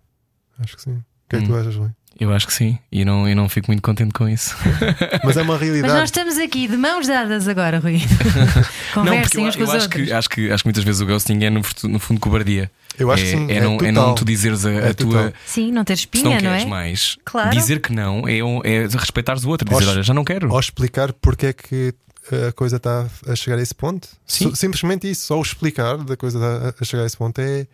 Acho 0.59 0.75
que 0.75 0.81
sim. 0.81 0.93
O 0.97 1.03
que 1.29 1.35
é 1.35 1.39
que 1.39 1.45
Hum. 1.45 1.47
tu 1.49 1.55
achas, 1.55 1.75
Rui? 1.75 1.91
Eu 2.19 2.33
acho 2.33 2.47
que 2.47 2.53
sim. 2.53 2.77
E 2.91 3.03
não, 3.05 3.27
e 3.27 3.33
não 3.35 3.47
fico 3.49 3.67
muito 3.67 3.81
contente 3.81 4.13
com 4.13 4.27
isso. 4.27 4.55
Mas 5.23 5.37
é 5.37 5.41
uma 5.41 5.53
Mas 5.53 5.61
realidade. 5.61 5.93
nós 5.93 6.03
estamos 6.05 6.37
aqui 6.37 6.67
de 6.67 6.75
mãos 6.77 7.07
dadas 7.07 7.47
agora, 7.47 7.79
Rui. 7.79 7.97
não, 8.95 9.03
porque 9.05 9.39
Conversem 9.39 9.43
eu, 9.43 9.49
uns 9.49 9.55
com 9.55 9.61
eu 9.61 9.67
os 9.67 9.73
acho, 9.73 9.83
outros. 9.85 10.05
que, 10.05 10.13
acho, 10.13 10.29
que, 10.29 10.51
acho 10.51 10.63
que 10.63 10.67
muitas 10.67 10.83
vezes 10.83 11.01
o 11.01 11.05
ghosting 11.05 11.43
é, 11.43 11.49
no, 11.49 11.61
no 11.83 11.99
fundo, 11.99 12.19
cobardia. 12.19 12.69
Eu 12.97 13.09
acho 13.11 13.23
é, 13.23 13.25
que 13.25 13.37
sim. 13.37 13.51
É, 13.51 13.61
não, 13.61 13.77
é 13.77 13.91
não 13.91 14.13
tu 14.15 14.25
dizeres 14.25 14.65
a, 14.65 14.71
É 14.71 14.89
a 14.89 14.93
tua. 14.93 15.33
Sim, 15.45 15.71
não 15.71 15.85
ter 15.85 15.97
Se 15.97 16.07
não 16.07 16.19
espinha, 16.21 16.35
não, 16.41 16.49
queres 16.49 16.63
é? 16.63 16.65
mais, 16.65 17.17
Claro. 17.23 17.49
dizer 17.51 17.79
que 17.81 17.93
não 17.93 18.27
é, 18.27 18.39
é 18.39 18.87
respeitares 18.87 19.45
o 19.45 19.49
outro. 19.49 19.65
Dizer, 19.69 19.83
Aos- 19.85 19.93
olha, 19.93 20.03
já 20.03 20.13
não 20.13 20.25
quero. 20.25 20.51
Ou 20.51 20.59
explicar 20.59 21.13
porque 21.13 21.45
é 21.47 21.53
que 21.53 21.93
a 22.49 22.51
coisa 22.51 22.75
está 22.75 23.07
a 23.27 23.35
chegar 23.35 23.57
a 23.57 23.61
esse 23.61 23.73
ponto. 23.73 24.07
Sim. 24.27 24.53
Simplesmente 24.53 25.09
isso, 25.09 25.25
só 25.27 25.39
o 25.39 25.41
explicar 25.41 25.97
da 25.99 26.17
coisa 26.17 26.37
a- 26.77 26.81
a 26.81 26.85
chegar 26.85 27.03
a 27.03 27.05
esse 27.05 27.15
ponto 27.15 27.39
é, 27.39 27.65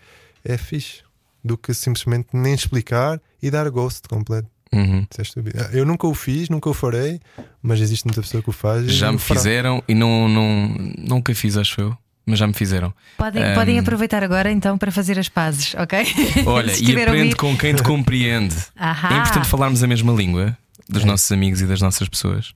é 0.44 0.58
fixe. 0.58 1.05
Do 1.46 1.58
que 1.58 1.74
simplesmente 1.76 2.30
nem 2.34 2.54
explicar 2.56 3.22
e 3.42 3.52
dar 3.52 3.70
ghost 3.70 4.08
completo. 4.10 4.50
Uhum. 4.74 5.06
É 5.18 5.22
estúpido. 5.22 5.58
Eu 5.72 5.86
nunca 5.86 6.08
o 6.08 6.14
fiz, 6.16 6.50
nunca 6.50 6.68
o 6.70 6.74
farei, 6.74 7.20
mas 7.62 7.80
existe 7.80 8.04
muita 8.06 8.22
pessoa 8.22 8.42
que 8.42 8.50
o 8.50 8.52
faz. 8.52 8.92
Já 8.92 9.12
me 9.12 9.20
fará. 9.20 9.40
fizeram 9.40 9.84
e 9.88 9.94
não, 9.94 10.28
não, 10.28 10.70
nunca 10.98 11.34
fiz, 11.36 11.56
acho 11.56 11.80
eu. 11.80 11.98
Mas 12.26 12.40
já 12.40 12.48
me 12.48 12.54
fizeram. 12.54 12.92
Podem, 13.16 13.44
Ahm. 13.44 13.54
podem 13.54 13.78
aproveitar 13.78 14.24
agora 14.24 14.52
então 14.52 14.76
para 14.80 14.92
fazer 14.92 15.20
as 15.20 15.30
pazes, 15.30 15.76
ok? 15.76 16.00
Olha, 16.48 16.72
e 16.76 16.92
aprende 16.92 17.10
ouvir. 17.22 17.36
com 17.36 17.56
quem 17.56 17.76
te 17.76 17.84
compreende. 17.84 18.56
Ahá. 18.76 19.14
É 19.14 19.18
importante 19.20 19.48
falarmos 19.48 19.84
a 19.84 19.88
mesma 19.88 20.12
língua 20.12 20.58
dos 20.90 21.04
É. 21.04 21.06
nossos 21.06 21.32
amigos 21.32 21.62
e 21.62 21.68
das 21.68 21.80
nossas 21.80 22.10
pessoas. 22.10 22.56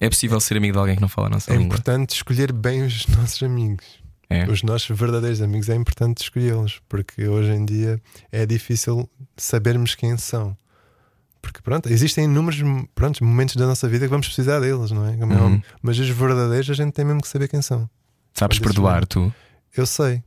É 0.00 0.08
possível 0.08 0.38
ser 0.38 0.56
amigo 0.56 0.74
de 0.74 0.78
alguém 0.78 0.94
que 0.94 1.02
não 1.02 1.08
fala 1.08 1.26
a 1.26 1.30
nossa 1.30 1.50
É 1.50 1.54
língua. 1.56 1.66
importante 1.74 2.14
escolher 2.14 2.52
bem 2.52 2.84
os 2.84 3.04
nossos 3.08 3.42
amigos. 3.42 3.84
É. 4.30 4.46
Os 4.46 4.62
nossos 4.62 4.96
verdadeiros 4.96 5.40
amigos 5.40 5.68
é 5.68 5.74
importante 5.74 6.22
escolhê-los, 6.22 6.82
porque 6.88 7.26
hoje 7.26 7.50
em 7.50 7.64
dia 7.64 8.00
é 8.30 8.44
difícil 8.44 9.08
sabermos 9.36 9.94
quem 9.94 10.16
são. 10.18 10.56
Porque 11.40 11.62
pronto, 11.62 11.88
existem 11.88 12.24
inúmeros 12.24 12.60
pronto, 12.94 13.24
momentos 13.24 13.56
da 13.56 13.66
nossa 13.66 13.88
vida 13.88 14.04
que 14.04 14.10
vamos 14.10 14.26
precisar 14.26 14.60
deles, 14.60 14.90
não 14.90 15.06
é? 15.06 15.14
É 15.14 15.24
Uhum. 15.24 15.62
Mas 15.80 15.98
os 15.98 16.08
verdadeiros 16.08 16.68
a 16.68 16.74
gente 16.74 16.92
tem 16.92 17.04
mesmo 17.04 17.22
que 17.22 17.28
saber 17.28 17.48
quem 17.48 17.62
são. 17.62 17.88
Sabes 18.34 18.58
perdoar, 18.58 19.06
tu? 19.06 19.32
Eu 19.74 19.86
sei. 19.86 20.22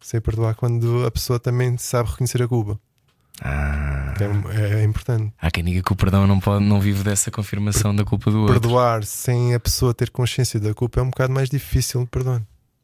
Sei 0.00 0.20
perdoar 0.20 0.54
quando 0.54 1.06
a 1.06 1.10
pessoa 1.10 1.38
também 1.38 1.78
sabe 1.78 2.10
reconhecer 2.10 2.42
a 2.42 2.48
culpa. 2.48 2.78
Ah. 3.40 4.14
que 4.16 4.22
é, 4.24 4.80
é 4.80 4.84
importante. 4.84 5.32
Há 5.40 5.50
quem 5.50 5.64
diga 5.64 5.82
que 5.82 5.92
o 5.92 5.96
perdão 5.96 6.26
não, 6.26 6.38
pode, 6.38 6.64
não 6.64 6.80
vive 6.80 7.02
dessa 7.02 7.30
confirmação 7.30 7.94
da 7.94 8.04
culpa 8.04 8.30
do 8.30 8.40
outro. 8.40 8.60
Perdoar 8.60 9.04
sem 9.04 9.54
a 9.54 9.60
pessoa 9.60 9.94
ter 9.94 10.10
consciência 10.10 10.60
da 10.60 10.74
culpa 10.74 11.00
é 11.00 11.02
um 11.02 11.10
bocado 11.10 11.32
mais 11.32 11.48
difícil 11.48 12.02
de 12.02 12.10
perdoar. 12.10 12.42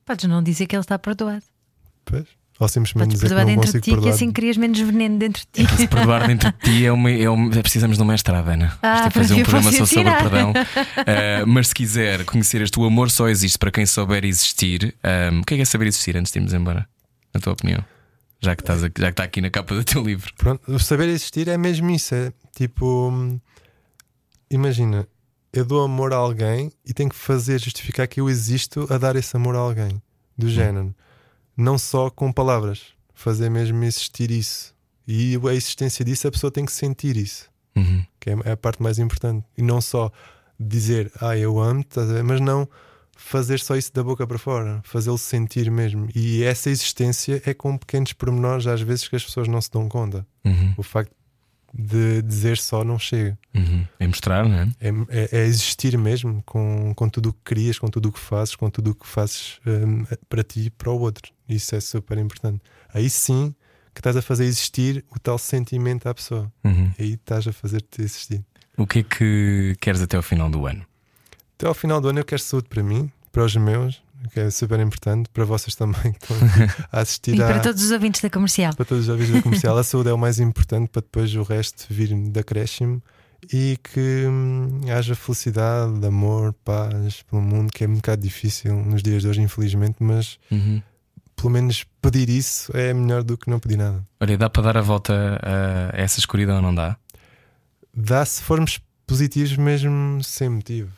Podes 0.08 0.24
não 0.24 0.42
dizer 0.42 0.66
que 0.66 0.74
ele 0.74 0.80
está 0.80 0.98
perdoado. 0.98 1.44
Pois? 2.06 2.24
Ou 2.58 2.66
simplesmente 2.66 3.08
Podes 3.10 3.20
dizer 3.20 3.26
que 3.28 3.34
perdoar 3.34 3.46
não 3.46 3.62
dentro 3.62 3.72
de 3.72 3.78
ti, 3.78 3.84
que 3.84 3.90
perdoar. 3.90 4.14
assim 4.14 4.32
crias 4.32 4.56
menos 4.56 4.80
veneno 4.80 5.18
dentro 5.18 5.42
de 5.42 5.66
ti. 5.66 5.76
Se 5.76 5.86
perdoar 5.86 6.26
dentro 6.26 6.50
de 6.50 6.58
ti 6.58 6.86
é 6.86 6.90
uma. 6.90 7.10
É 7.10 7.28
uma 7.28 7.54
é 7.54 7.60
precisamos 7.60 7.98
de 7.98 8.02
uma 8.02 8.12
mestrada, 8.12 8.54
Ana. 8.54 8.78
Ah, 8.82 8.94
Isto 8.94 9.06
é 9.06 9.10
fazer 9.10 9.34
um 9.36 9.42
programa 9.42 9.70
só 9.70 9.84
sobre 9.84 10.10
perdão. 10.10 10.54
Ah, 10.56 11.44
mas 11.46 11.68
se 11.68 11.74
quiser 11.74 12.24
conhecer 12.24 12.62
este 12.62 12.80
O 12.80 12.86
Amor 12.86 13.10
Só 13.10 13.28
Existe 13.28 13.58
para 13.58 13.70
quem 13.70 13.84
souber 13.84 14.24
existir, 14.24 14.96
ah, 15.02 15.28
o 15.38 15.44
que 15.44 15.52
é 15.52 15.56
que 15.58 15.62
é 15.62 15.66
saber 15.66 15.86
existir 15.88 16.16
antes 16.16 16.32
de 16.32 16.38
irmos 16.38 16.54
embora? 16.54 16.88
Na 17.34 17.40
tua 17.40 17.52
opinião? 17.52 17.84
Já 18.40 18.56
que, 18.56 18.62
estás 18.62 18.82
aqui, 18.82 19.02
já 19.02 19.08
que 19.08 19.12
está 19.12 19.24
aqui 19.24 19.42
na 19.42 19.50
capa 19.50 19.74
do 19.74 19.84
teu 19.84 20.02
livro. 20.02 20.32
Pronto, 20.38 20.72
o 20.72 20.78
saber 20.78 21.10
existir 21.10 21.48
é 21.48 21.58
mesmo 21.58 21.90
isso. 21.90 22.14
É 22.14 22.32
tipo, 22.56 23.10
hum, 23.10 23.38
imagina, 24.50 25.06
eu 25.52 25.64
dou 25.64 25.82
amor 25.82 26.12
a 26.12 26.16
alguém 26.16 26.70
e 26.84 26.92
tenho 26.92 27.08
que 27.10 27.16
fazer 27.16 27.58
justificar 27.60 28.06
que 28.06 28.20
eu 28.20 28.28
existo 28.28 28.86
a 28.90 28.98
dar 28.98 29.16
esse 29.16 29.36
amor 29.36 29.54
a 29.56 29.58
alguém, 29.58 30.00
do 30.36 30.48
género, 30.48 30.94
não 31.56 31.78
só 31.78 32.10
com 32.10 32.32
palavras, 32.32 32.86
fazer 33.14 33.50
mesmo 33.50 33.82
existir 33.84 34.30
isso. 34.30 34.74
E 35.06 35.36
a 35.48 35.54
existência 35.54 36.04
disso, 36.04 36.28
a 36.28 36.30
pessoa 36.30 36.50
tem 36.50 36.64
que 36.64 36.72
sentir 36.72 37.16
isso, 37.16 37.48
Uhum. 37.76 38.04
que 38.20 38.30
é 38.30 38.36
é 38.44 38.52
a 38.52 38.56
parte 38.56 38.82
mais 38.82 38.98
importante. 38.98 39.44
E 39.56 39.62
não 39.62 39.80
só 39.80 40.10
dizer, 40.60 41.10
ah, 41.20 41.36
eu 41.36 41.58
amo, 41.58 41.80
estás 41.80 42.10
a 42.10 42.14
ver? 42.14 42.24
mas 42.24 42.40
não 42.40 42.68
fazer 43.16 43.58
só 43.58 43.74
isso 43.76 43.92
da 43.92 44.02
boca 44.04 44.26
para 44.26 44.38
fora, 44.38 44.80
fazê-lo 44.84 45.18
sentir 45.18 45.70
mesmo. 45.70 46.08
E 46.14 46.42
essa 46.44 46.70
existência 46.70 47.42
é 47.44 47.52
com 47.54 47.76
pequenos 47.76 48.12
pormenores, 48.12 48.66
às 48.66 48.80
vezes, 48.80 49.08
que 49.08 49.16
as 49.16 49.24
pessoas 49.24 49.48
não 49.48 49.60
se 49.60 49.70
dão 49.70 49.88
conta. 49.88 50.26
Uhum. 50.44 50.74
O 50.76 50.82
facto 50.82 51.12
de 51.72 52.22
dizer 52.22 52.58
só 52.58 52.82
não 52.84 52.98
chega. 52.98 53.38
Uhum. 53.54 53.86
É 53.98 54.06
mostrar, 54.06 54.48
não 54.48 54.56
é? 54.58 54.68
É, 54.80 54.88
é- 55.08 55.28
é 55.40 55.44
existir 55.46 55.96
mesmo 55.98 56.42
com, 56.44 56.92
com 56.94 57.08
tudo 57.08 57.30
o 57.30 57.32
que 57.32 57.40
crias, 57.44 57.78
com 57.78 57.88
tudo 57.88 58.08
o 58.08 58.12
que 58.12 58.20
fazes, 58.20 58.54
com 58.56 58.70
tudo 58.70 58.90
o 58.90 58.94
que 58.94 59.06
fazes 59.06 59.60
hum, 59.66 60.04
para 60.28 60.42
ti 60.42 60.66
e 60.66 60.70
para 60.70 60.90
o 60.90 60.98
outro. 61.00 61.32
Isso 61.48 61.74
é 61.74 61.80
super 61.80 62.18
importante. 62.18 62.60
Aí 62.92 63.08
sim 63.10 63.54
que 63.94 64.00
estás 64.00 64.16
a 64.16 64.22
fazer 64.22 64.44
existir 64.44 65.04
o 65.10 65.18
tal 65.18 65.38
sentimento 65.38 66.08
à 66.08 66.14
pessoa. 66.14 66.52
Uhum. 66.64 66.92
Aí 66.98 67.14
estás 67.14 67.46
a 67.48 67.52
fazer-te 67.52 68.00
existir. 68.02 68.44
O 68.76 68.86
que 68.86 69.00
é 69.00 69.02
que 69.02 69.76
queres 69.80 70.00
até 70.00 70.16
ao 70.16 70.22
final 70.22 70.48
do 70.48 70.66
ano? 70.66 70.86
Até 71.56 71.66
ao 71.66 71.74
final 71.74 72.00
do 72.00 72.08
ano 72.08 72.20
eu 72.20 72.24
quero 72.24 72.40
saúde 72.40 72.68
para 72.68 72.82
mim, 72.82 73.10
para 73.32 73.44
os 73.44 73.56
meus, 73.56 74.00
que 74.32 74.40
é 74.40 74.50
super 74.50 74.78
importante, 74.80 75.28
para 75.30 75.44
vocês 75.44 75.74
também 75.74 76.12
que 76.18 76.32
estão 76.32 76.36
a 76.92 77.00
assistir 77.00 77.34
E 77.36 77.42
à- 77.42 77.46
para 77.46 77.60
todos 77.60 77.82
os 77.84 77.90
ouvintes 77.90 78.20
da 78.20 78.28
comercial. 78.30 78.74
para 78.74 78.84
todos 78.84 79.04
os 79.04 79.08
ouvintes 79.08 79.32
da 79.34 79.42
comercial. 79.42 79.76
A 79.78 79.84
saúde 79.84 80.08
é 80.08 80.12
o 80.12 80.18
mais 80.18 80.38
importante 80.40 80.88
para 80.88 81.02
depois 81.02 81.34
o 81.34 81.42
resto 81.42 81.86
vir 81.90 82.08
de 82.14 82.40
acréscimo 82.40 83.02
e 83.52 83.78
que 83.82 84.26
hum, 84.26 84.80
haja 84.94 85.14
felicidade, 85.14 86.04
amor, 86.04 86.52
paz 86.64 87.22
pelo 87.30 87.40
mundo, 87.40 87.70
que 87.72 87.84
é 87.84 87.88
um 87.88 87.94
bocado 87.94 88.20
difícil 88.22 88.74
nos 88.84 89.02
dias 89.02 89.22
de 89.22 89.28
hoje, 89.28 89.40
infelizmente, 89.40 89.96
mas 90.00 90.38
Uhum. 90.50 90.82
pelo 91.36 91.50
menos 91.50 91.86
pedir 92.02 92.28
isso 92.28 92.76
é 92.76 92.92
melhor 92.92 93.22
do 93.22 93.38
que 93.38 93.48
não 93.48 93.60
pedir 93.60 93.76
nada. 93.76 94.04
Olha, 94.20 94.36
dá 94.36 94.50
para 94.50 94.62
dar 94.64 94.76
a 94.76 94.80
volta 94.82 95.38
a 95.40 95.96
essa 95.96 96.18
escuridão 96.18 96.56
ou 96.56 96.62
não 96.62 96.74
dá? 96.74 96.96
Dá 97.94 98.24
se 98.24 98.42
formos 98.42 98.80
positivos 99.06 99.56
mesmo 99.56 100.22
sem 100.22 100.48
motivo 100.48 100.90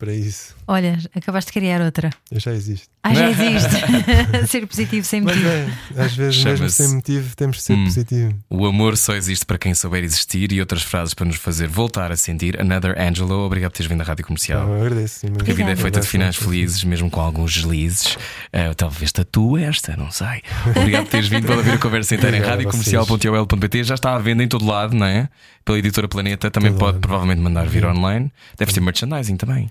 para 0.00 0.12
isso. 0.14 0.56
Olha, 0.66 0.98
acabaste 1.14 1.52
de 1.52 1.60
criar 1.60 1.80
outra. 1.82 2.10
Eu 2.32 2.40
já 2.40 2.52
existo. 2.52 2.88
Ah, 3.02 3.14
já 3.14 3.30
existe. 3.30 3.70
Ser 4.48 4.66
positivo 4.66 5.06
sem 5.06 5.20
Mas 5.20 5.36
motivo. 5.36 5.52
é, 5.96 6.02
às 6.04 6.14
vezes 6.14 6.44
mesmo 6.44 6.68
sem 6.70 6.88
motivo 6.94 7.36
temos 7.36 7.56
que 7.58 7.62
ser 7.62 7.74
Hum. 7.74 7.84
positivo. 7.84 8.34
O 8.50 8.66
amor 8.66 8.96
só 8.96 9.14
existe 9.14 9.44
para 9.46 9.56
quem 9.58 9.72
souber 9.74 10.02
existir 10.04 10.52
e 10.52 10.60
outras 10.60 10.82
frases 10.82 11.14
para 11.14 11.24
nos 11.26 11.36
fazer 11.36 11.66
voltar 11.68 12.10
a 12.12 12.16
sentir. 12.16 12.60
Another 12.60 12.94
Angelo, 13.00 13.34
obrigado 13.46 13.70
por 13.70 13.76
teres 13.78 13.90
vindo 13.90 14.00
à 14.00 14.04
Rádio 14.04 14.24
Comercial. 14.26 14.66
Eu 14.68 14.82
agradeço. 14.86 15.24
imenso. 15.26 15.38
Porque 15.38 15.52
a 15.52 15.54
vida 15.54 15.70
é 15.70 15.76
feita 15.76 16.00
de 16.00 16.06
finais 16.06 16.36
felizes, 16.36 16.82
mesmo 16.84 17.10
com 17.10 17.20
alguns 17.20 17.54
deslizes. 17.54 18.16
Ah, 18.52 18.74
talvez 18.74 19.12
tatua 19.12 19.60
esta, 19.62 19.96
não 19.96 20.10
sei. 20.10 20.42
Obrigado 20.76 21.04
por 21.04 21.10
teres 21.10 21.28
vindo. 21.28 21.46
Pode 21.46 21.58
ouvir 21.58 21.72
a 21.72 21.78
conversa 21.78 22.14
inteira 22.14 22.36
em 22.36 22.40
radiocomercial.ol.pt. 22.40 23.84
Já 23.84 23.94
está 23.94 24.14
à 24.14 24.18
venda 24.18 24.42
em 24.42 24.48
todo 24.48 24.64
lado, 24.66 24.94
não 24.96 25.06
é? 25.06 25.28
Pela 25.64 25.78
editora 25.78 26.08
Planeta. 26.08 26.50
Também 26.50 26.70
Todo 26.72 26.78
pode 26.80 26.92
lado. 26.94 27.00
provavelmente 27.00 27.40
mandar 27.40 27.66
vir 27.66 27.84
online. 27.86 28.30
Deve 28.58 28.72
ter 28.72 28.80
merchandising 28.80 29.36
também. 29.36 29.70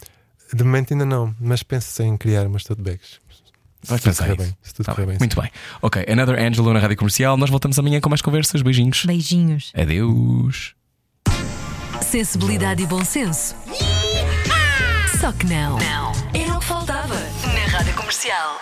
De 0.53 0.63
momento 0.63 0.93
ainda 0.93 1.05
não, 1.05 1.35
mas 1.39 1.61
penso 1.63 2.01
em 2.01 2.17
criar 2.17 2.47
umas 2.47 2.63
tote 2.63 2.81
bags. 2.81 3.19
Se 3.81 3.89
Vai 3.89 3.99
tudo 3.99 4.05
pensar 4.09 4.35
bem. 4.35 4.57
Se 4.61 4.73
tudo 4.73 4.85
Tá 4.85 4.93
correr 4.93 5.07
bem. 5.07 5.17
Muito 5.19 5.39
bem. 5.39 5.49
Ok, 5.81 6.05
Another 6.09 6.37
Angelo 6.39 6.73
na 6.73 6.79
Rádio 6.79 6.97
Comercial. 6.97 7.37
Nós 7.37 7.49
voltamos 7.49 7.77
amanhã 7.79 8.01
com 8.01 8.09
mais 8.09 8.21
conversas. 8.21 8.61
Beijinhos. 8.61 9.05
Beijinhos. 9.05 9.71
Adeus. 9.75 10.75
Sensibilidade 12.01 12.83
e 12.83 12.87
bom 12.87 13.05
senso. 13.05 13.55
Só 15.19 15.31
que 15.31 15.45
não. 15.45 15.77
Não. 15.77 16.11
Era 16.33 16.55
o 16.55 16.59
que 16.59 16.65
faltava 16.65 17.15
na 17.15 17.77
Rádio 17.77 17.93
Comercial. 17.93 18.57